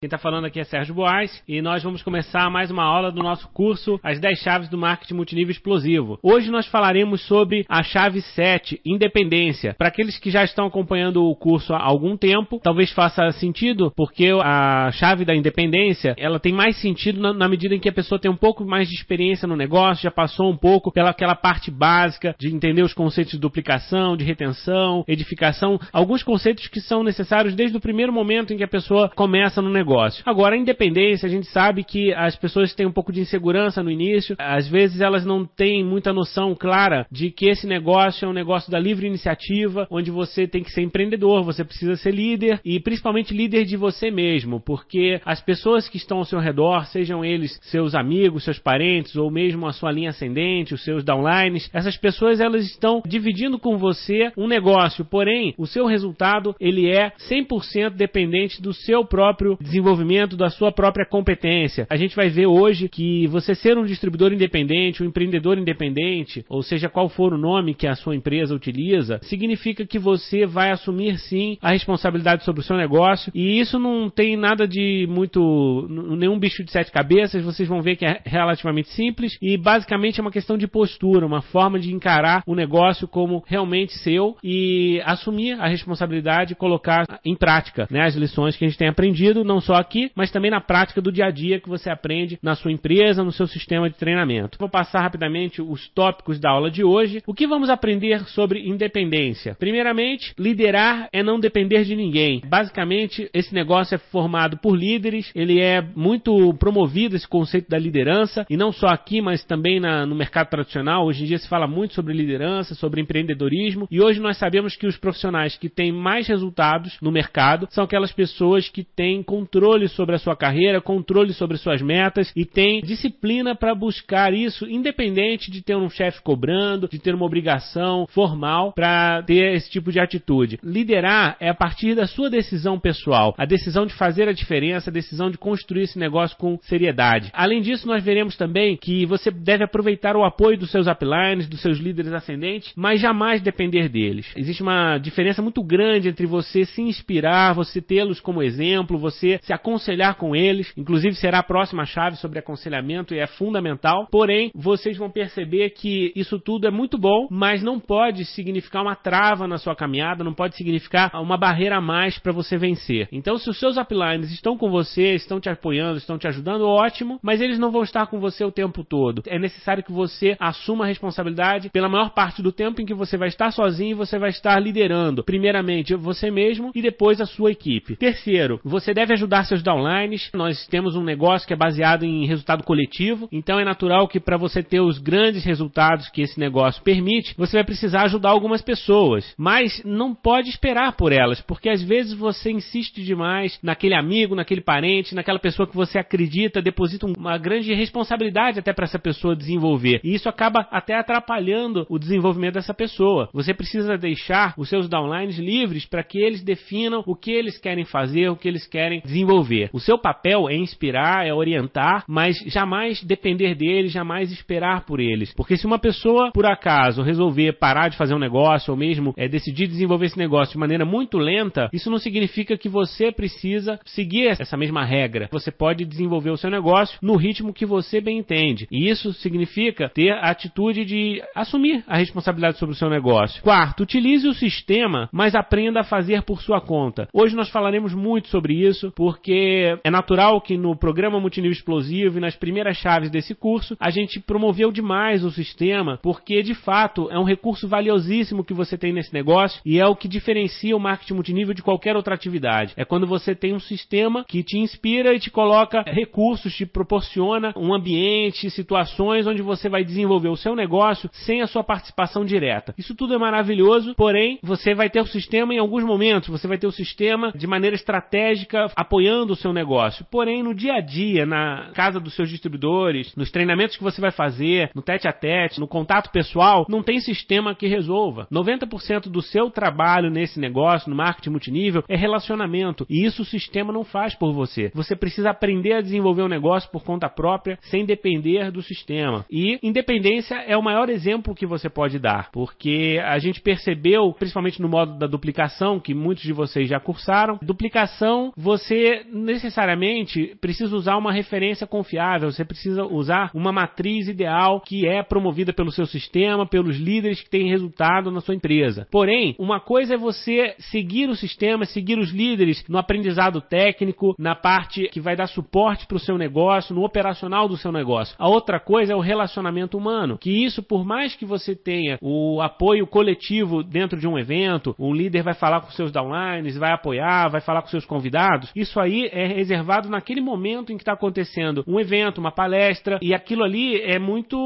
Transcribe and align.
Quem 0.00 0.06
está 0.06 0.16
falando 0.16 0.44
aqui 0.44 0.60
é 0.60 0.64
Sérgio 0.64 0.94
Boas 0.94 1.42
e 1.48 1.60
nós 1.60 1.82
vamos 1.82 2.02
começar 2.02 2.48
mais 2.48 2.70
uma 2.70 2.84
aula 2.84 3.10
do 3.10 3.20
nosso 3.20 3.48
curso 3.48 3.98
As 4.00 4.20
10 4.20 4.38
Chaves 4.38 4.68
do 4.68 4.78
Marketing 4.78 5.14
Multinível 5.14 5.50
Explosivo. 5.50 6.20
Hoje 6.22 6.52
nós 6.52 6.68
falaremos 6.68 7.20
sobre 7.22 7.66
a 7.68 7.82
chave 7.82 8.20
7, 8.20 8.80
Independência. 8.86 9.74
Para 9.76 9.88
aqueles 9.88 10.16
que 10.16 10.30
já 10.30 10.44
estão 10.44 10.66
acompanhando 10.66 11.24
o 11.24 11.34
curso 11.34 11.74
há 11.74 11.82
algum 11.82 12.16
tempo, 12.16 12.60
talvez 12.62 12.92
faça 12.92 13.28
sentido, 13.32 13.92
porque 13.96 14.30
a 14.40 14.92
chave 14.92 15.24
da 15.24 15.34
independência 15.34 16.14
ela 16.16 16.38
tem 16.38 16.52
mais 16.52 16.80
sentido 16.80 17.20
na, 17.20 17.32
na 17.32 17.48
medida 17.48 17.74
em 17.74 17.80
que 17.80 17.88
a 17.88 17.92
pessoa 17.92 18.20
tem 18.20 18.30
um 18.30 18.36
pouco 18.36 18.64
mais 18.64 18.88
de 18.88 18.94
experiência 18.94 19.48
no 19.48 19.56
negócio, 19.56 20.04
já 20.04 20.12
passou 20.12 20.48
um 20.48 20.56
pouco 20.56 20.92
pela 20.92 21.10
aquela 21.10 21.34
parte 21.34 21.72
básica 21.72 22.36
de 22.38 22.54
entender 22.54 22.82
os 22.82 22.94
conceitos 22.94 23.32
de 23.32 23.40
duplicação, 23.40 24.16
de 24.16 24.24
retenção, 24.24 25.02
edificação, 25.08 25.76
alguns 25.92 26.22
conceitos 26.22 26.68
que 26.68 26.80
são 26.80 27.02
necessários 27.02 27.56
desde 27.56 27.76
o 27.76 27.80
primeiro 27.80 28.12
momento 28.12 28.54
em 28.54 28.56
que 28.56 28.62
a 28.62 28.68
pessoa 28.68 29.10
começa 29.16 29.60
no 29.60 29.68
negócio 29.68 29.87
negócio. 29.88 30.22
Agora, 30.26 30.54
a 30.54 30.58
independência, 30.58 31.26
a 31.26 31.30
gente 31.30 31.46
sabe 31.46 31.82
que 31.82 32.12
as 32.12 32.36
pessoas 32.36 32.74
têm 32.74 32.86
um 32.86 32.92
pouco 32.92 33.10
de 33.10 33.20
insegurança 33.20 33.82
no 33.82 33.90
início, 33.90 34.36
às 34.38 34.68
vezes 34.68 35.00
elas 35.00 35.24
não 35.24 35.46
têm 35.46 35.82
muita 35.82 36.12
noção 36.12 36.54
clara 36.54 37.06
de 37.10 37.30
que 37.30 37.48
esse 37.48 37.66
negócio 37.66 38.26
é 38.26 38.28
um 38.28 38.34
negócio 38.34 38.70
da 38.70 38.78
livre 38.78 39.06
iniciativa, 39.06 39.86
onde 39.90 40.10
você 40.10 40.46
tem 40.46 40.62
que 40.62 40.70
ser 40.70 40.82
empreendedor, 40.82 41.42
você 41.42 41.64
precisa 41.64 41.96
ser 41.96 42.12
líder 42.12 42.60
e 42.64 42.78
principalmente 42.78 43.34
líder 43.34 43.64
de 43.64 43.76
você 43.76 44.10
mesmo, 44.10 44.60
porque 44.60 45.20
as 45.24 45.40
pessoas 45.40 45.88
que 45.88 45.96
estão 45.96 46.18
ao 46.18 46.24
seu 46.24 46.38
redor, 46.38 46.86
sejam 46.86 47.24
eles 47.24 47.58
seus 47.62 47.94
amigos, 47.94 48.44
seus 48.44 48.58
parentes 48.58 49.16
ou 49.16 49.30
mesmo 49.30 49.66
a 49.66 49.72
sua 49.72 49.90
linha 49.90 50.10
ascendente, 50.10 50.74
os 50.74 50.84
seus 50.84 51.02
downlines, 51.02 51.70
essas 51.72 51.96
pessoas 51.96 52.40
elas 52.40 52.64
estão 52.66 53.02
dividindo 53.06 53.58
com 53.58 53.78
você 53.78 54.30
um 54.36 54.46
negócio, 54.46 55.04
porém 55.04 55.54
o 55.56 55.66
seu 55.66 55.86
resultado 55.86 56.54
ele 56.60 56.90
é 56.90 57.12
100% 57.30 57.90
dependente 57.90 58.60
do 58.60 58.74
seu 58.74 59.04
próprio 59.04 59.56
desenvolvimento 59.60 59.77
desenvolvimento 59.78 60.36
da 60.36 60.50
sua 60.50 60.72
própria 60.72 61.06
competência. 61.06 61.86
A 61.88 61.96
gente 61.96 62.16
vai 62.16 62.28
ver 62.28 62.46
hoje 62.46 62.88
que 62.88 63.26
você 63.28 63.54
ser 63.54 63.78
um 63.78 63.84
distribuidor 63.84 64.32
independente, 64.32 65.02
um 65.02 65.06
empreendedor 65.06 65.56
independente, 65.56 66.44
ou 66.48 66.62
seja, 66.62 66.88
qual 66.88 67.08
for 67.08 67.32
o 67.32 67.38
nome 67.38 67.74
que 67.74 67.86
a 67.86 67.94
sua 67.94 68.16
empresa 68.16 68.54
utiliza, 68.54 69.20
significa 69.22 69.86
que 69.86 69.98
você 69.98 70.44
vai 70.44 70.70
assumir 70.70 71.18
sim 71.18 71.56
a 71.62 71.70
responsabilidade 71.70 72.44
sobre 72.44 72.60
o 72.60 72.64
seu 72.64 72.76
negócio. 72.76 73.30
E 73.34 73.58
isso 73.60 73.78
não 73.78 74.10
tem 74.10 74.36
nada 74.36 74.66
de 74.66 75.06
muito 75.08 75.86
nenhum 75.88 76.38
bicho 76.38 76.64
de 76.64 76.72
sete 76.72 76.90
cabeças, 76.90 77.44
vocês 77.44 77.68
vão 77.68 77.80
ver 77.80 77.96
que 77.96 78.04
é 78.04 78.20
relativamente 78.24 78.88
simples. 78.90 79.38
E 79.40 79.56
basicamente 79.56 80.18
é 80.18 80.22
uma 80.22 80.32
questão 80.32 80.58
de 80.58 80.66
postura, 80.66 81.26
uma 81.26 81.42
forma 81.42 81.78
de 81.78 81.92
encarar 81.94 82.42
o 82.46 82.54
negócio 82.54 83.06
como 83.06 83.44
realmente 83.46 83.92
seu 83.98 84.36
e 84.42 85.00
assumir 85.04 85.52
a 85.60 85.68
responsabilidade 85.68 86.52
e 86.52 86.56
colocar 86.56 87.04
em 87.24 87.36
prática 87.36 87.86
né, 87.90 88.04
as 88.04 88.14
lições 88.14 88.56
que 88.56 88.64
a 88.64 88.68
gente 88.68 88.78
tem 88.78 88.88
aprendido, 88.88 89.44
não 89.44 89.60
só 89.68 89.74
aqui, 89.74 90.10
mas 90.14 90.30
também 90.30 90.50
na 90.50 90.62
prática 90.62 91.02
do 91.02 91.12
dia 91.12 91.26
a 91.26 91.30
dia 91.30 91.60
que 91.60 91.68
você 91.68 91.90
aprende 91.90 92.38
na 92.42 92.54
sua 92.54 92.72
empresa, 92.72 93.22
no 93.22 93.30
seu 93.30 93.46
sistema 93.46 93.90
de 93.90 93.96
treinamento. 93.96 94.56
Vou 94.58 94.68
passar 94.68 95.02
rapidamente 95.02 95.60
os 95.60 95.86
tópicos 95.90 96.40
da 96.40 96.50
aula 96.50 96.70
de 96.70 96.82
hoje. 96.82 97.22
O 97.26 97.34
que 97.34 97.46
vamos 97.46 97.68
aprender 97.68 98.20
sobre 98.28 98.66
independência? 98.66 99.54
Primeiramente, 99.58 100.32
liderar 100.38 101.10
é 101.12 101.22
não 101.22 101.38
depender 101.38 101.84
de 101.84 101.94
ninguém. 101.94 102.40
Basicamente, 102.46 103.28
esse 103.34 103.52
negócio 103.52 103.94
é 103.94 103.98
formado 103.98 104.56
por 104.56 104.74
líderes, 104.74 105.30
ele 105.34 105.60
é 105.60 105.82
muito 105.94 106.54
promovido 106.54 107.14
esse 107.14 107.28
conceito 107.28 107.68
da 107.68 107.78
liderança, 107.78 108.46
e 108.48 108.56
não 108.56 108.72
só 108.72 108.86
aqui, 108.86 109.20
mas 109.20 109.44
também 109.44 109.78
na, 109.78 110.06
no 110.06 110.14
mercado 110.14 110.48
tradicional. 110.48 111.04
Hoje 111.04 111.24
em 111.24 111.26
dia 111.26 111.38
se 111.38 111.48
fala 111.48 111.66
muito 111.66 111.92
sobre 111.92 112.14
liderança, 112.14 112.74
sobre 112.74 113.02
empreendedorismo, 113.02 113.86
e 113.90 114.00
hoje 114.00 114.18
nós 114.18 114.38
sabemos 114.38 114.76
que 114.76 114.86
os 114.86 114.96
profissionais 114.96 115.58
que 115.58 115.68
têm 115.68 115.92
mais 115.92 116.26
resultados 116.26 116.96
no 117.02 117.12
mercado 117.12 117.68
são 117.70 117.84
aquelas 117.84 118.12
pessoas 118.12 118.70
que 118.70 118.82
têm 118.82 119.22
controle 119.22 119.57
controle 119.58 119.88
sobre 119.88 120.14
a 120.14 120.18
sua 120.18 120.36
carreira, 120.36 120.80
controle 120.80 121.32
sobre 121.32 121.56
suas 121.56 121.82
metas 121.82 122.32
e 122.36 122.44
tem 122.44 122.80
disciplina 122.80 123.56
para 123.56 123.74
buscar 123.74 124.32
isso, 124.32 124.64
independente 124.70 125.50
de 125.50 125.62
ter 125.62 125.74
um 125.76 125.90
chefe 125.90 126.22
cobrando, 126.22 126.88
de 126.88 127.00
ter 127.00 127.12
uma 127.12 127.26
obrigação 127.26 128.06
formal 128.06 128.72
para 128.72 129.20
ter 129.24 129.54
esse 129.54 129.68
tipo 129.68 129.90
de 129.90 129.98
atitude. 129.98 130.60
Liderar 130.62 131.36
é 131.40 131.48
a 131.48 131.54
partir 131.54 131.96
da 131.96 132.06
sua 132.06 132.30
decisão 132.30 132.78
pessoal, 132.78 133.34
a 133.36 133.44
decisão 133.44 133.84
de 133.84 133.94
fazer 133.94 134.28
a 134.28 134.32
diferença, 134.32 134.90
a 134.90 134.92
decisão 134.92 135.28
de 135.28 135.36
construir 135.36 135.82
esse 135.82 135.98
negócio 135.98 136.36
com 136.36 136.56
seriedade. 136.62 137.30
Além 137.32 137.60
disso, 137.60 137.88
nós 137.88 138.04
veremos 138.04 138.36
também 138.36 138.76
que 138.76 139.04
você 139.06 139.28
deve 139.28 139.64
aproveitar 139.64 140.14
o 140.14 140.24
apoio 140.24 140.56
dos 140.56 140.70
seus 140.70 140.86
uplines, 140.86 141.48
dos 141.48 141.60
seus 141.60 141.78
líderes 141.78 142.12
ascendentes, 142.12 142.72
mas 142.76 143.00
jamais 143.00 143.42
depender 143.42 143.88
deles. 143.88 144.30
Existe 144.36 144.62
uma 144.62 144.98
diferença 144.98 145.42
muito 145.42 145.64
grande 145.64 146.08
entre 146.08 146.26
você 146.26 146.64
se 146.64 146.80
inspirar, 146.80 147.54
você 147.54 147.80
tê-los 147.80 148.20
como 148.20 148.40
exemplo, 148.40 148.98
você 148.98 149.40
se 149.48 149.52
aconselhar 149.52 150.16
com 150.16 150.36
eles. 150.36 150.70
Inclusive, 150.76 151.16
será 151.16 151.38
a 151.38 151.42
próxima 151.42 151.86
chave 151.86 152.16
sobre 152.16 152.38
aconselhamento 152.38 153.14
e 153.14 153.18
é 153.18 153.26
fundamental. 153.26 154.06
Porém, 154.10 154.50
vocês 154.54 154.96
vão 154.98 155.10
perceber 155.10 155.70
que 155.70 156.12
isso 156.14 156.38
tudo 156.38 156.68
é 156.68 156.70
muito 156.70 156.98
bom, 156.98 157.26
mas 157.30 157.62
não 157.62 157.80
pode 157.80 158.26
significar 158.26 158.82
uma 158.82 158.94
trava 158.94 159.48
na 159.48 159.56
sua 159.56 159.74
caminhada, 159.74 160.22
não 160.22 160.34
pode 160.34 160.54
significar 160.54 161.10
uma 161.14 161.38
barreira 161.38 161.78
a 161.78 161.80
mais 161.80 162.18
para 162.18 162.30
você 162.30 162.58
vencer. 162.58 163.08
Então, 163.10 163.38
se 163.38 163.48
os 163.48 163.58
seus 163.58 163.78
uplines 163.78 164.30
estão 164.30 164.58
com 164.58 164.70
você, 164.70 165.14
estão 165.14 165.40
te 165.40 165.48
apoiando, 165.48 165.96
estão 165.96 166.18
te 166.18 166.28
ajudando, 166.28 166.66
ótimo, 166.66 167.18
mas 167.22 167.40
eles 167.40 167.58
não 167.58 167.70
vão 167.70 167.82
estar 167.82 168.06
com 168.06 168.20
você 168.20 168.44
o 168.44 168.52
tempo 168.52 168.84
todo. 168.84 169.22
É 169.26 169.38
necessário 169.38 169.82
que 169.82 169.92
você 169.92 170.36
assuma 170.38 170.84
a 170.84 170.88
responsabilidade 170.88 171.70
pela 171.70 171.88
maior 171.88 172.10
parte 172.10 172.42
do 172.42 172.52
tempo 172.52 172.82
em 172.82 172.86
que 172.86 172.92
você 172.92 173.16
vai 173.16 173.28
estar 173.28 173.50
sozinho 173.50 173.92
e 173.92 173.94
você 173.94 174.18
vai 174.18 174.28
estar 174.28 174.60
liderando. 174.60 175.24
Primeiramente, 175.24 175.94
você 175.94 176.30
mesmo 176.30 176.70
e 176.74 176.82
depois 176.82 177.18
a 177.18 177.26
sua 177.26 177.50
equipe. 177.50 177.96
Terceiro, 177.96 178.60
você 178.62 178.92
deve 178.92 179.14
ajudar 179.14 179.37
ajudar 179.38 179.44
seus 179.44 179.62
downlines. 179.62 180.30
Nós 180.34 180.66
temos 180.66 180.96
um 180.96 181.02
negócio 181.02 181.46
que 181.46 181.52
é 181.52 181.56
baseado 181.56 182.04
em 182.04 182.26
resultado 182.26 182.64
coletivo, 182.64 183.28
então 183.30 183.58
é 183.58 183.64
natural 183.64 184.08
que 184.08 184.20
para 184.20 184.36
você 184.36 184.62
ter 184.62 184.80
os 184.80 184.98
grandes 184.98 185.44
resultados 185.44 186.08
que 186.08 186.22
esse 186.22 186.38
negócio 186.38 186.82
permite, 186.82 187.34
você 187.36 187.56
vai 187.58 187.64
precisar 187.64 188.02
ajudar 188.02 188.30
algumas 188.30 188.62
pessoas, 188.62 189.34
mas 189.36 189.82
não 189.84 190.14
pode 190.14 190.48
esperar 190.48 190.92
por 190.92 191.12
elas, 191.12 191.40
porque 191.40 191.68
às 191.68 191.82
vezes 191.82 192.12
você 192.14 192.50
insiste 192.50 193.02
demais 193.02 193.58
naquele 193.62 193.94
amigo, 193.94 194.34
naquele 194.34 194.60
parente, 194.60 195.14
naquela 195.14 195.38
pessoa 195.38 195.66
que 195.66 195.76
você 195.76 195.98
acredita, 195.98 196.62
deposita 196.62 197.06
uma 197.06 197.38
grande 197.38 197.72
responsabilidade 197.74 198.58
até 198.58 198.72
para 198.72 198.84
essa 198.84 198.98
pessoa 198.98 199.36
desenvolver. 199.36 200.00
E 200.02 200.14
isso 200.14 200.28
acaba 200.28 200.66
até 200.70 200.94
atrapalhando 200.94 201.86
o 201.88 201.98
desenvolvimento 201.98 202.54
dessa 202.54 202.74
pessoa. 202.74 203.28
Você 203.32 203.54
precisa 203.54 203.96
deixar 203.96 204.54
os 204.56 204.68
seus 204.68 204.88
downlines 204.88 205.38
livres 205.38 205.86
para 205.86 206.02
que 206.02 206.18
eles 206.18 206.42
definam 206.42 207.02
o 207.06 207.14
que 207.14 207.30
eles 207.30 207.58
querem 207.58 207.84
fazer, 207.84 208.28
o 208.28 208.36
que 208.36 208.48
eles 208.48 208.66
querem 208.66 209.00
desenvolver 209.04 209.27
desenvolver. 209.28 209.68
O 209.72 209.80
seu 209.80 209.98
papel 209.98 210.48
é 210.48 210.56
inspirar, 210.56 211.26
é 211.26 211.32
orientar, 211.32 212.04
mas 212.08 212.36
jamais 212.46 213.02
depender 213.02 213.54
deles, 213.54 213.92
jamais 213.92 214.32
esperar 214.32 214.84
por 214.86 215.00
eles. 215.00 215.32
Porque 215.34 215.56
se 215.56 215.66
uma 215.66 215.78
pessoa, 215.78 216.30
por 216.32 216.46
acaso, 216.46 217.02
resolver 217.02 217.52
parar 217.54 217.88
de 217.88 217.96
fazer 217.96 218.14
um 218.14 218.18
negócio, 218.18 218.70
ou 218.70 218.76
mesmo 218.76 219.12
é, 219.16 219.28
decidir 219.28 219.66
desenvolver 219.66 220.06
esse 220.06 220.18
negócio 220.18 220.52
de 220.52 220.58
maneira 220.58 220.84
muito 220.84 221.18
lenta, 221.18 221.68
isso 221.72 221.90
não 221.90 221.98
significa 221.98 222.56
que 222.56 222.68
você 222.68 223.12
precisa 223.12 223.78
seguir 223.84 224.28
essa 224.40 224.56
mesma 224.56 224.84
regra. 224.84 225.28
Você 225.30 225.50
pode 225.50 225.84
desenvolver 225.84 226.30
o 226.30 226.36
seu 226.36 226.50
negócio 226.50 226.98
no 227.02 227.16
ritmo 227.16 227.52
que 227.52 227.66
você 227.66 228.00
bem 228.00 228.18
entende. 228.18 228.66
E 228.70 228.88
isso 228.88 229.12
significa 229.12 229.90
ter 229.90 230.12
a 230.12 230.30
atitude 230.30 230.84
de 230.84 231.22
assumir 231.34 231.84
a 231.86 231.96
responsabilidade 231.98 232.58
sobre 232.58 232.74
o 232.74 232.78
seu 232.78 232.88
negócio. 232.88 233.42
Quarto, 233.42 233.82
utilize 233.82 234.26
o 234.26 234.34
sistema, 234.34 235.08
mas 235.12 235.34
aprenda 235.34 235.80
a 235.80 235.84
fazer 235.84 236.22
por 236.22 236.40
sua 236.40 236.60
conta. 236.60 237.08
Hoje 237.12 237.36
nós 237.36 237.50
falaremos 237.50 237.94
muito 237.94 238.28
sobre 238.28 238.54
isso, 238.54 238.92
porque 238.96 239.17
porque 239.18 239.76
é 239.82 239.90
natural 239.90 240.40
que 240.40 240.56
no 240.56 240.76
programa 240.76 241.18
Multinível 241.18 241.52
Explosivo 241.52 242.18
e 242.18 242.20
nas 242.20 242.36
primeiras 242.36 242.76
chaves 242.76 243.10
desse 243.10 243.34
curso 243.34 243.76
a 243.80 243.90
gente 243.90 244.20
promoveu 244.20 244.70
demais 244.70 245.24
o 245.24 245.30
sistema, 245.30 245.98
porque 246.00 246.40
de 246.40 246.54
fato 246.54 247.10
é 247.10 247.18
um 247.18 247.24
recurso 247.24 247.66
valiosíssimo 247.66 248.44
que 248.44 248.54
você 248.54 248.78
tem 248.78 248.92
nesse 248.92 249.12
negócio 249.12 249.60
e 249.66 249.80
é 249.80 249.86
o 249.86 249.96
que 249.96 250.06
diferencia 250.06 250.76
o 250.76 250.80
marketing 250.80 251.14
multinível 251.14 251.52
de 251.52 251.62
qualquer 251.62 251.96
outra 251.96 252.14
atividade. 252.14 252.74
É 252.76 252.84
quando 252.84 253.08
você 253.08 253.34
tem 253.34 253.52
um 253.52 253.58
sistema 253.58 254.24
que 254.24 254.44
te 254.44 254.56
inspira 254.56 255.12
e 255.12 255.18
te 255.18 255.30
coloca 255.30 255.82
recursos, 255.82 256.54
te 256.54 256.64
proporciona 256.64 257.52
um 257.56 257.74
ambiente, 257.74 258.50
situações 258.50 259.26
onde 259.26 259.42
você 259.42 259.68
vai 259.68 259.82
desenvolver 259.82 260.28
o 260.28 260.36
seu 260.36 260.54
negócio 260.54 261.10
sem 261.12 261.42
a 261.42 261.48
sua 261.48 261.64
participação 261.64 262.24
direta. 262.24 262.72
Isso 262.78 262.94
tudo 262.94 263.14
é 263.14 263.18
maravilhoso, 263.18 263.94
porém 263.96 264.38
você 264.42 264.74
vai 264.74 264.88
ter 264.88 265.00
o 265.00 265.06
sistema 265.06 265.52
em 265.52 265.58
alguns 265.58 265.82
momentos, 265.82 266.28
você 266.28 266.46
vai 266.46 266.56
ter 266.56 266.68
o 266.68 266.72
sistema 266.72 267.32
de 267.34 267.48
maneira 267.48 267.74
estratégica 267.74 268.70
apoiando 268.76 268.97
apoiando 268.98 269.32
o 269.32 269.36
seu 269.36 269.52
negócio. 269.52 270.04
Porém, 270.10 270.42
no 270.42 270.52
dia 270.52 270.74
a 270.74 270.80
dia, 270.80 271.24
na 271.24 271.70
casa 271.72 272.00
dos 272.00 272.14
seus 272.14 272.28
distribuidores, 272.28 273.14
nos 273.14 273.30
treinamentos 273.30 273.76
que 273.76 273.82
você 273.82 274.00
vai 274.00 274.10
fazer, 274.10 274.70
no 274.74 274.82
tete 274.82 275.06
a 275.06 275.12
tete, 275.12 275.60
no 275.60 275.68
contato 275.68 276.10
pessoal, 276.10 276.66
não 276.68 276.82
tem 276.82 276.98
sistema 276.98 277.54
que 277.54 277.68
resolva. 277.68 278.26
90% 278.32 279.08
do 279.08 279.22
seu 279.22 279.50
trabalho 279.50 280.10
nesse 280.10 280.40
negócio, 280.40 280.90
no 280.90 280.96
marketing 280.96 281.30
multinível, 281.30 281.84
é 281.88 281.96
relacionamento. 281.96 282.84
E 282.90 283.06
isso 283.06 283.22
o 283.22 283.24
sistema 283.24 283.72
não 283.72 283.84
faz 283.84 284.16
por 284.16 284.32
você. 284.32 284.72
Você 284.74 284.96
precisa 284.96 285.30
aprender 285.30 285.74
a 285.74 285.80
desenvolver 285.80 286.22
um 286.22 286.28
negócio 286.28 286.68
por 286.70 286.82
conta 286.82 287.08
própria, 287.08 287.56
sem 287.62 287.84
depender 287.84 288.50
do 288.50 288.62
sistema. 288.62 289.24
E 289.30 289.58
independência 289.62 290.34
é 290.34 290.56
o 290.56 290.62
maior 290.62 290.90
exemplo 290.90 291.34
que 291.34 291.46
você 291.46 291.68
pode 291.68 292.00
dar, 292.00 292.30
porque 292.32 293.00
a 293.04 293.18
gente 293.18 293.40
percebeu, 293.40 294.12
principalmente 294.12 294.60
no 294.60 294.68
modo 294.68 294.98
da 294.98 295.06
duplicação, 295.06 295.78
que 295.78 295.94
muitos 295.94 296.24
de 296.24 296.32
vocês 296.32 296.68
já 296.68 296.80
cursaram, 296.80 297.38
duplicação 297.40 298.32
você 298.36 298.87
você 298.88 299.04
necessariamente 299.12 300.36
precisa 300.40 300.74
usar 300.74 300.96
uma 300.96 301.12
referência 301.12 301.66
confiável, 301.66 302.30
você 302.30 302.44
precisa 302.44 302.84
usar 302.84 303.30
uma 303.34 303.52
matriz 303.52 304.08
ideal 304.08 304.60
que 304.60 304.86
é 304.86 305.02
promovida 305.02 305.52
pelo 305.52 305.70
seu 305.70 305.86
sistema, 305.86 306.46
pelos 306.46 306.76
líderes 306.76 307.20
que 307.20 307.28
têm 307.28 307.50
resultado 307.50 308.10
na 308.10 308.20
sua 308.20 308.34
empresa. 308.34 308.86
Porém, 308.90 309.34
uma 309.38 309.60
coisa 309.60 309.94
é 309.94 309.98
você 309.98 310.54
seguir 310.58 311.08
o 311.08 311.16
sistema, 311.16 311.64
seguir 311.64 311.98
os 311.98 312.10
líderes 312.10 312.64
no 312.68 312.78
aprendizado 312.78 313.40
técnico, 313.40 314.14
na 314.18 314.34
parte 314.34 314.88
que 314.88 315.00
vai 315.00 315.16
dar 315.16 315.26
suporte 315.26 315.86
para 315.86 315.96
o 315.96 316.00
seu 316.00 316.16
negócio, 316.16 316.74
no 316.74 316.84
operacional 316.84 317.48
do 317.48 317.56
seu 317.56 317.72
negócio. 317.72 318.14
A 318.18 318.28
outra 318.28 318.58
coisa 318.58 318.92
é 318.92 318.96
o 318.96 319.00
relacionamento 319.00 319.76
humano, 319.76 320.18
que 320.18 320.44
isso, 320.44 320.62
por 320.62 320.84
mais 320.84 321.14
que 321.14 321.26
você 321.26 321.54
tenha 321.54 321.98
o 322.00 322.40
apoio 322.40 322.86
coletivo 322.86 323.62
dentro 323.62 323.98
de 323.98 324.06
um 324.06 324.18
evento, 324.18 324.74
o 324.78 324.94
líder 324.94 325.22
vai 325.22 325.34
falar 325.34 325.60
com 325.60 325.70
seus 325.70 325.92
downlines, 325.92 326.56
vai 326.56 326.72
apoiar, 326.72 327.28
vai 327.28 327.40
falar 327.40 327.62
com 327.62 327.68
seus 327.68 327.84
convidados, 327.84 328.50
isso 328.54 328.77
aí 328.80 329.08
é 329.12 329.26
reservado 329.26 329.88
naquele 329.88 330.20
momento 330.20 330.72
em 330.72 330.76
que 330.76 330.82
está 330.82 330.92
acontecendo 330.92 331.64
um 331.66 331.78
evento, 331.78 332.18
uma 332.18 332.32
palestra, 332.32 332.98
e 333.02 333.14
aquilo 333.14 333.44
ali 333.44 333.80
é 333.80 333.98
muito 333.98 334.36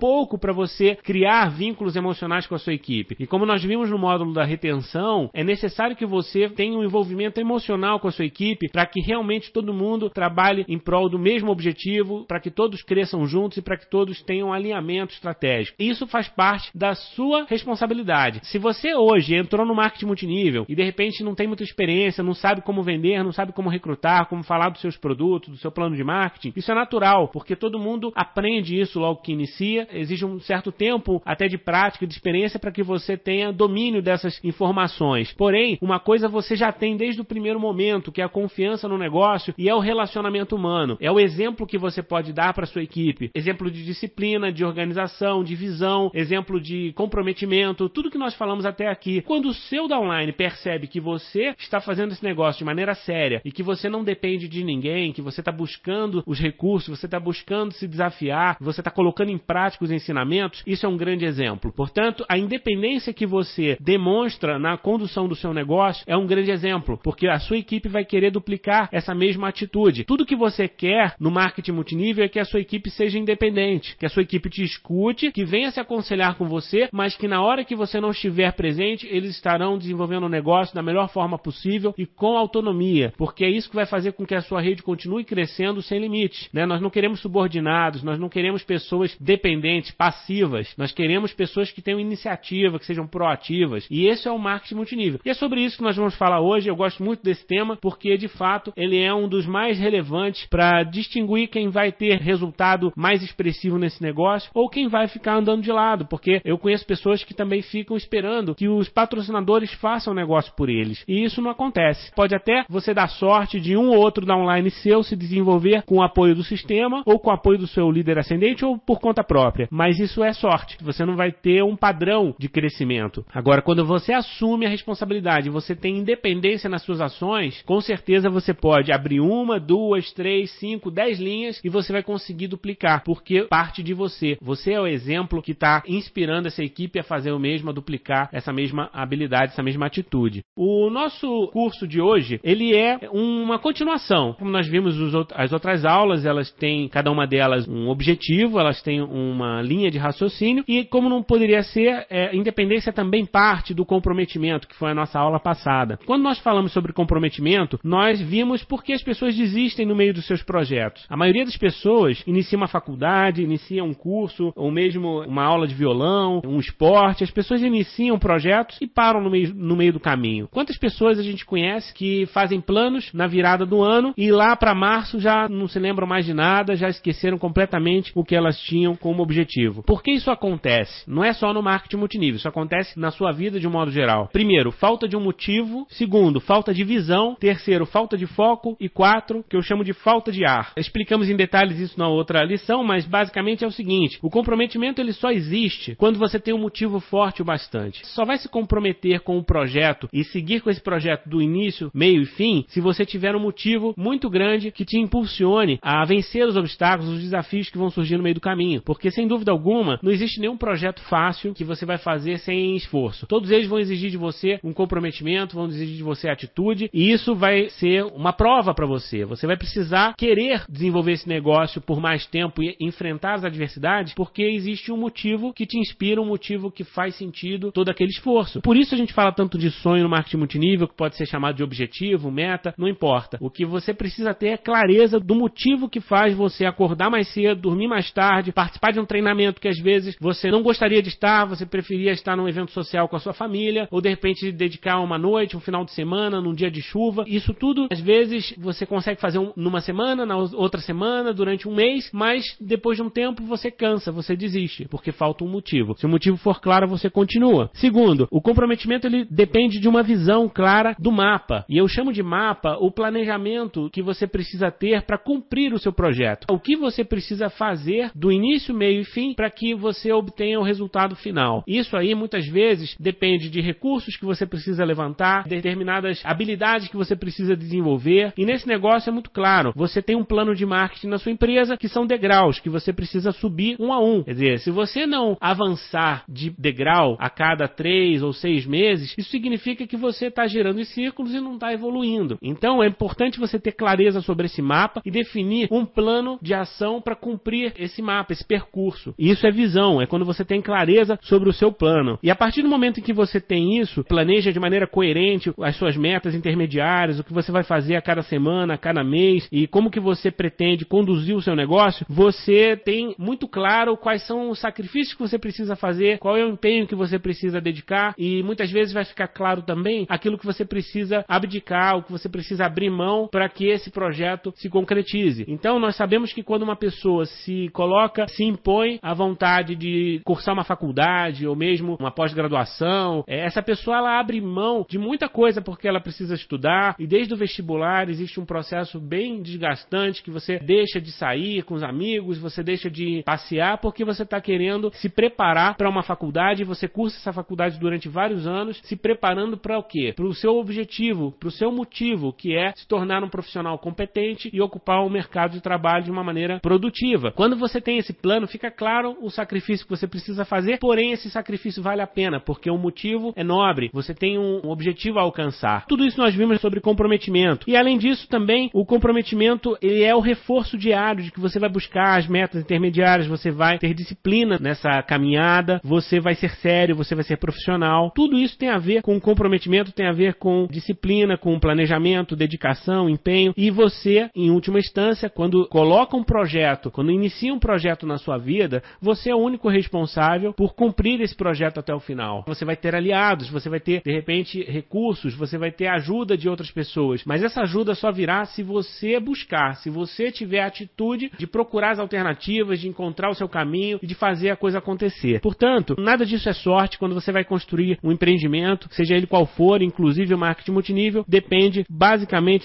pouco 0.00 0.38
para 0.38 0.52
você 0.52 0.96
criar 0.96 1.50
vínculos 1.50 1.96
emocionais 1.96 2.46
com 2.46 2.54
a 2.54 2.58
sua 2.58 2.74
equipe. 2.74 3.16
E 3.18 3.26
como 3.26 3.46
nós 3.46 3.62
vimos 3.62 3.90
no 3.90 3.98
módulo 3.98 4.32
da 4.32 4.44
retenção, 4.44 5.30
é 5.32 5.44
necessário 5.44 5.96
que 5.96 6.06
você 6.06 6.48
tenha 6.48 6.78
um 6.78 6.84
envolvimento 6.84 7.40
emocional 7.40 8.00
com 8.00 8.08
a 8.08 8.12
sua 8.12 8.24
equipe 8.24 8.68
para 8.70 8.86
que 8.86 9.00
realmente 9.00 9.52
todo 9.52 9.72
mundo 9.72 10.10
trabalhe 10.10 10.64
em 10.68 10.78
prol 10.78 11.08
do 11.08 11.18
mesmo 11.18 11.50
objetivo, 11.50 12.24
para 12.26 12.40
que 12.40 12.50
todos 12.50 12.82
cresçam 12.82 13.26
juntos 13.26 13.58
e 13.58 13.62
para 13.62 13.76
que 13.76 13.88
todos 13.88 14.22
tenham 14.22 14.52
alinhamento 14.52 15.14
estratégico. 15.14 15.76
Isso 15.78 16.06
faz 16.06 16.28
parte 16.28 16.70
da 16.76 16.94
sua 16.94 17.44
responsabilidade. 17.48 18.40
Se 18.44 18.58
você 18.58 18.94
hoje 18.94 19.34
entrou 19.34 19.66
no 19.66 19.74
marketing 19.74 20.06
multinível 20.06 20.64
e 20.68 20.74
de 20.74 20.82
repente 20.82 21.22
não 21.22 21.34
tem 21.34 21.46
muita 21.46 21.62
experiência, 21.62 22.22
não 22.22 22.34
sabe 22.34 22.62
como 22.62 22.82
vender, 22.82 23.22
não 23.22 23.32
sabe 23.32 23.52
como 23.52 23.65
recrutar, 23.68 24.26
como 24.26 24.42
falar 24.42 24.70
dos 24.70 24.80
seus 24.80 24.96
produtos, 24.96 25.48
do 25.48 25.56
seu 25.56 25.70
plano 25.70 25.96
de 25.96 26.04
marketing, 26.04 26.52
isso 26.56 26.70
é 26.70 26.74
natural, 26.74 27.28
porque 27.28 27.56
todo 27.56 27.78
mundo 27.78 28.12
aprende 28.14 28.78
isso 28.78 28.98
logo 28.98 29.20
que 29.20 29.32
inicia. 29.32 29.86
Exige 29.92 30.24
um 30.24 30.40
certo 30.40 30.72
tempo 30.72 31.22
até 31.24 31.48
de 31.48 31.58
prática 31.58 32.06
de 32.06 32.12
experiência 32.12 32.58
para 32.58 32.72
que 32.72 32.82
você 32.82 33.16
tenha 33.16 33.52
domínio 33.52 34.02
dessas 34.02 34.42
informações. 34.44 35.32
Porém, 35.32 35.78
uma 35.80 35.98
coisa 35.98 36.28
você 36.28 36.56
já 36.56 36.72
tem 36.72 36.96
desde 36.96 37.20
o 37.20 37.24
primeiro 37.24 37.60
momento, 37.60 38.12
que 38.12 38.20
é 38.20 38.24
a 38.24 38.28
confiança 38.28 38.88
no 38.88 38.98
negócio 38.98 39.54
e 39.56 39.68
é 39.68 39.74
o 39.74 39.80
relacionamento 39.80 40.56
humano. 40.56 40.96
É 41.00 41.10
o 41.10 41.20
exemplo 41.20 41.66
que 41.66 41.78
você 41.78 42.02
pode 42.02 42.32
dar 42.32 42.52
para 42.52 42.66
sua 42.66 42.82
equipe. 42.82 43.30
Exemplo 43.34 43.70
de 43.70 43.84
disciplina, 43.84 44.52
de 44.52 44.64
organização, 44.64 45.42
de 45.42 45.54
visão, 45.54 46.10
exemplo 46.14 46.60
de 46.60 46.92
comprometimento, 46.94 47.88
tudo 47.88 48.10
que 48.10 48.18
nós 48.18 48.34
falamos 48.34 48.64
até 48.66 48.88
aqui. 48.88 49.22
Quando 49.22 49.46
o 49.48 49.54
seu 49.54 49.88
downline 49.88 50.32
percebe 50.32 50.86
que 50.86 51.00
você 51.00 51.54
está 51.58 51.80
fazendo 51.80 52.12
esse 52.12 52.24
negócio 52.24 52.58
de 52.58 52.64
maneira 52.64 52.94
séria 52.94 53.40
e 53.44 53.52
que 53.56 53.62
você 53.62 53.88
não 53.88 54.04
depende 54.04 54.46
de 54.46 54.62
ninguém, 54.62 55.14
que 55.14 55.22
você 55.22 55.40
está 55.40 55.50
buscando 55.50 56.22
os 56.26 56.38
recursos, 56.38 56.98
você 56.98 57.06
está 57.06 57.18
buscando 57.18 57.72
se 57.72 57.88
desafiar, 57.88 58.58
você 58.60 58.82
está 58.82 58.90
colocando 58.90 59.30
em 59.30 59.38
prática 59.38 59.82
os 59.82 59.90
ensinamentos, 59.90 60.62
isso 60.66 60.84
é 60.84 60.88
um 60.88 60.96
grande 60.96 61.24
exemplo. 61.24 61.72
Portanto, 61.72 62.22
a 62.28 62.36
independência 62.36 63.14
que 63.14 63.24
você 63.24 63.78
demonstra 63.80 64.58
na 64.58 64.76
condução 64.76 65.26
do 65.26 65.34
seu 65.34 65.54
negócio 65.54 66.04
é 66.06 66.14
um 66.14 66.26
grande 66.26 66.50
exemplo, 66.50 67.00
porque 67.02 67.26
a 67.26 67.38
sua 67.38 67.56
equipe 67.56 67.88
vai 67.88 68.04
querer 68.04 68.30
duplicar 68.30 68.90
essa 68.92 69.14
mesma 69.14 69.48
atitude. 69.48 70.04
Tudo 70.04 70.26
que 70.26 70.36
você 70.36 70.68
quer 70.68 71.14
no 71.18 71.30
marketing 71.30 71.72
multinível 71.72 72.26
é 72.26 72.28
que 72.28 72.38
a 72.38 72.44
sua 72.44 72.60
equipe 72.60 72.90
seja 72.90 73.18
independente, 73.18 73.96
que 73.96 74.04
a 74.04 74.10
sua 74.10 74.22
equipe 74.22 74.50
te 74.50 74.62
escute, 74.62 75.32
que 75.32 75.46
venha 75.46 75.70
se 75.70 75.80
aconselhar 75.80 76.36
com 76.36 76.46
você, 76.46 76.90
mas 76.92 77.16
que 77.16 77.26
na 77.26 77.40
hora 77.40 77.64
que 77.64 77.74
você 77.74 78.02
não 78.02 78.10
estiver 78.10 78.52
presente, 78.52 79.08
eles 79.10 79.30
estarão 79.30 79.78
desenvolvendo 79.78 80.24
o 80.24 80.28
negócio 80.28 80.74
da 80.74 80.82
melhor 80.82 81.08
forma 81.08 81.38
possível 81.38 81.94
e 81.96 82.04
com 82.04 82.36
autonomia, 82.36 83.14
porque 83.16 83.45
é 83.46 83.50
isso 83.50 83.70
que 83.70 83.76
vai 83.76 83.86
fazer 83.86 84.12
com 84.12 84.26
que 84.26 84.34
a 84.34 84.42
sua 84.42 84.60
rede 84.60 84.82
continue 84.82 85.24
crescendo 85.24 85.80
sem 85.80 86.00
limites. 86.00 86.48
Né? 86.52 86.66
Nós 86.66 86.80
não 86.80 86.90
queremos 86.90 87.20
subordinados, 87.20 88.02
nós 88.02 88.18
não 88.18 88.28
queremos 88.28 88.64
pessoas 88.64 89.16
dependentes, 89.20 89.92
passivas, 89.92 90.74
nós 90.76 90.92
queremos 90.92 91.32
pessoas 91.32 91.70
que 91.70 91.80
tenham 91.80 92.00
iniciativa, 92.00 92.78
que 92.78 92.84
sejam 92.84 93.06
proativas. 93.06 93.86
E 93.90 94.06
esse 94.06 94.26
é 94.26 94.30
o 94.32 94.38
marketing 94.38 94.74
multinível. 94.74 95.20
E 95.24 95.30
é 95.30 95.34
sobre 95.34 95.60
isso 95.60 95.76
que 95.76 95.82
nós 95.82 95.96
vamos 95.96 96.16
falar 96.16 96.40
hoje. 96.40 96.68
Eu 96.68 96.76
gosto 96.76 97.02
muito 97.02 97.22
desse 97.22 97.46
tema 97.46 97.76
porque, 97.76 98.16
de 98.16 98.28
fato, 98.28 98.72
ele 98.76 99.00
é 99.00 99.14
um 99.14 99.28
dos 99.28 99.46
mais 99.46 99.78
relevantes 99.78 100.46
para 100.46 100.82
distinguir 100.82 101.48
quem 101.48 101.68
vai 101.68 101.92
ter 101.92 102.20
resultado 102.20 102.92
mais 102.96 103.22
expressivo 103.22 103.78
nesse 103.78 104.02
negócio 104.02 104.50
ou 104.52 104.68
quem 104.68 104.88
vai 104.88 105.06
ficar 105.06 105.36
andando 105.36 105.62
de 105.62 105.70
lado, 105.70 106.06
porque 106.06 106.40
eu 106.44 106.58
conheço 106.58 106.86
pessoas 106.86 107.22
que 107.22 107.34
também 107.34 107.62
ficam 107.62 107.96
esperando 107.96 108.54
que 108.54 108.68
os 108.68 108.88
patrocinadores 108.88 109.72
façam 109.74 110.12
negócio 110.12 110.52
por 110.56 110.68
eles. 110.68 111.04
E 111.06 111.24
isso 111.24 111.40
não 111.40 111.50
acontece. 111.50 112.12
Pode 112.14 112.34
até 112.34 112.64
você 112.68 112.92
dar 112.92 113.08
sorte 113.08 113.35
de 113.44 113.76
um 113.76 113.90
ou 113.90 113.98
outro 113.98 114.24
downline 114.24 114.70
seu 114.70 115.02
se 115.02 115.14
desenvolver 115.14 115.82
com 115.82 115.96
o 115.96 116.02
apoio 116.02 116.34
do 116.34 116.42
sistema 116.42 117.02
ou 117.04 117.18
com 117.18 117.30
o 117.30 117.32
apoio 117.32 117.58
do 117.58 117.66
seu 117.66 117.90
líder 117.90 118.18
ascendente 118.18 118.64
ou 118.64 118.78
por 118.78 118.98
conta 118.98 119.22
própria. 119.22 119.68
Mas 119.70 119.98
isso 119.98 120.24
é 120.24 120.32
sorte. 120.32 120.78
Você 120.82 121.04
não 121.04 121.16
vai 121.16 121.30
ter 121.30 121.62
um 121.62 121.76
padrão 121.76 122.34
de 122.38 122.48
crescimento. 122.48 123.24
Agora, 123.32 123.62
quando 123.62 123.84
você 123.84 124.12
assume 124.12 124.66
a 124.66 124.70
responsabilidade, 124.70 125.50
você 125.50 125.74
tem 125.74 125.98
independência 125.98 126.68
nas 126.68 126.82
suas 126.82 127.00
ações, 127.00 127.62
com 127.62 127.80
certeza 127.80 128.30
você 128.30 128.54
pode 128.54 128.90
abrir 128.90 129.20
uma, 129.20 129.60
duas, 129.60 130.12
três, 130.12 130.50
cinco, 130.52 130.90
dez 130.90 131.18
linhas 131.18 131.60
e 131.62 131.68
você 131.68 131.92
vai 131.92 132.02
conseguir 132.02 132.48
duplicar, 132.48 133.04
porque 133.04 133.42
parte 133.42 133.82
de 133.82 133.92
você. 133.92 134.36
Você 134.40 134.72
é 134.72 134.80
o 134.80 134.86
exemplo 134.86 135.42
que 135.42 135.52
está 135.52 135.82
inspirando 135.86 136.48
essa 136.48 136.64
equipe 136.64 136.98
a 136.98 137.04
fazer 137.04 137.32
o 137.32 137.38
mesmo, 137.38 137.70
a 137.70 137.72
duplicar 137.72 138.28
essa 138.32 138.52
mesma 138.52 138.90
habilidade, 138.92 139.52
essa 139.52 139.62
mesma 139.62 139.86
atitude. 139.86 140.42
O 140.56 140.88
nosso 140.90 141.48
curso 141.52 141.86
de 141.86 142.00
hoje, 142.00 142.40
ele 142.42 142.74
é 142.74 142.98
uma 143.26 143.58
continuação. 143.58 144.34
Como 144.38 144.50
nós 144.50 144.68
vimos 144.68 144.96
as 145.34 145.52
outras 145.52 145.84
aulas, 145.84 146.24
elas 146.24 146.50
têm, 146.50 146.88
cada 146.88 147.10
uma 147.10 147.26
delas, 147.26 147.66
um 147.68 147.88
objetivo, 147.88 148.58
elas 148.58 148.82
têm 148.82 149.00
uma 149.00 149.60
linha 149.62 149.90
de 149.90 149.98
raciocínio 149.98 150.64
e, 150.68 150.84
como 150.84 151.08
não 151.08 151.22
poderia 151.22 151.62
ser, 151.62 152.06
é, 152.10 152.34
independência 152.34 152.92
também 152.92 153.24
parte 153.26 153.74
do 153.74 153.84
comprometimento, 153.84 154.68
que 154.68 154.76
foi 154.76 154.90
a 154.90 154.94
nossa 154.94 155.18
aula 155.18 155.40
passada. 155.40 155.98
Quando 156.06 156.22
nós 156.22 156.38
falamos 156.38 156.72
sobre 156.72 156.92
comprometimento, 156.92 157.78
nós 157.82 158.20
vimos 158.20 158.62
por 158.62 158.82
que 158.82 158.92
as 158.92 159.02
pessoas 159.02 159.34
desistem 159.36 159.86
no 159.86 159.96
meio 159.96 160.14
dos 160.14 160.26
seus 160.26 160.42
projetos. 160.42 161.04
A 161.08 161.16
maioria 161.16 161.44
das 161.44 161.56
pessoas 161.56 162.22
inicia 162.26 162.56
uma 162.56 162.68
faculdade, 162.68 163.42
inicia 163.42 163.84
um 163.84 163.94
curso, 163.94 164.52
ou 164.54 164.70
mesmo 164.70 165.22
uma 165.22 165.44
aula 165.44 165.66
de 165.66 165.74
violão, 165.74 166.40
um 166.44 166.58
esporte. 166.58 167.24
As 167.24 167.30
pessoas 167.30 167.62
iniciam 167.62 168.18
projetos 168.18 168.78
e 168.80 168.86
param 168.86 169.20
no 169.20 169.30
meio, 169.30 169.54
no 169.54 169.76
meio 169.76 169.92
do 169.92 170.00
caminho. 170.00 170.48
Quantas 170.50 170.78
pessoas 170.78 171.18
a 171.18 171.22
gente 171.22 171.44
conhece 171.44 171.92
que 171.94 172.26
fazem 172.26 172.60
planos 172.60 173.05
na 173.14 173.26
virada 173.26 173.66
do 173.66 173.82
ano 173.82 174.12
e 174.16 174.30
lá 174.30 174.56
para 174.56 174.74
março 174.74 175.18
já 175.18 175.48
não 175.48 175.68
se 175.68 175.78
lembram 175.78 176.06
mais 176.06 176.24
de 176.24 176.34
nada, 176.34 176.76
já 176.76 176.88
esqueceram 176.88 177.38
completamente 177.38 178.12
o 178.14 178.24
que 178.24 178.34
elas 178.34 178.58
tinham 178.60 178.96
como 178.96 179.22
objetivo? 179.22 179.82
Por 179.82 180.02
que 180.02 180.12
isso 180.12 180.30
acontece? 180.30 181.08
Não 181.08 181.24
é 181.24 181.32
só 181.32 181.52
no 181.52 181.62
marketing 181.62 181.96
multinível, 181.96 182.36
isso 182.36 182.48
acontece 182.48 182.98
na 182.98 183.10
sua 183.10 183.32
vida 183.32 183.58
de 183.60 183.66
um 183.66 183.70
modo 183.70 183.90
geral. 183.90 184.28
Primeiro, 184.32 184.72
falta 184.72 185.08
de 185.08 185.16
um 185.16 185.20
motivo. 185.20 185.86
Segundo, 185.90 186.40
falta 186.40 186.72
de 186.72 186.84
visão. 186.84 187.36
Terceiro, 187.38 187.86
falta 187.86 188.16
de 188.16 188.26
foco. 188.26 188.76
E 188.80 188.88
quatro, 188.88 189.44
que 189.48 189.56
eu 189.56 189.62
chamo 189.62 189.84
de 189.84 189.92
falta 189.92 190.30
de 190.30 190.44
ar. 190.44 190.72
Explicamos 190.76 191.28
em 191.28 191.36
detalhes 191.36 191.78
isso 191.78 191.98
na 191.98 192.08
outra 192.08 192.44
lição, 192.44 192.82
mas 192.84 193.06
basicamente 193.06 193.64
é 193.64 193.66
o 193.66 193.72
seguinte: 193.72 194.18
o 194.22 194.30
comprometimento 194.30 195.00
ele 195.00 195.12
só 195.12 195.30
existe 195.30 195.94
quando 195.96 196.18
você 196.18 196.38
tem 196.38 196.54
um 196.54 196.58
motivo 196.58 197.00
forte 197.00 197.42
o 197.42 197.44
bastante. 197.44 198.06
Só 198.06 198.24
vai 198.24 198.38
se 198.38 198.48
comprometer 198.48 199.20
com 199.20 199.38
o 199.38 199.44
projeto 199.44 200.08
e 200.12 200.24
seguir 200.24 200.60
com 200.60 200.70
esse 200.70 200.80
projeto 200.80 201.28
do 201.28 201.42
início, 201.42 201.90
meio 201.94 202.22
e 202.22 202.26
fim 202.26 202.64
se 202.68 202.80
você 202.80 202.95
tiver 203.04 203.34
um 203.34 203.40
motivo 203.40 203.92
muito 203.96 204.30
grande 204.30 204.70
que 204.70 204.84
te 204.84 204.98
impulsione 204.98 205.78
a 205.82 206.04
vencer 206.04 206.46
os 206.46 206.56
obstáculos, 206.56 207.12
os 207.12 207.20
desafios 207.20 207.68
que 207.68 207.78
vão 207.78 207.90
surgir 207.90 208.16
no 208.16 208.22
meio 208.22 208.34
do 208.34 208.40
caminho. 208.40 208.80
Porque 208.82 209.10
sem 209.10 209.26
dúvida 209.26 209.50
alguma, 209.50 209.98
não 210.02 210.10
existe 210.10 210.40
nenhum 210.40 210.56
projeto 210.56 211.00
fácil 211.02 211.52
que 211.52 211.64
você 211.64 211.84
vai 211.84 211.98
fazer 211.98 212.38
sem 212.38 212.76
esforço. 212.76 213.26
Todos 213.26 213.50
eles 213.50 213.66
vão 213.66 213.78
exigir 213.78 214.10
de 214.10 214.16
você 214.16 214.58
um 214.62 214.72
comprometimento, 214.72 215.56
vão 215.56 215.66
exigir 215.66 215.96
de 215.96 216.02
você 216.02 216.28
atitude, 216.28 216.88
e 216.92 217.10
isso 217.10 217.34
vai 217.34 217.68
ser 217.70 218.04
uma 218.04 218.32
prova 218.32 218.74
para 218.74 218.86
você. 218.86 219.24
Você 219.24 219.46
vai 219.46 219.56
precisar 219.56 220.14
querer 220.16 220.64
desenvolver 220.68 221.12
esse 221.12 221.28
negócio 221.28 221.80
por 221.80 222.00
mais 222.00 222.26
tempo 222.26 222.62
e 222.62 222.76
enfrentar 222.80 223.34
as 223.34 223.44
adversidades, 223.44 224.14
porque 224.14 224.42
existe 224.42 224.92
um 224.92 224.96
motivo 224.96 225.52
que 225.52 225.66
te 225.66 225.78
inspira, 225.78 226.20
um 226.20 226.26
motivo 226.26 226.70
que 226.70 226.84
faz 226.84 227.16
sentido 227.16 227.72
todo 227.72 227.88
aquele 227.88 228.10
esforço. 228.10 228.60
Por 228.60 228.76
isso 228.76 228.94
a 228.94 228.98
gente 228.98 229.12
fala 229.12 229.32
tanto 229.32 229.58
de 229.58 229.70
sonho 229.70 230.02
no 230.02 230.08
marketing 230.08 230.36
multinível, 230.38 230.88
que 230.88 230.94
pode 230.94 231.16
ser 231.16 231.26
chamado 231.26 231.56
de 231.56 231.62
objetivo, 231.62 232.30
meta, 232.30 232.74
não 232.78 232.85
importa. 232.88 233.38
O 233.40 233.50
que 233.50 233.64
você 233.64 233.92
precisa 233.92 234.34
ter 234.34 234.48
é 234.48 234.56
clareza 234.56 235.18
do 235.18 235.34
motivo 235.34 235.88
que 235.88 236.00
faz 236.00 236.34
você 236.34 236.64
acordar 236.64 237.10
mais 237.10 237.28
cedo, 237.28 237.60
dormir 237.60 237.88
mais 237.88 238.10
tarde, 238.10 238.52
participar 238.52 238.92
de 238.92 239.00
um 239.00 239.04
treinamento 239.04 239.60
que 239.60 239.68
às 239.68 239.78
vezes 239.78 240.16
você 240.20 240.50
não 240.50 240.62
gostaria 240.62 241.02
de 241.02 241.08
estar, 241.08 241.44
você 241.44 241.66
preferia 241.66 242.12
estar 242.12 242.36
num 242.36 242.48
evento 242.48 242.72
social 242.72 243.08
com 243.08 243.16
a 243.16 243.20
sua 243.20 243.32
família, 243.32 243.88
ou 243.90 244.00
de 244.00 244.08
repente 244.08 244.50
dedicar 244.52 245.00
uma 245.00 245.18
noite, 245.18 245.56
um 245.56 245.60
final 245.60 245.84
de 245.84 245.92
semana, 245.92 246.40
num 246.40 246.54
dia 246.54 246.70
de 246.70 246.82
chuva. 246.82 247.24
Isso 247.26 247.54
tudo, 247.54 247.86
às 247.90 248.00
vezes, 248.00 248.54
você 248.58 248.86
consegue 248.86 249.20
fazer 249.20 249.38
um, 249.38 249.52
numa 249.56 249.80
semana, 249.80 250.24
na 250.24 250.36
outra 250.36 250.80
semana, 250.80 251.32
durante 251.32 251.68
um 251.68 251.74
mês, 251.74 252.10
mas 252.12 252.44
depois 252.60 252.96
de 252.96 253.02
um 253.02 253.10
tempo 253.10 253.42
você 253.44 253.70
cansa, 253.70 254.12
você 254.12 254.36
desiste, 254.36 254.86
porque 254.88 255.12
falta 255.12 255.44
um 255.44 255.48
motivo. 255.48 255.94
Se 255.96 256.06
o 256.06 256.08
motivo 256.08 256.36
for 256.36 256.60
claro, 256.60 256.88
você 256.88 257.10
continua. 257.10 257.70
Segundo, 257.74 258.26
o 258.30 258.40
comprometimento 258.40 259.06
ele 259.06 259.24
depende 259.30 259.78
de 259.80 259.88
uma 259.88 260.02
visão 260.02 260.48
clara 260.48 260.94
do 260.98 261.12
mapa. 261.12 261.64
E 261.68 261.76
eu 261.76 261.88
chamo 261.88 262.12
de 262.12 262.22
mapa 262.22 262.75
o 262.80 262.90
planejamento 262.90 263.88
que 263.92 264.02
você 264.02 264.26
precisa 264.26 264.70
ter 264.70 265.02
para 265.02 265.18
cumprir 265.18 265.72
o 265.72 265.78
seu 265.78 265.92
projeto. 265.92 266.46
O 266.50 266.58
que 266.58 266.76
você 266.76 267.04
precisa 267.04 267.48
fazer 267.48 268.10
do 268.14 268.32
início, 268.32 268.74
meio 268.74 269.00
e 269.00 269.04
fim 269.04 269.34
para 269.34 269.50
que 269.50 269.74
você 269.74 270.12
obtenha 270.12 270.58
o 270.58 270.62
resultado 270.62 271.16
final. 271.16 271.62
Isso 271.66 271.96
aí 271.96 272.14
muitas 272.14 272.46
vezes 272.46 272.96
depende 272.98 273.48
de 273.48 273.60
recursos 273.60 274.16
que 274.16 274.24
você 274.24 274.46
precisa 274.46 274.84
levantar, 274.84 275.46
determinadas 275.46 276.20
habilidades 276.24 276.88
que 276.88 276.96
você 276.96 277.14
precisa 277.16 277.56
desenvolver. 277.56 278.32
E 278.36 278.44
nesse 278.44 278.66
negócio 278.66 279.10
é 279.10 279.12
muito 279.12 279.30
claro, 279.30 279.72
você 279.74 280.02
tem 280.02 280.16
um 280.16 280.24
plano 280.24 280.54
de 280.54 280.66
marketing 280.66 281.08
na 281.08 281.18
sua 281.18 281.32
empresa 281.32 281.76
que 281.76 281.88
são 281.88 282.06
degraus 282.06 282.60
que 282.60 282.70
você 282.70 282.92
precisa 282.92 283.32
subir 283.32 283.76
um 283.78 283.92
a 283.92 284.00
um. 284.00 284.22
Quer 284.22 284.32
dizer, 284.32 284.58
se 284.58 284.70
você 284.70 285.06
não 285.06 285.36
avançar 285.40 286.24
de 286.28 286.50
degrau 286.58 287.16
a 287.18 287.30
cada 287.30 287.68
três 287.68 288.22
ou 288.22 288.32
seis 288.32 288.66
meses, 288.66 289.14
isso 289.16 289.30
significa 289.30 289.86
que 289.86 289.96
você 289.96 290.26
está 290.26 290.46
girando 290.46 290.80
em 290.80 290.84
círculos 290.84 291.32
e 291.34 291.40
não 291.40 291.54
está 291.54 291.72
evoluindo. 291.72 292.38
Então 292.42 292.65
é 292.82 292.86
importante 292.86 293.38
você 293.38 293.58
ter 293.58 293.72
clareza 293.72 294.20
sobre 294.20 294.46
esse 294.46 294.62
mapa 294.62 295.00
e 295.04 295.10
definir 295.10 295.68
um 295.70 295.84
plano 295.84 296.38
de 296.42 296.54
ação 296.54 297.00
para 297.00 297.14
cumprir 297.14 297.72
esse 297.78 298.02
mapa, 298.02 298.32
esse 298.32 298.44
percurso. 298.44 299.14
E 299.18 299.30
isso 299.30 299.46
é 299.46 299.50
visão, 299.50 300.00
é 300.00 300.06
quando 300.06 300.24
você 300.24 300.44
tem 300.44 300.60
clareza 300.60 301.18
sobre 301.22 301.48
o 301.48 301.52
seu 301.52 301.72
plano. 301.72 302.18
E 302.22 302.30
a 302.30 302.36
partir 302.36 302.62
do 302.62 302.68
momento 302.68 303.00
em 303.00 303.02
que 303.02 303.12
você 303.12 303.40
tem 303.40 303.78
isso, 303.78 304.04
planeja 304.04 304.52
de 304.52 304.60
maneira 304.60 304.86
coerente 304.86 305.52
as 305.60 305.76
suas 305.76 305.96
metas 305.96 306.34
intermediárias, 306.34 307.18
o 307.18 307.24
que 307.24 307.32
você 307.32 307.52
vai 307.52 307.62
fazer 307.62 307.96
a 307.96 308.02
cada 308.02 308.22
semana, 308.22 308.74
a 308.74 308.78
cada 308.78 309.02
mês 309.04 309.48
e 309.50 309.66
como 309.66 309.90
que 309.90 310.00
você 310.00 310.30
pretende 310.30 310.84
conduzir 310.84 311.36
o 311.36 311.42
seu 311.42 311.54
negócio, 311.54 312.06
você 312.08 312.76
tem 312.76 313.14
muito 313.18 313.48
claro 313.48 313.96
quais 313.96 314.26
são 314.26 314.50
os 314.50 314.58
sacrifícios 314.58 315.14
que 315.14 315.22
você 315.22 315.38
precisa 315.38 315.76
fazer, 315.76 316.18
qual 316.18 316.36
é 316.36 316.44
o 316.44 316.50
empenho 316.50 316.86
que 316.86 316.94
você 316.94 317.18
precisa 317.18 317.60
dedicar 317.60 318.14
e 318.18 318.42
muitas 318.42 318.70
vezes 318.70 318.92
vai 318.92 319.04
ficar 319.04 319.28
claro 319.28 319.62
também 319.62 320.06
aquilo 320.08 320.38
que 320.38 320.46
você 320.46 320.64
precisa 320.64 321.24
abdicar, 321.28 321.96
o 321.96 322.02
que 322.02 322.12
você 322.12 322.28
precisa 322.28 322.55
abrir 322.60 322.90
mão 322.90 323.28
para 323.30 323.48
que 323.48 323.66
esse 323.66 323.90
projeto 323.90 324.52
se 324.56 324.68
concretize. 324.68 325.44
Então 325.48 325.78
nós 325.78 325.96
sabemos 325.96 326.32
que 326.32 326.42
quando 326.42 326.62
uma 326.62 326.76
pessoa 326.76 327.24
se 327.24 327.68
coloca, 327.70 328.26
se 328.28 328.44
impõe 328.44 328.98
a 329.02 329.14
vontade 329.14 329.74
de 329.74 330.20
cursar 330.24 330.54
uma 330.54 330.64
faculdade 330.64 331.46
ou 331.46 331.56
mesmo 331.56 331.96
uma 331.98 332.10
pós-graduação, 332.10 333.24
é, 333.26 333.44
essa 333.46 333.62
pessoa 333.62 333.98
ela 333.98 334.18
abre 334.18 334.40
mão 334.40 334.84
de 334.88 334.98
muita 334.98 335.28
coisa 335.28 335.60
porque 335.60 335.88
ela 335.88 336.00
precisa 336.00 336.34
estudar 336.34 336.96
e 336.98 337.06
desde 337.06 337.32
o 337.34 337.36
vestibular 337.36 338.08
existe 338.08 338.40
um 338.40 338.44
processo 338.44 339.00
bem 339.00 339.42
desgastante 339.42 340.22
que 340.22 340.30
você 340.30 340.58
deixa 340.58 341.00
de 341.00 341.12
sair 341.12 341.62
com 341.62 341.74
os 341.74 341.82
amigos, 341.82 342.38
você 342.38 342.62
deixa 342.62 342.90
de 342.90 343.22
passear 343.24 343.78
porque 343.78 344.04
você 344.04 344.22
está 344.22 344.40
querendo 344.40 344.90
se 344.94 345.08
preparar 345.08 345.76
para 345.76 345.88
uma 345.88 346.02
faculdade, 346.02 346.64
você 346.64 346.88
cursa 346.88 347.16
essa 347.18 347.32
faculdade 347.32 347.78
durante 347.78 348.08
vários 348.08 348.46
anos, 348.46 348.80
se 348.84 348.96
preparando 348.96 349.56
para 349.56 349.78
o 349.78 349.82
quê? 349.82 350.12
Para 350.14 350.26
o 350.26 350.34
seu 350.34 350.56
objetivo, 350.56 351.32
para 351.32 351.48
o 351.48 351.52
seu 351.52 351.70
motivo, 351.72 352.32
que 352.32 352.45
é 352.54 352.72
se 352.74 352.86
tornar 352.86 353.22
um 353.24 353.28
profissional 353.28 353.78
competente 353.78 354.50
e 354.52 354.60
ocupar 354.60 355.04
o 355.04 355.10
mercado 355.10 355.52
de 355.52 355.60
trabalho 355.60 356.04
de 356.04 356.10
uma 356.10 356.22
maneira 356.22 356.60
produtiva. 356.60 357.32
Quando 357.32 357.56
você 357.56 357.80
tem 357.80 357.98
esse 357.98 358.12
plano, 358.12 358.46
fica 358.46 358.70
claro 358.70 359.16
o 359.20 359.30
sacrifício 359.30 359.86
que 359.86 359.90
você 359.90 360.06
precisa 360.06 360.44
fazer, 360.44 360.78
porém 360.78 361.12
esse 361.12 361.30
sacrifício 361.30 361.82
vale 361.82 362.02
a 362.02 362.06
pena, 362.06 362.40
porque 362.40 362.70
o 362.70 362.78
motivo 362.78 363.32
é 363.36 363.42
nobre, 363.42 363.90
você 363.92 364.14
tem 364.14 364.38
um 364.38 364.60
objetivo 364.64 365.18
a 365.18 365.22
alcançar. 365.22 365.86
Tudo 365.86 366.04
isso 366.04 366.18
nós 366.18 366.34
vimos 366.34 366.60
sobre 366.60 366.80
comprometimento. 366.80 367.68
E 367.68 367.76
além 367.76 367.98
disso, 367.98 368.28
também 368.28 368.70
o 368.74 368.84
comprometimento 368.84 369.76
ele 369.80 370.02
é 370.02 370.14
o 370.14 370.20
reforço 370.20 370.76
diário 370.76 371.22
de 371.22 371.30
que 371.30 371.40
você 371.40 371.58
vai 371.58 371.68
buscar 371.68 372.18
as 372.18 372.26
metas 372.26 372.60
intermediárias, 372.60 373.26
você 373.26 373.50
vai 373.50 373.78
ter 373.78 373.94
disciplina 373.94 374.58
nessa 374.60 375.02
caminhada, 375.02 375.80
você 375.82 376.20
vai 376.20 376.34
ser 376.34 376.50
sério, 376.56 376.96
você 376.96 377.14
vai 377.14 377.24
ser 377.24 377.36
profissional. 377.38 378.10
Tudo 378.14 378.38
isso 378.38 378.58
tem 378.58 378.68
a 378.68 378.78
ver 378.78 379.02
com 379.02 379.18
comprometimento, 379.20 379.92
tem 379.92 380.06
a 380.06 380.12
ver 380.12 380.34
com 380.34 380.66
disciplina, 380.70 381.36
com 381.36 381.58
planejamento, 381.58 382.35
dedicação, 382.36 383.08
empenho. 383.08 383.52
E 383.56 383.70
você, 383.70 384.30
em 384.34 384.50
última 384.50 384.78
instância, 384.78 385.30
quando 385.30 385.66
coloca 385.68 386.16
um 386.16 386.24
projeto, 386.24 386.90
quando 386.90 387.10
inicia 387.10 387.52
um 387.52 387.58
projeto 387.58 388.06
na 388.06 388.18
sua 388.18 388.38
vida, 388.38 388.82
você 389.00 389.30
é 389.30 389.34
o 389.34 389.40
único 389.40 389.68
responsável 389.68 390.52
por 390.52 390.74
cumprir 390.74 391.20
esse 391.20 391.34
projeto 391.34 391.78
até 391.78 391.94
o 391.94 392.00
final. 392.00 392.44
Você 392.46 392.64
vai 392.64 392.76
ter 392.76 392.94
aliados, 392.94 393.48
você 393.48 393.68
vai 393.68 393.80
ter, 393.80 394.02
de 394.02 394.12
repente, 394.12 394.62
recursos, 394.62 395.34
você 395.34 395.58
vai 395.58 395.70
ter 395.70 395.86
ajuda 395.86 396.36
de 396.36 396.48
outras 396.48 396.70
pessoas. 396.70 397.22
Mas 397.24 397.42
essa 397.42 397.62
ajuda 397.62 397.94
só 397.94 398.12
virá 398.12 398.44
se 398.44 398.62
você 398.62 399.18
buscar, 399.18 399.76
se 399.76 399.90
você 399.90 400.30
tiver 400.30 400.60
a 400.60 400.66
atitude 400.66 401.30
de 401.38 401.46
procurar 401.46 401.92
as 401.92 401.98
alternativas, 401.98 402.80
de 402.80 402.88
encontrar 402.88 403.30
o 403.30 403.34
seu 403.34 403.48
caminho 403.48 403.98
e 404.02 404.06
de 404.06 404.14
fazer 404.14 404.50
a 404.50 404.56
coisa 404.56 404.78
acontecer. 404.78 405.40
Portanto, 405.40 405.94
nada 405.98 406.24
disso 406.24 406.48
é 406.48 406.52
sorte 406.52 406.98
quando 406.98 407.14
você 407.14 407.32
vai 407.32 407.44
construir 407.44 407.98
um 408.02 408.12
empreendimento, 408.12 408.88
seja 408.90 409.14
ele 409.14 409.26
qual 409.26 409.46
for, 409.46 409.82
inclusive 409.82 410.34
o 410.34 410.38
marketing 410.38 410.72
multinível, 410.72 411.24
depende 411.26 411.84
basicamente 411.88 412.15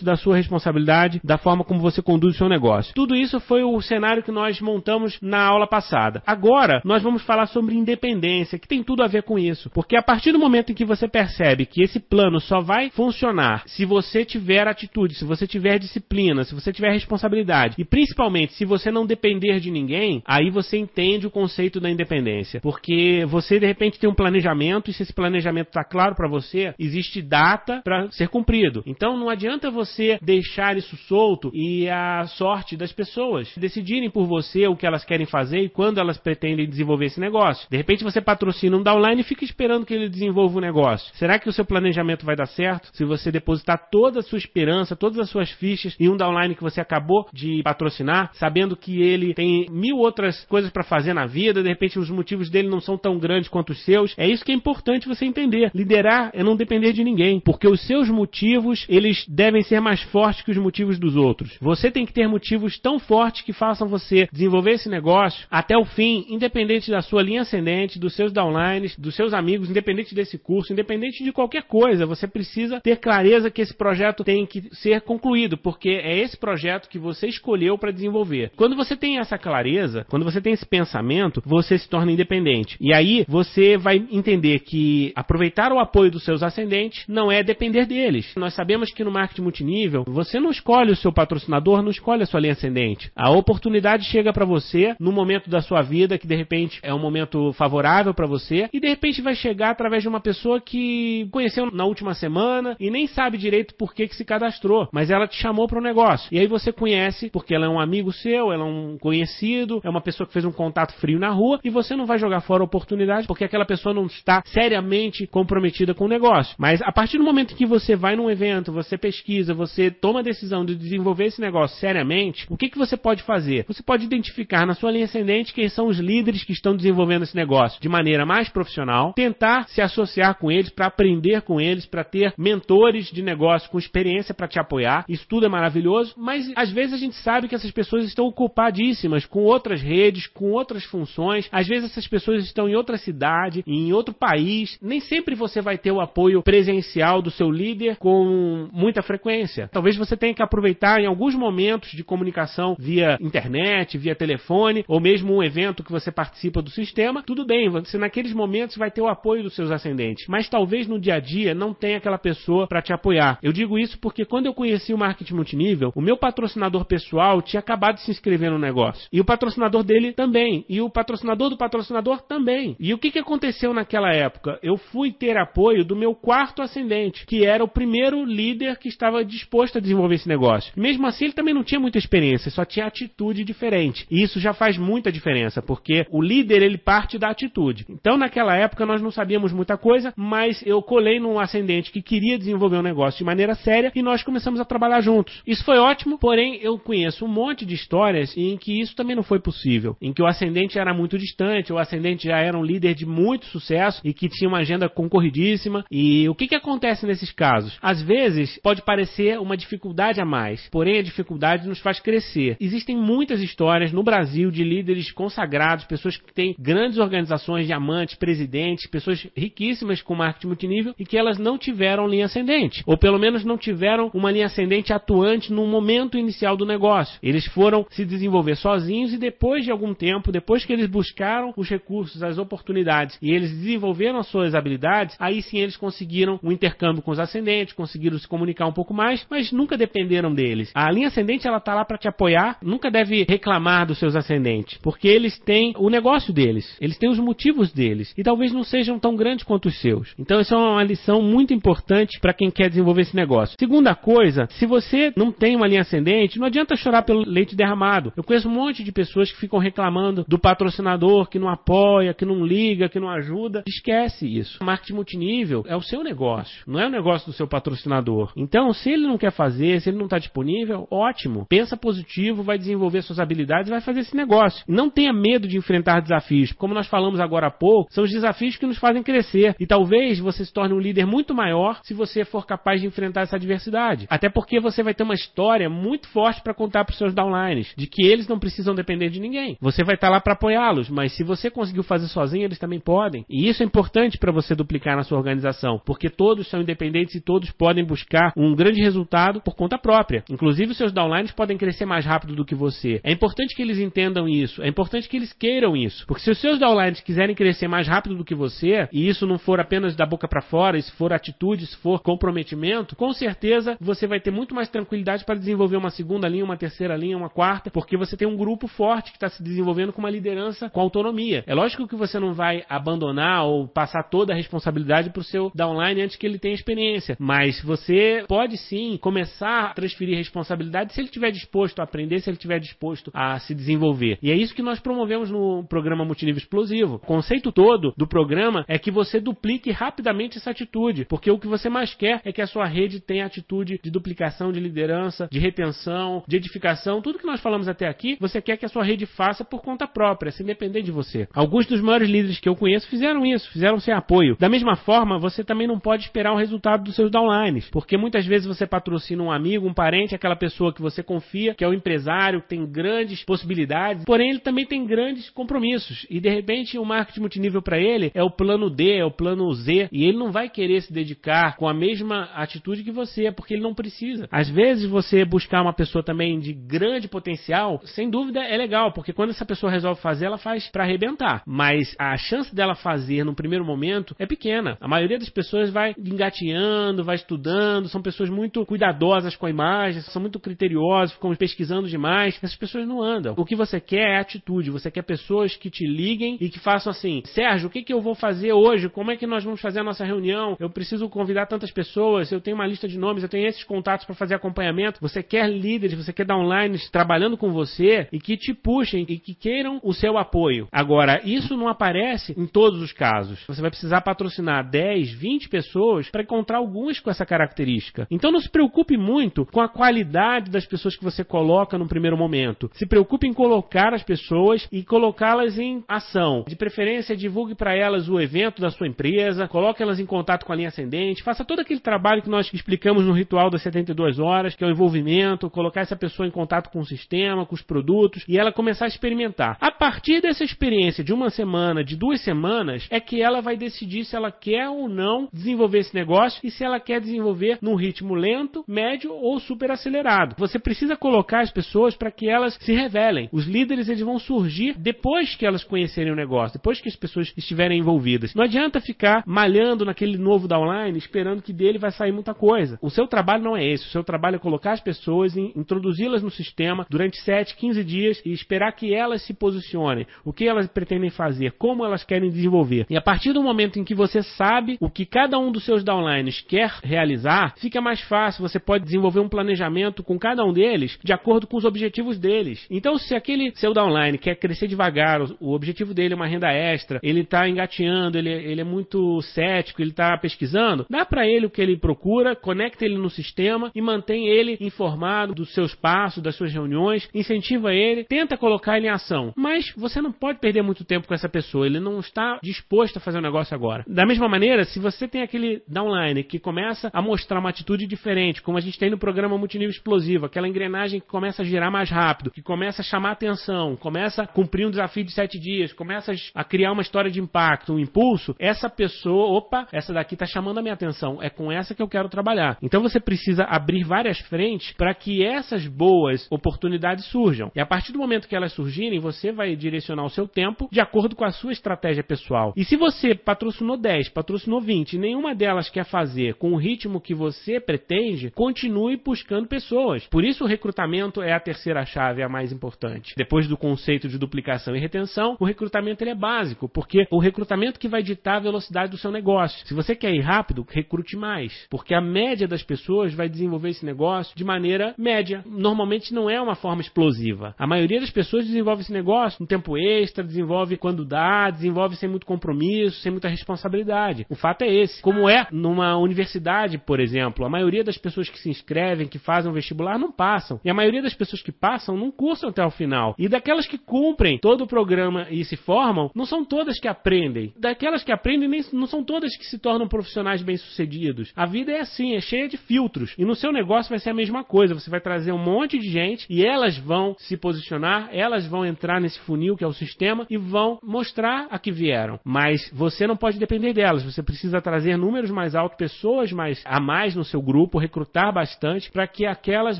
da 0.03 0.15
sua 0.15 0.37
responsabilidade, 0.37 1.19
da 1.23 1.37
forma 1.37 1.63
como 1.63 1.79
você 1.79 2.01
conduz 2.01 2.35
o 2.35 2.37
seu 2.37 2.47
negócio. 2.47 2.93
Tudo 2.93 3.15
isso 3.15 3.39
foi 3.39 3.63
o 3.63 3.81
cenário 3.81 4.23
que 4.23 4.31
nós 4.31 4.59
montamos 4.61 5.17
na 5.21 5.41
aula 5.43 5.67
passada. 5.67 6.21
Agora, 6.25 6.81
nós 6.85 7.01
vamos 7.01 7.23
falar 7.23 7.47
sobre 7.47 7.75
independência, 7.75 8.59
que 8.59 8.67
tem 8.67 8.83
tudo 8.83 9.03
a 9.03 9.07
ver 9.07 9.23
com 9.23 9.37
isso. 9.37 9.69
Porque 9.71 9.95
a 9.95 10.01
partir 10.01 10.31
do 10.31 10.39
momento 10.39 10.71
em 10.71 10.75
que 10.75 10.85
você 10.85 11.07
percebe 11.07 11.65
que 11.65 11.81
esse 11.81 11.99
plano 11.99 12.39
só 12.39 12.61
vai 12.61 12.89
funcionar 12.89 13.63
se 13.65 13.85
você 13.85 14.23
tiver 14.23 14.67
atitude, 14.67 15.15
se 15.15 15.25
você 15.25 15.47
tiver 15.47 15.79
disciplina, 15.79 16.43
se 16.43 16.53
você 16.53 16.71
tiver 16.71 16.91
responsabilidade 16.91 17.75
e 17.77 17.85
principalmente 17.85 18.53
se 18.53 18.65
você 18.65 18.91
não 18.91 19.05
depender 19.05 19.59
de 19.59 19.71
ninguém, 19.71 20.21
aí 20.25 20.49
você 20.49 20.77
entende 20.77 21.27
o 21.27 21.31
conceito 21.31 21.79
da 21.79 21.89
independência. 21.89 22.59
Porque 22.61 23.25
você 23.27 23.59
de 23.59 23.65
repente 23.65 23.99
tem 23.99 24.09
um 24.09 24.15
planejamento 24.15 24.89
e 24.89 24.93
se 24.93 25.03
esse 25.03 25.13
planejamento 25.13 25.67
está 25.67 25.83
claro 25.83 26.15
para 26.15 26.29
você, 26.29 26.73
existe 26.77 27.21
data 27.21 27.81
para 27.83 28.09
ser 28.11 28.27
cumprido. 28.29 28.83
Então 28.85 29.17
não 29.17 29.29
adianta 29.29 29.40
você 29.71 30.17
deixar 30.21 30.77
isso 30.77 30.95
solto 31.07 31.51
e 31.53 31.89
a 31.89 32.25
sorte 32.27 32.75
das 32.75 32.91
pessoas 32.91 33.51
decidirem 33.57 34.09
por 34.09 34.25
você 34.25 34.67
o 34.67 34.75
que 34.75 34.85
elas 34.85 35.05
querem 35.05 35.25
fazer 35.25 35.59
e 35.59 35.69
quando 35.69 35.99
elas 35.99 36.17
pretendem 36.17 36.67
desenvolver 36.67 37.05
esse 37.05 37.19
negócio. 37.19 37.67
De 37.69 37.77
repente 37.77 38.03
você 38.03 38.21
patrocina 38.21 38.77
um 38.77 38.83
downline 38.83 39.21
e 39.21 39.25
fica 39.25 39.43
esperando 39.43 39.85
que 39.85 39.93
ele 39.93 40.09
desenvolva 40.09 40.57
o 40.57 40.61
negócio. 40.61 41.11
Será 41.15 41.39
que 41.39 41.49
o 41.49 41.53
seu 41.53 41.65
planejamento 41.65 42.25
vai 42.25 42.35
dar 42.35 42.47
certo 42.47 42.89
se 42.93 43.05
você 43.05 43.31
depositar 43.31 43.89
toda 43.91 44.19
a 44.19 44.23
sua 44.23 44.37
esperança, 44.37 44.95
todas 44.95 45.19
as 45.19 45.29
suas 45.29 45.51
fichas 45.51 45.95
em 45.99 46.09
um 46.09 46.17
downline 46.17 46.55
que 46.55 46.63
você 46.63 46.81
acabou 46.81 47.27
de 47.33 47.61
patrocinar, 47.63 48.31
sabendo 48.33 48.75
que 48.75 49.01
ele 49.01 49.33
tem 49.33 49.67
mil 49.69 49.97
outras 49.97 50.45
coisas 50.45 50.71
para 50.71 50.83
fazer 50.83 51.13
na 51.13 51.25
vida, 51.25 51.63
de 51.63 51.69
repente 51.69 51.99
os 51.99 52.09
motivos 52.09 52.49
dele 52.49 52.69
não 52.69 52.79
são 52.79 52.97
tão 52.97 53.17
grandes 53.17 53.49
quanto 53.49 53.71
os 53.71 53.83
seus? 53.83 54.13
É 54.17 54.27
isso 54.27 54.43
que 54.43 54.51
é 54.51 54.55
importante 54.55 55.07
você 55.07 55.25
entender. 55.25 55.71
Liderar 55.73 56.31
é 56.33 56.43
não 56.43 56.55
depender 56.55 56.93
de 56.93 57.03
ninguém, 57.03 57.39
porque 57.39 57.67
os 57.67 57.81
seus 57.85 58.09
motivos, 58.09 58.85
eles 58.89 59.25
devem 59.31 59.63
ser 59.63 59.79
mais 59.79 60.01
fortes 60.03 60.43
que 60.43 60.51
os 60.51 60.57
motivos 60.57 60.99
dos 60.99 61.15
outros. 61.15 61.57
Você 61.61 61.89
tem 61.89 62.05
que 62.05 62.11
ter 62.11 62.27
motivos 62.27 62.77
tão 62.77 62.99
fortes 62.99 63.43
que 63.43 63.53
façam 63.53 63.87
você 63.87 64.27
desenvolver 64.31 64.71
esse 64.71 64.89
negócio 64.89 65.47
até 65.49 65.77
o 65.77 65.85
fim, 65.85 66.25
independente 66.29 66.91
da 66.91 67.01
sua 67.01 67.23
linha 67.23 67.41
ascendente, 67.41 67.97
dos 67.97 68.13
seus 68.13 68.33
downlines, 68.33 68.97
dos 68.97 69.15
seus 69.15 69.33
amigos, 69.33 69.69
independente 69.69 70.13
desse 70.13 70.37
curso, 70.37 70.73
independente 70.73 71.23
de 71.23 71.31
qualquer 71.31 71.63
coisa. 71.63 72.05
Você 72.05 72.27
precisa 72.27 72.81
ter 72.81 72.97
clareza 72.97 73.49
que 73.49 73.61
esse 73.61 73.73
projeto 73.73 74.23
tem 74.23 74.45
que 74.45 74.63
ser 74.75 75.01
concluído, 75.01 75.57
porque 75.57 75.89
é 75.89 76.19
esse 76.19 76.35
projeto 76.35 76.89
que 76.89 76.99
você 76.99 77.27
escolheu 77.27 77.77
para 77.77 77.91
desenvolver. 77.91 78.51
Quando 78.57 78.75
você 78.75 78.97
tem 78.97 79.19
essa 79.19 79.37
clareza, 79.37 80.05
quando 80.09 80.25
você 80.25 80.41
tem 80.41 80.53
esse 80.53 80.65
pensamento, 80.65 81.41
você 81.45 81.77
se 81.77 81.87
torna 81.87 82.11
independente. 82.11 82.75
E 82.81 82.93
aí 82.93 83.25
você 83.27 83.77
vai 83.77 84.05
entender 84.11 84.59
que 84.59 85.13
aproveitar 85.15 85.71
o 85.71 85.79
apoio 85.79 86.11
dos 86.11 86.25
seus 86.25 86.43
ascendentes 86.43 87.05
não 87.07 87.31
é 87.31 87.41
depender 87.43 87.85
deles. 87.85 88.33
Nós 88.35 88.53
sabemos 88.53 88.91
que 88.91 89.03
no 89.03 89.20
marketing 89.21 89.41
multinível, 89.41 90.03
você 90.07 90.39
não 90.39 90.49
escolhe 90.49 90.91
o 90.91 90.95
seu 90.95 91.11
patrocinador, 91.13 91.81
não 91.81 91.91
escolhe 91.91 92.23
a 92.23 92.25
sua 92.25 92.39
linha 92.39 92.53
ascendente. 92.53 93.11
A 93.15 93.29
oportunidade 93.29 94.05
chega 94.05 94.33
para 94.33 94.45
você 94.45 94.95
no 94.99 95.11
momento 95.11 95.49
da 95.49 95.61
sua 95.61 95.81
vida 95.81 96.17
que 96.17 96.27
de 96.27 96.35
repente 96.35 96.79
é 96.81 96.93
um 96.93 96.99
momento 96.99 97.53
favorável 97.53 98.13
para 98.13 98.25
você 98.25 98.67
e 98.73 98.79
de 98.79 98.87
repente 98.87 99.21
vai 99.21 99.35
chegar 99.35 99.69
através 99.69 100.01
de 100.01 100.09
uma 100.09 100.19
pessoa 100.19 100.59
que 100.59 101.27
conheceu 101.31 101.69
na 101.71 101.85
última 101.85 102.13
semana 102.13 102.75
e 102.79 102.89
nem 102.89 103.05
sabe 103.07 103.37
direito 103.37 103.75
por 103.75 103.93
que, 103.93 104.07
que 104.07 104.15
se 104.15 104.25
cadastrou, 104.25 104.89
mas 104.91 105.11
ela 105.11 105.27
te 105.27 105.35
chamou 105.35 105.67
para 105.67 105.79
o 105.79 105.83
negócio. 105.83 106.27
E 106.31 106.39
aí 106.39 106.47
você 106.47 106.71
conhece 106.71 107.29
porque 107.29 107.53
ela 107.53 107.65
é 107.65 107.69
um 107.69 107.79
amigo 107.79 108.11
seu, 108.11 108.51
ela 108.51 108.63
é 108.63 108.67
um 108.67 108.97
conhecido, 108.97 109.81
é 109.83 109.89
uma 109.89 110.01
pessoa 110.01 110.25
que 110.25 110.33
fez 110.33 110.45
um 110.45 110.51
contato 110.51 110.93
frio 110.93 111.19
na 111.19 111.29
rua 111.29 111.59
e 111.63 111.69
você 111.69 111.95
não 111.95 112.05
vai 112.05 112.17
jogar 112.17 112.41
fora 112.41 112.63
a 112.63 112.65
oportunidade 112.65 113.27
porque 113.27 113.43
aquela 113.43 113.65
pessoa 113.65 113.93
não 113.93 114.05
está 114.05 114.41
seriamente 114.47 115.27
comprometida 115.27 115.93
com 115.93 116.05
o 116.05 116.09
negócio. 116.09 116.55
Mas 116.57 116.81
a 116.81 116.91
partir 116.91 117.17
do 117.17 117.23
momento 117.23 117.55
que 117.55 117.65
você 117.65 117.95
vai 117.95 118.15
num 118.15 118.29
evento, 118.29 118.71
você 118.71 118.97
pesquisa, 118.97 119.10
você 119.53 119.91
toma 119.91 120.19
a 120.19 120.23
decisão 120.23 120.65
de 120.65 120.75
desenvolver 120.75 121.25
esse 121.25 121.41
negócio 121.41 121.77
seriamente, 121.79 122.45
o 122.49 122.57
que, 122.57 122.69
que 122.69 122.77
você 122.77 122.97
pode 122.97 123.23
fazer? 123.23 123.65
Você 123.67 123.83
pode 123.83 124.05
identificar 124.05 124.65
na 124.65 124.73
sua 124.73 124.91
linha 124.91 125.05
ascendente 125.05 125.53
quem 125.53 125.69
são 125.69 125.87
os 125.87 125.99
líderes 125.99 126.43
que 126.43 126.53
estão 126.53 126.75
desenvolvendo 126.75 127.23
esse 127.23 127.35
negócio 127.35 127.81
de 127.81 127.89
maneira 127.89 128.25
mais 128.25 128.49
profissional, 128.49 129.13
tentar 129.13 129.67
se 129.67 129.81
associar 129.81 130.37
com 130.37 130.51
eles 130.51 130.69
para 130.69 130.87
aprender 130.87 131.41
com 131.41 131.59
eles, 131.59 131.85
para 131.85 132.03
ter 132.03 132.33
mentores 132.37 133.11
de 133.11 133.21
negócio 133.21 133.69
com 133.69 133.77
experiência 133.77 134.33
para 134.33 134.47
te 134.47 134.59
apoiar. 134.59 135.05
Isso 135.07 135.25
tudo 135.27 135.45
é 135.45 135.49
maravilhoso, 135.49 136.13
mas 136.17 136.51
às 136.55 136.71
vezes 136.71 136.93
a 136.93 136.97
gente 136.97 137.15
sabe 137.15 137.47
que 137.47 137.55
essas 137.55 137.71
pessoas 137.71 138.05
estão 138.05 138.25
ocupadíssimas 138.25 139.25
com 139.25 139.43
outras 139.43 139.81
redes, 139.81 140.27
com 140.27 140.51
outras 140.51 140.83
funções. 140.85 141.47
Às 141.51 141.67
vezes 141.67 141.91
essas 141.91 142.07
pessoas 142.07 142.43
estão 142.43 142.67
em 142.67 142.75
outra 142.75 142.97
cidade, 142.97 143.63
em 143.65 143.93
outro 143.93 144.13
país. 144.13 144.77
Nem 144.81 144.99
sempre 144.99 145.35
você 145.35 145.61
vai 145.61 145.77
ter 145.77 145.91
o 145.91 146.01
apoio 146.01 146.41
presencial 146.43 147.21
do 147.21 147.31
seu 147.31 147.49
líder 147.49 147.97
com 147.97 148.69
muita 148.71 149.00
muita 149.01 149.03
frequência. 149.03 149.67
Talvez 149.71 149.97
você 149.97 150.15
tenha 150.15 150.33
que 150.33 150.43
aproveitar 150.43 151.01
em 151.01 151.07
alguns 151.07 151.35
momentos 151.35 151.91
de 151.91 152.03
comunicação 152.03 152.75
via 152.79 153.17
internet, 153.19 153.97
via 153.97 154.15
telefone, 154.15 154.85
ou 154.87 154.99
mesmo 154.99 155.35
um 155.35 155.43
evento 155.43 155.83
que 155.83 155.91
você 155.91 156.11
participa 156.11 156.61
do 156.61 156.69
sistema. 156.69 157.23
Tudo 157.23 157.45
bem, 157.45 157.69
você 157.69 157.97
naqueles 157.97 158.33
momentos 158.33 158.77
vai 158.77 158.91
ter 158.91 159.01
o 159.01 159.07
apoio 159.07 159.43
dos 159.43 159.55
seus 159.55 159.71
ascendentes, 159.71 160.25
mas 160.27 160.47
talvez 160.47 160.87
no 160.87 160.99
dia 160.99 161.15
a 161.15 161.19
dia 161.19 161.53
não 161.53 161.73
tenha 161.73 161.97
aquela 161.97 162.17
pessoa 162.17 162.67
para 162.67 162.81
te 162.81 162.93
apoiar. 162.93 163.39
Eu 163.41 163.51
digo 163.51 163.77
isso 163.77 163.97
porque 163.99 164.23
quando 164.25 164.45
eu 164.45 164.53
conheci 164.53 164.93
o 164.93 164.97
marketing 164.97 165.33
multinível, 165.33 165.91
o 165.95 166.01
meu 166.01 166.17
patrocinador 166.17 166.85
pessoal 166.85 167.41
tinha 167.41 167.59
acabado 167.59 167.95
de 167.95 168.01
se 168.01 168.11
inscrever 168.11 168.51
no 168.51 168.59
negócio. 168.59 169.07
E 169.11 169.19
o 169.19 169.25
patrocinador 169.25 169.83
dele 169.83 170.13
também. 170.13 170.65
E 170.69 170.81
o 170.81 170.89
patrocinador 170.89 171.49
do 171.49 171.57
patrocinador 171.57 172.21
também. 172.21 172.75
E 172.79 172.93
o 172.93 172.97
que, 172.97 173.11
que 173.11 173.19
aconteceu 173.19 173.73
naquela 173.73 174.13
época? 174.13 174.59
Eu 174.61 174.77
fui 174.77 175.11
ter 175.11 175.37
apoio 175.37 175.83
do 175.83 175.95
meu 175.95 176.13
quarto 176.13 176.61
ascendente, 176.61 177.25
que 177.25 177.45
era 177.45 177.63
o 177.63 177.67
primeiro 177.67 178.23
líder 178.23 178.77
que 178.77 178.90
estava 178.93 179.23
disposto 179.23 179.77
a 179.77 179.81
desenvolver 179.81 180.15
esse 180.15 180.27
negócio. 180.27 180.71
Mesmo 180.75 181.07
assim, 181.07 181.25
ele 181.25 181.33
também 181.33 181.53
não 181.53 181.63
tinha 181.63 181.79
muita 181.79 181.97
experiência, 181.97 182.51
só 182.51 182.65
tinha 182.65 182.85
atitude 182.85 183.43
diferente. 183.43 184.05
E 184.09 184.21
isso 184.21 184.39
já 184.39 184.53
faz 184.53 184.77
muita 184.77 185.11
diferença, 185.11 185.61
porque 185.61 186.05
o 186.09 186.21
líder 186.21 186.61
ele 186.61 186.77
parte 186.77 187.17
da 187.17 187.29
atitude. 187.29 187.85
Então, 187.89 188.17
naquela 188.17 188.55
época, 188.55 188.85
nós 188.85 189.01
não 189.01 189.11
sabíamos 189.11 189.51
muita 189.51 189.77
coisa, 189.77 190.13
mas 190.15 190.61
eu 190.65 190.81
colei 190.81 191.19
num 191.19 191.39
ascendente 191.39 191.91
que 191.91 192.01
queria 192.01 192.37
desenvolver 192.37 192.77
um 192.77 192.81
negócio 192.81 193.19
de 193.19 193.23
maneira 193.23 193.55
séria 193.55 193.91
e 193.95 194.01
nós 194.01 194.23
começamos 194.23 194.59
a 194.59 194.65
trabalhar 194.65 195.01
juntos. 195.01 195.41
Isso 195.45 195.63
foi 195.63 195.77
ótimo, 195.77 196.17
porém, 196.17 196.59
eu 196.61 196.77
conheço 196.77 197.25
um 197.25 197.27
monte 197.27 197.65
de 197.65 197.75
histórias 197.75 198.35
em 198.35 198.57
que 198.57 198.79
isso 198.79 198.95
também 198.95 199.15
não 199.15 199.23
foi 199.23 199.39
possível, 199.39 199.95
em 200.01 200.13
que 200.13 200.21
o 200.21 200.27
ascendente 200.27 200.77
era 200.77 200.93
muito 200.93 201.17
distante, 201.17 201.73
o 201.73 201.77
ascendente 201.77 202.27
já 202.27 202.37
era 202.37 202.57
um 202.57 202.63
líder 202.63 202.93
de 202.93 203.05
muito 203.05 203.45
sucesso 203.47 204.01
e 204.03 204.13
que 204.13 204.29
tinha 204.29 204.47
uma 204.47 204.59
agenda 204.59 204.89
concorridíssima. 204.89 205.85
E 205.91 206.27
o 206.29 206.35
que, 206.35 206.47
que 206.47 206.55
acontece 206.55 207.05
nesses 207.05 207.31
casos? 207.31 207.77
Às 207.81 208.01
vezes 208.01 208.59
pode 208.61 208.80
parecer 208.81 209.39
uma 209.39 209.55
dificuldade 209.55 210.19
a 210.19 210.25
mais, 210.25 210.67
porém 210.69 210.99
a 210.99 211.03
dificuldade 211.03 211.67
nos 211.67 211.79
faz 211.79 211.99
crescer. 211.99 212.57
Existem 212.59 212.95
muitas 212.95 213.41
histórias 213.41 213.91
no 213.91 214.03
Brasil 214.03 214.51
de 214.51 214.63
líderes 214.63 215.11
consagrados, 215.11 215.85
pessoas 215.85 216.17
que 216.17 216.33
têm 216.33 216.55
grandes 216.57 216.97
organizações, 216.97 217.67
diamantes, 217.67 218.15
presidentes, 218.15 218.89
pessoas 218.89 219.27
riquíssimas 219.35 220.01
com 220.01 220.15
marketing 220.15 220.47
multinível 220.47 220.95
e 220.97 221.05
que 221.05 221.17
elas 221.17 221.37
não 221.37 221.57
tiveram 221.57 222.07
linha 222.07 222.25
ascendente, 222.25 222.83
ou 222.85 222.97
pelo 222.97 223.19
menos 223.19 223.45
não 223.45 223.57
tiveram 223.57 224.11
uma 224.13 224.31
linha 224.31 224.47
ascendente 224.47 224.93
atuante 224.93 225.53
no 225.53 225.65
momento 225.67 226.17
inicial 226.17 226.57
do 226.57 226.65
negócio. 226.65 227.19
Eles 227.21 227.45
foram 227.47 227.85
se 227.89 228.05
desenvolver 228.05 228.55
sozinhos 228.55 229.13
e 229.13 229.17
depois 229.17 229.63
de 229.63 229.71
algum 229.71 229.93
tempo, 229.93 230.31
depois 230.31 230.65
que 230.65 230.73
eles 230.73 230.87
buscaram 230.87 231.53
os 231.55 231.69
recursos, 231.69 232.23
as 232.23 232.37
oportunidades 232.37 233.17
e 233.21 233.31
eles 233.31 233.51
desenvolveram 233.51 234.19
as 234.19 234.27
suas 234.27 234.55
habilidades, 234.55 235.15
aí 235.19 235.41
sim 235.41 235.59
eles 235.59 235.77
conseguiram 235.77 236.39
um 236.43 236.51
intercâmbio 236.51 237.01
com 237.01 237.11
os 237.11 237.19
ascendentes, 237.19 237.73
conseguiram 237.73 238.17
se 238.17 238.27
comunicar 238.27 238.67
um 238.71 238.73
pouco 238.73 238.93
mais, 238.93 239.25
mas 239.29 239.51
nunca 239.51 239.77
dependeram 239.77 240.33
deles. 240.33 240.71
A 240.73 240.91
linha 240.91 241.07
ascendente 241.07 241.47
ela 241.47 241.59
tá 241.59 241.75
lá 241.75 241.85
para 241.85 241.97
te 241.97 242.07
apoiar, 242.07 242.57
nunca 242.61 242.89
deve 242.89 243.25
reclamar 243.29 243.85
dos 243.85 243.99
seus 243.99 244.15
ascendentes, 244.15 244.77
porque 244.81 245.07
eles 245.07 245.39
têm 245.39 245.73
o 245.77 245.89
negócio 245.89 246.33
deles, 246.33 246.77
eles 246.81 246.97
têm 246.97 247.09
os 247.09 247.19
motivos 247.19 247.71
deles 247.71 248.13
e 248.17 248.23
talvez 248.23 248.51
não 248.51 248.63
sejam 248.63 248.97
tão 248.97 249.15
grandes 249.15 249.45
quanto 249.45 249.67
os 249.67 249.79
seus. 249.79 250.13
Então 250.17 250.39
isso 250.39 250.53
é 250.53 250.57
uma 250.57 250.83
lição 250.83 251.21
muito 251.21 251.53
importante 251.53 252.19
para 252.19 252.33
quem 252.33 252.49
quer 252.49 252.69
desenvolver 252.69 253.01
esse 253.01 253.15
negócio. 253.15 253.55
Segunda 253.59 253.93
coisa, 253.93 254.47
se 254.51 254.65
você 254.65 255.13
não 255.15 255.31
tem 255.31 255.55
uma 255.55 255.67
linha 255.67 255.81
ascendente, 255.81 256.39
não 256.39 256.47
adianta 256.47 256.75
chorar 256.75 257.03
pelo 257.03 257.23
leite 257.25 257.55
derramado. 257.55 258.13
Eu 258.15 258.23
conheço 258.23 258.49
um 258.49 258.53
monte 258.53 258.83
de 258.83 258.91
pessoas 258.91 259.31
que 259.31 259.39
ficam 259.39 259.59
reclamando 259.59 260.25
do 260.27 260.39
patrocinador 260.39 261.29
que 261.29 261.39
não 261.39 261.49
apoia, 261.49 262.13
que 262.13 262.25
não 262.25 262.45
liga, 262.45 262.89
que 262.89 262.99
não 262.99 263.09
ajuda. 263.09 263.63
Esquece 263.67 264.25
isso. 264.25 264.63
Marketing 264.63 264.93
multinível 264.93 265.63
é 265.67 265.75
o 265.75 265.81
seu 265.81 266.03
negócio, 266.03 266.63
não 266.67 266.79
é 266.79 266.87
o 266.87 266.89
negócio 266.89 267.27
do 267.27 267.33
seu 267.33 267.47
patrocinador. 267.47 268.31
Então, 268.51 268.73
se 268.73 268.89
ele 268.89 269.07
não 269.07 269.17
quer 269.17 269.31
fazer, 269.31 269.79
se 269.79 269.89
ele 269.89 269.97
não 269.97 270.07
está 270.07 270.19
disponível, 270.19 270.85
ótimo. 270.91 271.45
Pensa 271.47 271.77
positivo, 271.77 272.43
vai 272.43 272.57
desenvolver 272.57 273.01
suas 273.01 273.17
habilidades 273.17 273.69
vai 273.69 273.79
fazer 273.79 274.01
esse 274.01 274.13
negócio. 274.13 274.61
Não 274.67 274.89
tenha 274.89 275.13
medo 275.13 275.47
de 275.47 275.55
enfrentar 275.55 276.01
desafios. 276.01 276.51
Como 276.51 276.73
nós 276.73 276.85
falamos 276.85 277.21
agora 277.21 277.47
há 277.47 277.49
pouco, 277.49 277.89
são 277.93 278.03
os 278.03 278.11
desafios 278.11 278.57
que 278.57 278.65
nos 278.65 278.77
fazem 278.77 279.01
crescer. 279.01 279.55
E 279.57 279.65
talvez 279.65 280.19
você 280.19 280.43
se 280.43 280.51
torne 280.51 280.73
um 280.73 280.79
líder 280.79 281.05
muito 281.05 281.33
maior 281.33 281.79
se 281.81 281.93
você 281.93 282.25
for 282.25 282.45
capaz 282.45 282.81
de 282.81 282.87
enfrentar 282.87 283.21
essa 283.21 283.37
adversidade. 283.37 284.05
Até 284.09 284.27
porque 284.27 284.59
você 284.59 284.83
vai 284.83 284.93
ter 284.93 285.03
uma 285.03 285.13
história 285.13 285.69
muito 285.69 286.09
forte 286.09 286.41
para 286.41 286.53
contar 286.53 286.83
para 286.83 286.91
os 286.91 286.97
seus 286.97 287.13
downlines, 287.13 287.73
de 287.77 287.87
que 287.87 288.05
eles 288.05 288.27
não 288.27 288.37
precisam 288.37 288.75
depender 288.75 289.07
de 289.07 289.21
ninguém. 289.21 289.57
Você 289.61 289.81
vai 289.81 289.95
estar 289.95 290.07
tá 290.07 290.11
lá 290.11 290.19
para 290.19 290.33
apoiá-los, 290.33 290.89
mas 290.89 291.15
se 291.15 291.23
você 291.23 291.49
conseguiu 291.49 291.83
fazer 291.83 292.07
sozinho, 292.07 292.43
eles 292.43 292.59
também 292.59 292.81
podem. 292.81 293.23
E 293.29 293.47
isso 293.47 293.63
é 293.63 293.65
importante 293.65 294.17
para 294.17 294.33
você 294.33 294.53
duplicar 294.53 294.97
na 294.97 295.03
sua 295.03 295.17
organização, 295.17 295.79
porque 295.85 296.09
todos 296.09 296.49
são 296.49 296.59
independentes 296.59 297.15
e 297.15 297.21
todos 297.21 297.49
podem 297.51 297.85
buscar 297.85 298.33
um 298.45 298.55
grande 298.55 298.81
resultado 298.81 299.41
por 299.41 299.55
conta 299.55 299.77
própria. 299.77 300.23
Inclusive, 300.29 300.73
seus 300.73 300.91
downlines 300.91 301.31
podem 301.31 301.57
crescer 301.57 301.85
mais 301.85 302.05
rápido 302.05 302.35
do 302.35 302.45
que 302.45 302.55
você. 302.55 302.99
É 303.03 303.11
importante 303.11 303.55
que 303.55 303.61
eles 303.61 303.79
entendam 303.79 304.27
isso, 304.27 304.61
é 304.61 304.67
importante 304.67 305.07
que 305.07 305.17
eles 305.17 305.33
queiram 305.33 305.75
isso, 305.75 306.05
porque 306.07 306.23
se 306.23 306.31
os 306.31 306.39
seus 306.39 306.59
downlines 306.59 307.01
quiserem 307.01 307.35
crescer 307.35 307.67
mais 307.67 307.87
rápido 307.87 308.15
do 308.15 308.25
que 308.25 308.35
você, 308.35 308.87
e 308.91 309.07
isso 309.07 309.27
não 309.27 309.37
for 309.37 309.59
apenas 309.59 309.95
da 309.95 310.05
boca 310.05 310.27
para 310.27 310.41
fora, 310.41 310.81
se 310.81 310.91
for 310.93 311.13
atitude, 311.13 311.65
se 311.65 311.77
for 311.77 312.01
comprometimento, 312.01 312.95
com 312.95 313.13
certeza 313.13 313.77
você 313.79 314.07
vai 314.07 314.19
ter 314.19 314.31
muito 314.31 314.55
mais 314.55 314.69
tranquilidade 314.69 315.25
para 315.25 315.35
desenvolver 315.35 315.77
uma 315.77 315.89
segunda 315.89 316.27
linha, 316.27 316.43
uma 316.43 316.57
terceira 316.57 316.95
linha, 316.95 317.17
uma 317.17 317.29
quarta, 317.29 317.69
porque 317.69 317.97
você 317.97 318.17
tem 318.17 318.27
um 318.27 318.37
grupo 318.37 318.67
forte 318.67 319.11
que 319.11 319.17
está 319.17 319.29
se 319.29 319.43
desenvolvendo 319.43 319.93
com 319.93 319.99
uma 319.99 320.09
liderança 320.09 320.69
com 320.69 320.79
autonomia. 320.79 321.43
É 321.45 321.53
lógico 321.53 321.87
que 321.87 321.95
você 321.95 322.19
não 322.19 322.33
vai 322.33 322.63
abandonar 322.69 323.45
ou 323.45 323.67
passar 323.67 324.03
toda 324.03 324.33
a 324.33 324.35
responsabilidade 324.35 325.09
para 325.09 325.21
o 325.21 325.23
seu 325.23 325.51
downline 325.53 326.01
antes 326.01 326.15
que 326.15 326.25
ele 326.25 326.39
tenha 326.39 326.55
experiência, 326.55 327.15
mas 327.19 327.61
você 327.61 328.23
pode 328.31 328.55
sim 328.55 328.97
começar 329.01 329.65
a 329.65 329.73
transferir 329.73 330.15
responsabilidade 330.15 330.93
se 330.93 331.01
ele 331.01 331.09
estiver 331.09 331.31
disposto 331.31 331.81
a 331.81 331.83
aprender, 331.83 332.21
se 332.21 332.29
ele 332.29 332.37
estiver 332.37 332.61
disposto 332.61 333.11
a 333.13 333.37
se 333.39 333.53
desenvolver. 333.53 334.17
E 334.23 334.31
é 334.31 334.33
isso 334.33 334.55
que 334.55 334.61
nós 334.61 334.79
promovemos 334.79 335.29
no 335.29 335.65
programa 335.67 336.05
Multinível 336.05 336.39
Explosivo. 336.39 336.95
O 336.95 336.99
conceito 336.99 337.51
todo 337.51 337.93
do 337.97 338.07
programa 338.07 338.63
é 338.69 338.79
que 338.79 338.89
você 338.89 339.19
duplique 339.19 339.69
rapidamente 339.69 340.37
essa 340.37 340.49
atitude, 340.49 341.03
porque 341.09 341.29
o 341.29 341.37
que 341.37 341.45
você 341.45 341.67
mais 341.67 341.93
quer 341.93 342.21
é 342.23 342.31
que 342.31 342.41
a 342.41 342.47
sua 342.47 342.65
rede 342.65 343.01
tenha 343.01 343.25
atitude 343.25 343.81
de 343.83 343.91
duplicação 343.91 344.53
de 344.53 344.61
liderança, 344.61 345.27
de 345.29 345.37
retenção, 345.37 346.23
de 346.25 346.37
edificação, 346.37 347.01
tudo 347.01 347.19
que 347.19 347.27
nós 347.27 347.41
falamos 347.41 347.67
até 347.67 347.85
aqui, 347.85 348.15
você 348.17 348.41
quer 348.41 348.55
que 348.55 348.65
a 348.65 348.69
sua 348.69 348.85
rede 348.85 349.05
faça 349.05 349.43
por 349.43 349.61
conta 349.61 349.85
própria, 349.85 350.31
sem 350.31 350.45
depender 350.45 350.81
de 350.83 350.91
você. 350.91 351.27
Alguns 351.33 351.65
dos 351.65 351.81
maiores 351.81 352.09
líderes 352.09 352.39
que 352.39 352.47
eu 352.47 352.55
conheço 352.55 352.87
fizeram 352.87 353.25
isso, 353.25 353.51
fizeram 353.51 353.77
sem 353.77 353.93
apoio. 353.93 354.37
Da 354.39 354.47
mesma 354.47 354.77
forma, 354.77 355.19
você 355.19 355.43
também 355.43 355.67
não 355.67 355.81
pode 355.81 356.03
esperar 356.03 356.31
o 356.31 356.37
resultado 356.37 356.85
dos 356.85 356.95
seus 356.95 357.11
downlines, 357.11 357.69
porque 357.69 357.97
muitas 357.97 358.20
vezes 358.25 358.47
você 358.47 358.65
patrocina 358.65 359.23
um 359.23 359.31
amigo, 359.31 359.67
um 359.67 359.73
parente, 359.73 360.15
aquela 360.15 360.35
pessoa 360.35 360.73
que 360.73 360.81
você 360.81 361.03
confia, 361.03 361.53
que 361.53 361.63
é 361.63 361.67
o 361.67 361.71
um 361.71 361.73
empresário, 361.73 362.41
que 362.41 362.49
tem 362.49 362.65
grandes 362.65 363.23
possibilidades, 363.23 364.05
porém 364.05 364.31
ele 364.31 364.39
também 364.39 364.65
tem 364.65 364.85
grandes 364.85 365.29
compromissos 365.29 366.05
e 366.09 366.19
de 366.19 366.29
repente 366.29 366.77
o 366.77 366.85
marketing 366.85 367.21
multinível 367.21 367.61
para 367.61 367.79
ele 367.79 368.11
é 368.13 368.23
o 368.23 368.29
plano 368.29 368.69
D, 368.69 368.97
é 368.97 369.05
o 369.05 369.11
plano 369.11 369.51
Z 369.53 369.89
e 369.91 370.03
ele 370.03 370.17
não 370.17 370.31
vai 370.31 370.49
querer 370.49 370.81
se 370.81 370.91
dedicar 370.91 371.55
com 371.55 371.67
a 371.67 371.73
mesma 371.73 372.29
atitude 372.35 372.83
que 372.83 372.91
você, 372.91 373.31
porque 373.31 373.53
ele 373.53 373.63
não 373.63 373.73
precisa. 373.73 374.27
Às 374.31 374.49
vezes 374.49 374.89
você 374.89 375.25
buscar 375.25 375.61
uma 375.61 375.73
pessoa 375.73 376.03
também 376.03 376.39
de 376.39 376.53
grande 376.53 377.07
potencial, 377.07 377.81
sem 377.85 378.09
dúvida 378.09 378.41
é 378.41 378.57
legal, 378.57 378.91
porque 378.91 379.13
quando 379.13 379.31
essa 379.31 379.45
pessoa 379.45 379.71
resolve 379.71 380.01
fazer, 380.01 380.25
ela 380.25 380.37
faz 380.37 380.67
para 380.69 380.83
arrebentar. 380.83 381.43
Mas 381.45 381.95
a 381.97 382.15
chance 382.17 382.53
dela 382.53 382.75
fazer 382.75 383.23
no 383.23 383.35
primeiro 383.35 383.65
momento 383.65 384.15
é 384.19 384.25
pequena. 384.25 384.77
A 384.79 384.87
maioria 384.87 385.19
das 385.19 385.29
pessoas 385.29 385.69
vai 385.69 385.95
engateando, 385.97 387.03
vai 387.03 387.15
estudando, 387.15 387.87
são 387.87 388.01
pessoas 388.01 388.10
muito 388.29 388.65
cuidadosas 388.65 389.35
com 389.35 389.45
a 389.45 389.49
imagem, 389.49 390.01
são 390.01 390.21
muito 390.21 390.39
criteriosas, 390.39 391.13
ficam 391.13 391.35
pesquisando 391.35 391.87
demais. 391.87 392.37
Essas 392.37 392.55
pessoas 392.55 392.87
não 392.87 393.01
andam. 393.01 393.33
O 393.37 393.45
que 393.45 393.55
você 393.55 393.79
quer 393.79 394.15
é 394.15 394.19
atitude, 394.19 394.71
você 394.71 394.89
quer 394.89 395.03
pessoas 395.03 395.55
que 395.55 395.69
te 395.69 395.85
liguem 395.85 396.37
e 396.39 396.49
que 396.49 396.59
façam 396.59 396.91
assim: 396.91 397.21
Sérgio, 397.25 397.67
o 397.67 397.71
que, 397.71 397.83
que 397.83 397.93
eu 397.93 398.01
vou 398.01 398.15
fazer 398.15 398.53
hoje? 398.53 398.89
Como 398.89 399.11
é 399.11 399.17
que 399.17 399.27
nós 399.27 399.43
vamos 399.43 399.61
fazer 399.61 399.79
a 399.79 399.83
nossa 399.83 400.05
reunião? 400.05 400.55
Eu 400.59 400.69
preciso 400.69 401.09
convidar 401.09 401.45
tantas 401.45 401.71
pessoas, 401.71 402.31
eu 402.31 402.41
tenho 402.41 402.55
uma 402.55 402.67
lista 402.67 402.87
de 402.87 402.97
nomes, 402.97 403.23
eu 403.23 403.29
tenho 403.29 403.47
esses 403.47 403.63
contatos 403.63 404.05
para 404.05 404.15
fazer 404.15 404.35
acompanhamento. 404.35 404.99
Você 405.01 405.23
quer 405.23 405.49
líderes, 405.49 405.97
você 405.97 406.13
quer 406.13 406.25
downlines 406.25 406.89
trabalhando 406.89 407.37
com 407.37 407.51
você 407.51 408.07
e 408.11 408.19
que 408.19 408.37
te 408.37 408.53
puxem 408.53 409.05
e 409.07 409.17
que 409.17 409.33
queiram 409.33 409.79
o 409.83 409.93
seu 409.93 410.17
apoio. 410.17 410.67
Agora, 410.71 411.21
isso 411.23 411.55
não 411.55 411.67
aparece 411.67 412.33
em 412.37 412.45
todos 412.45 412.81
os 412.81 412.91
casos. 412.91 413.43
Você 413.47 413.61
vai 413.61 413.69
precisar 413.69 414.01
patrocinar 414.01 414.69
10, 414.69 415.11
20 415.13 415.49
pessoas 415.49 416.09
para 416.09 416.23
encontrar 416.23 416.57
algumas 416.57 416.99
com 416.99 417.09
essa 417.09 417.25
característica. 417.25 418.00
Então 418.09 418.31
não 418.31 418.39
se 418.39 418.49
preocupe 418.49 418.97
muito 418.97 419.45
com 419.45 419.61
a 419.61 419.67
qualidade 419.67 420.49
das 420.49 420.65
pessoas 420.65 420.95
que 420.95 421.03
você 421.03 421.23
coloca 421.23 421.77
no 421.77 421.87
primeiro 421.87 422.17
momento. 422.17 422.69
Se 422.73 422.85
preocupe 422.85 423.27
em 423.27 423.33
colocar 423.33 423.93
as 423.93 424.03
pessoas 424.03 424.67
e 424.71 424.83
colocá-las 424.83 425.57
em 425.57 425.83
ação. 425.87 426.43
De 426.47 426.55
preferência, 426.55 427.15
divulgue 427.15 427.55
para 427.55 427.75
elas 427.75 428.09
o 428.09 428.19
evento 428.19 428.61
da 428.61 428.69
sua 428.69 428.87
empresa, 428.87 429.47
coloque 429.47 429.81
elas 429.81 429.99
em 429.99 430.05
contato 430.05 430.45
com 430.45 430.53
a 430.53 430.55
linha 430.55 430.69
ascendente, 430.69 431.23
faça 431.23 431.45
todo 431.45 431.59
aquele 431.59 431.79
trabalho 431.79 432.21
que 432.21 432.29
nós 432.29 432.49
explicamos 432.53 433.05
no 433.05 433.13
ritual 433.13 433.49
das 433.49 433.61
72 433.61 434.19
horas, 434.19 434.55
que 434.55 434.63
é 434.63 434.67
o 434.67 434.71
envolvimento, 434.71 435.49
colocar 435.49 435.81
essa 435.81 435.95
pessoa 435.95 436.27
em 436.27 436.31
contato 436.31 436.69
com 436.69 436.79
o 436.79 436.85
sistema, 436.85 437.45
com 437.45 437.55
os 437.55 437.61
produtos 437.61 438.23
e 438.27 438.37
ela 438.37 438.51
começar 438.51 438.85
a 438.85 438.87
experimentar. 438.87 439.57
A 439.59 439.71
partir 439.71 440.21
dessa 440.21 440.43
experiência 440.43 441.03
de 441.03 441.13
uma 441.13 441.29
semana, 441.29 441.83
de 441.83 441.95
duas 441.95 442.21
semanas, 442.21 442.87
é 442.89 442.99
que 442.99 443.21
ela 443.21 443.41
vai 443.41 443.55
decidir 443.55 444.05
se 444.05 444.15
ela 444.15 444.31
quer 444.31 444.69
ou 444.69 444.87
não 444.87 445.27
desenvolver 445.31 445.79
esse 445.79 445.93
negócio 445.93 446.39
e 446.43 446.51
se 446.51 446.63
ela 446.63 446.79
quer 446.79 446.99
desenvolver 446.99 447.57
num 447.61 447.75
ritmo 447.75 447.90
ritmo 447.91 448.15
lento, 448.15 448.63
médio 448.67 449.13
ou 449.13 449.39
super 449.39 449.69
acelerado. 449.69 450.35
Você 450.37 450.57
precisa 450.57 450.95
colocar 450.95 451.41
as 451.41 451.51
pessoas 451.51 451.95
para 451.95 452.09
que 452.09 452.29
elas 452.29 452.57
se 452.61 452.73
revelem. 452.73 453.29
Os 453.31 453.45
líderes 453.45 453.89
eles 453.89 454.01
vão 454.01 454.17
surgir 454.17 454.75
depois 454.77 455.35
que 455.35 455.45
elas 455.45 455.63
conhecerem 455.63 456.11
o 456.11 456.15
negócio, 456.15 456.57
depois 456.57 456.79
que 456.79 456.87
as 456.87 456.95
pessoas 456.95 457.33
estiverem 457.35 457.79
envolvidas. 457.79 458.33
Não 458.33 458.43
adianta 458.43 458.79
ficar 458.79 459.23
malhando 459.25 459.85
naquele 459.85 460.17
novo 460.17 460.47
downline 460.47 460.97
esperando 460.97 461.41
que 461.41 461.51
dele 461.51 461.77
vai 461.77 461.91
sair 461.91 462.11
muita 462.11 462.33
coisa. 462.33 462.79
O 462.81 462.89
seu 462.89 463.07
trabalho 463.07 463.43
não 463.43 463.57
é 463.57 463.65
esse. 463.65 463.85
O 463.87 463.91
seu 463.91 464.03
trabalho 464.03 464.37
é 464.37 464.39
colocar 464.39 464.71
as 464.71 464.81
pessoas, 464.81 465.35
introduzi-las 465.35 466.23
no 466.23 466.31
sistema 466.31 466.85
durante 466.89 467.17
7, 467.21 467.55
15 467.55 467.83
dias 467.83 468.21
e 468.25 468.31
esperar 468.31 468.71
que 468.71 468.93
elas 468.93 469.21
se 469.23 469.33
posicionem. 469.33 470.07
O 470.23 470.31
que 470.31 470.47
elas 470.47 470.67
pretendem 470.67 471.09
fazer, 471.09 471.53
como 471.53 471.85
elas 471.85 472.03
querem 472.03 472.29
desenvolver. 472.29 472.85
E 472.89 472.95
a 472.95 473.01
partir 473.01 473.33
do 473.33 473.43
momento 473.43 473.79
em 473.79 473.83
que 473.83 473.95
você 473.95 474.23
sabe 474.23 474.77
o 474.79 474.89
que 474.89 475.05
cada 475.05 475.37
um 475.37 475.51
dos 475.51 475.65
seus 475.65 475.83
downlines 475.83 476.41
quer 476.41 476.71
realizar, 476.83 477.55
fica 477.57 477.80
mais 477.81 478.01
fácil. 478.01 478.41
Você 478.41 478.59
pode 478.59 478.85
desenvolver 478.85 479.19
um 479.19 479.29
planejamento 479.29 480.03
com 480.03 480.17
cada 480.17 480.43
um 480.43 480.53
deles 480.53 480.97
de 481.03 481.13
acordo 481.13 481.47
com 481.47 481.57
os 481.57 481.65
objetivos 481.65 482.19
deles. 482.19 482.65
Então, 482.69 482.97
se 482.97 483.15
aquele 483.15 483.51
seu 483.55 483.73
downline 483.73 484.17
quer 484.17 484.35
crescer 484.35 484.67
devagar, 484.67 485.21
o 485.39 485.53
objetivo 485.53 485.93
dele 485.93 486.13
é 486.13 486.15
uma 486.15 486.27
renda 486.27 486.51
extra, 486.51 486.99
ele 487.03 487.21
está 487.21 487.47
engateando, 487.47 488.17
ele, 488.17 488.29
ele 488.29 488.61
é 488.61 488.63
muito 488.63 489.21
cético, 489.21 489.81
ele 489.81 489.91
está 489.91 490.17
pesquisando, 490.17 490.85
dá 490.89 491.05
para 491.05 491.27
ele 491.27 491.45
o 491.45 491.49
que 491.49 491.61
ele 491.61 491.77
procura, 491.77 492.35
conecta 492.35 492.85
ele 492.85 492.97
no 492.97 493.09
sistema 493.09 493.71
e 493.73 493.81
mantém 493.81 494.27
ele 494.27 494.57
informado 494.59 495.33
dos 495.33 495.53
seus 495.53 495.73
passos, 495.75 496.23
das 496.23 496.35
suas 496.35 496.53
reuniões, 496.53 497.09
incentiva 497.13 497.73
ele, 497.73 498.03
tenta 498.03 498.37
colocar 498.37 498.77
ele 498.77 498.87
em 498.87 498.89
ação. 498.89 499.33
Mas 499.35 499.71
você 499.75 500.01
não 500.01 500.11
pode 500.11 500.39
perder 500.39 500.61
muito 500.61 500.85
tempo 500.85 501.07
com 501.07 501.13
essa 501.13 501.29
pessoa, 501.29 501.65
ele 501.65 501.79
não 501.79 501.99
está 501.99 502.39
disposto 502.41 502.97
a 502.97 502.99
fazer 502.99 503.17
o 503.17 503.19
um 503.19 503.23
negócio 503.23 503.55
agora. 503.55 503.83
Da 503.87 504.05
mesma 504.05 504.27
maneira, 504.27 504.63
se 504.65 504.79
você 504.79 505.07
tem 505.07 505.21
aquele 505.21 505.61
downline 505.67 506.23
que 506.23 506.39
começa 506.39 506.89
a 506.93 507.01
mostrar 507.01 507.39
uma 507.39 507.51
atitude 507.61 507.85
diferente, 507.85 508.41
como 508.41 508.57
a 508.57 508.61
gente 508.61 508.77
tem 508.77 508.89
no 508.89 508.97
programa 508.97 509.37
Multinível 509.37 509.71
Explosivo, 509.71 510.25
aquela 510.25 510.47
engrenagem 510.47 510.99
que 510.99 511.07
começa 511.07 511.43
a 511.43 511.45
girar 511.45 511.71
mais 511.71 511.89
rápido, 511.89 512.31
que 512.31 512.41
começa 512.41 512.81
a 512.81 512.85
chamar 512.85 513.11
atenção, 513.11 513.75
começa 513.75 514.23
a 514.23 514.27
cumprir 514.27 514.65
um 514.67 514.71
desafio 514.71 515.03
de 515.03 515.11
sete 515.11 515.39
dias, 515.39 515.71
começa 515.71 516.11
a 516.33 516.43
criar 516.43 516.71
uma 516.71 516.81
história 516.81 517.11
de 517.11 517.19
impacto, 517.19 517.73
um 517.73 517.79
impulso, 517.79 518.35
essa 518.39 518.69
pessoa, 518.69 519.37
opa, 519.37 519.67
essa 519.71 519.93
daqui 519.93 520.15
está 520.15 520.25
chamando 520.25 520.57
a 520.57 520.61
minha 520.61 520.73
atenção, 520.73 521.21
é 521.21 521.29
com 521.29 521.51
essa 521.51 521.75
que 521.75 521.81
eu 521.81 521.87
quero 521.87 522.09
trabalhar. 522.09 522.57
Então 522.61 522.81
você 522.81 522.99
precisa 522.99 523.43
abrir 523.43 523.83
várias 523.83 524.19
frentes 524.19 524.73
para 524.73 524.93
que 524.93 525.23
essas 525.23 525.67
boas 525.67 526.27
oportunidades 526.31 527.05
surjam. 527.05 527.51
E 527.55 527.59
a 527.59 527.65
partir 527.65 527.91
do 527.91 527.99
momento 527.99 528.27
que 528.27 528.35
elas 528.35 528.53
surgirem, 528.53 528.99
você 528.99 529.31
vai 529.31 529.55
direcionar 529.55 530.03
o 530.03 530.09
seu 530.09 530.27
tempo 530.27 530.67
de 530.71 530.81
acordo 530.81 531.15
com 531.15 531.23
a 531.23 531.31
sua 531.31 531.51
estratégia 531.51 532.03
pessoal. 532.03 532.53
E 532.55 532.65
se 532.65 532.75
você 532.75 533.13
patrocinou 533.13 533.77
10, 533.77 534.09
patrocinou 534.09 534.61
20 534.61 534.93
e 534.93 534.99
nenhuma 534.99 535.35
delas 535.35 535.69
quer 535.69 535.85
fazer 535.85 536.35
com 536.35 536.53
o 536.53 536.57
ritmo 536.57 536.99
que 536.99 537.13
você 537.13 537.50
pretende, 537.59 538.31
continue 538.31 538.97
buscando 538.97 539.47
pessoas. 539.47 540.07
Por 540.07 540.23
isso 540.23 540.43
o 540.43 540.47
recrutamento 540.47 541.21
é 541.21 541.33
a 541.33 541.39
terceira 541.39 541.85
chave, 541.85 542.23
a 542.23 542.29
mais 542.29 542.51
importante. 542.51 543.13
Depois 543.17 543.47
do 543.47 543.57
conceito 543.57 544.07
de 544.07 544.17
duplicação 544.17 544.75
e 544.75 544.79
retenção, 544.79 545.35
o 545.39 545.45
recrutamento 545.45 546.03
ele 546.03 546.11
é 546.11 546.15
básico, 546.15 546.69
porque 546.69 547.05
o 547.11 547.19
recrutamento 547.19 547.79
que 547.79 547.87
vai 547.87 548.01
ditar 548.03 548.37
a 548.37 548.41
velocidade 548.41 548.91
do 548.91 548.97
seu 548.97 549.11
negócio. 549.11 549.65
Se 549.67 549.73
você 549.73 549.95
quer 549.95 550.13
ir 550.13 550.21
rápido, 550.21 550.65
recrute 550.69 551.17
mais, 551.17 551.67
porque 551.69 551.93
a 551.93 552.01
média 552.01 552.47
das 552.47 552.63
pessoas 552.63 553.13
vai 553.13 553.27
desenvolver 553.27 553.69
esse 553.69 553.85
negócio 553.85 554.35
de 554.35 554.43
maneira 554.43 554.93
média. 554.97 555.43
Normalmente 555.45 556.13
não 556.13 556.29
é 556.29 556.39
uma 556.39 556.55
forma 556.55 556.81
explosiva. 556.81 557.55
A 557.57 557.67
maioria 557.67 557.99
das 557.99 558.09
pessoas 558.09 558.45
desenvolve 558.45 558.81
esse 558.81 558.93
negócio 558.93 559.37
no 559.41 559.47
tempo 559.47 559.77
extra, 559.77 560.23
desenvolve 560.23 560.77
quando 560.77 561.05
dá, 561.05 561.49
desenvolve 561.49 561.95
sem 561.95 562.09
muito 562.09 562.25
compromisso, 562.25 563.01
sem 563.01 563.11
muita 563.11 563.27
responsabilidade. 563.27 564.25
O 564.29 564.35
fato 564.35 564.63
é 564.63 564.73
esse. 564.73 565.01
Como 565.01 565.29
é 565.29 565.47
numa 565.51 565.97
universidade, 565.97 566.77
por 566.77 566.99
exemplo, 566.99 567.40
a 567.45 567.49
maioria 567.49 567.83
das 567.83 567.97
pessoas 567.97 568.29
que 568.29 568.39
se 568.39 568.49
inscrevem, 568.49 569.07
que 569.07 569.19
fazem 569.19 569.51
o 569.51 569.53
vestibular, 569.53 569.97
não 569.97 570.11
passam. 570.11 570.59
E 570.63 570.69
a 570.69 570.73
maioria 570.73 571.01
das 571.01 571.13
pessoas 571.13 571.41
que 571.41 571.51
passam 571.51 571.97
não 571.97 572.11
cursam 572.11 572.49
até 572.49 572.65
o 572.65 572.71
final. 572.71 573.15
E 573.17 573.27
daquelas 573.27 573.67
que 573.67 573.77
cumprem 573.77 574.37
todo 574.39 574.63
o 574.63 574.67
programa 574.67 575.27
e 575.29 575.43
se 575.45 575.55
formam, 575.55 576.11
não 576.15 576.25
são 576.25 576.43
todas 576.43 576.79
que 576.79 576.87
aprendem. 576.87 577.53
Daquelas 577.57 578.03
que 578.03 578.11
aprendem, 578.11 578.49
nem, 578.49 578.61
não 578.73 578.87
são 578.87 579.03
todas 579.03 579.35
que 579.37 579.45
se 579.45 579.57
tornam 579.57 579.87
profissionais 579.87 580.41
bem-sucedidos. 580.41 581.31
A 581.35 581.45
vida 581.45 581.71
é 581.71 581.81
assim, 581.81 582.15
é 582.15 582.21
cheia 582.21 582.47
de 582.47 582.57
filtros. 582.57 583.13
E 583.17 583.25
no 583.25 583.35
seu 583.35 583.51
negócio 583.51 583.89
vai 583.89 583.99
ser 583.99 584.09
a 584.09 584.13
mesma 584.13 584.43
coisa. 584.43 584.73
Você 584.73 584.89
vai 584.89 585.01
trazer 585.01 585.31
um 585.31 585.37
monte 585.37 585.77
de 585.77 585.89
gente 585.89 586.25
e 586.29 586.45
elas 586.45 586.77
vão 586.77 587.15
se 587.17 587.37
posicionar, 587.37 588.09
elas 588.11 588.47
vão 588.47 588.65
entrar 588.65 588.99
nesse 588.99 589.19
funil 589.19 589.55
que 589.55 589.63
é 589.63 589.67
o 589.67 589.73
sistema 589.73 590.25
e 590.29 590.37
vão 590.37 590.79
mostrar 590.83 591.47
a 591.49 591.59
que 591.59 591.71
vieram. 591.71 592.19
Mas 592.23 592.69
você 592.73 593.07
não 593.07 593.15
pode 593.15 593.39
depender 593.39 593.73
delas. 593.73 594.03
Você 594.03 594.23
precisa 594.23 594.61
trazer 594.61 594.97
números 594.97 595.31
mais 595.31 595.55
altos, 595.55 595.77
pessoas 595.77 596.31
mais 596.31 596.61
a 596.65 596.79
mais 596.79 597.15
no 597.15 597.23
seu 597.31 597.41
grupo, 597.41 597.79
recrutar 597.79 598.33
bastante 598.33 598.91
para 598.91 599.07
que 599.07 599.25
aquelas 599.25 599.79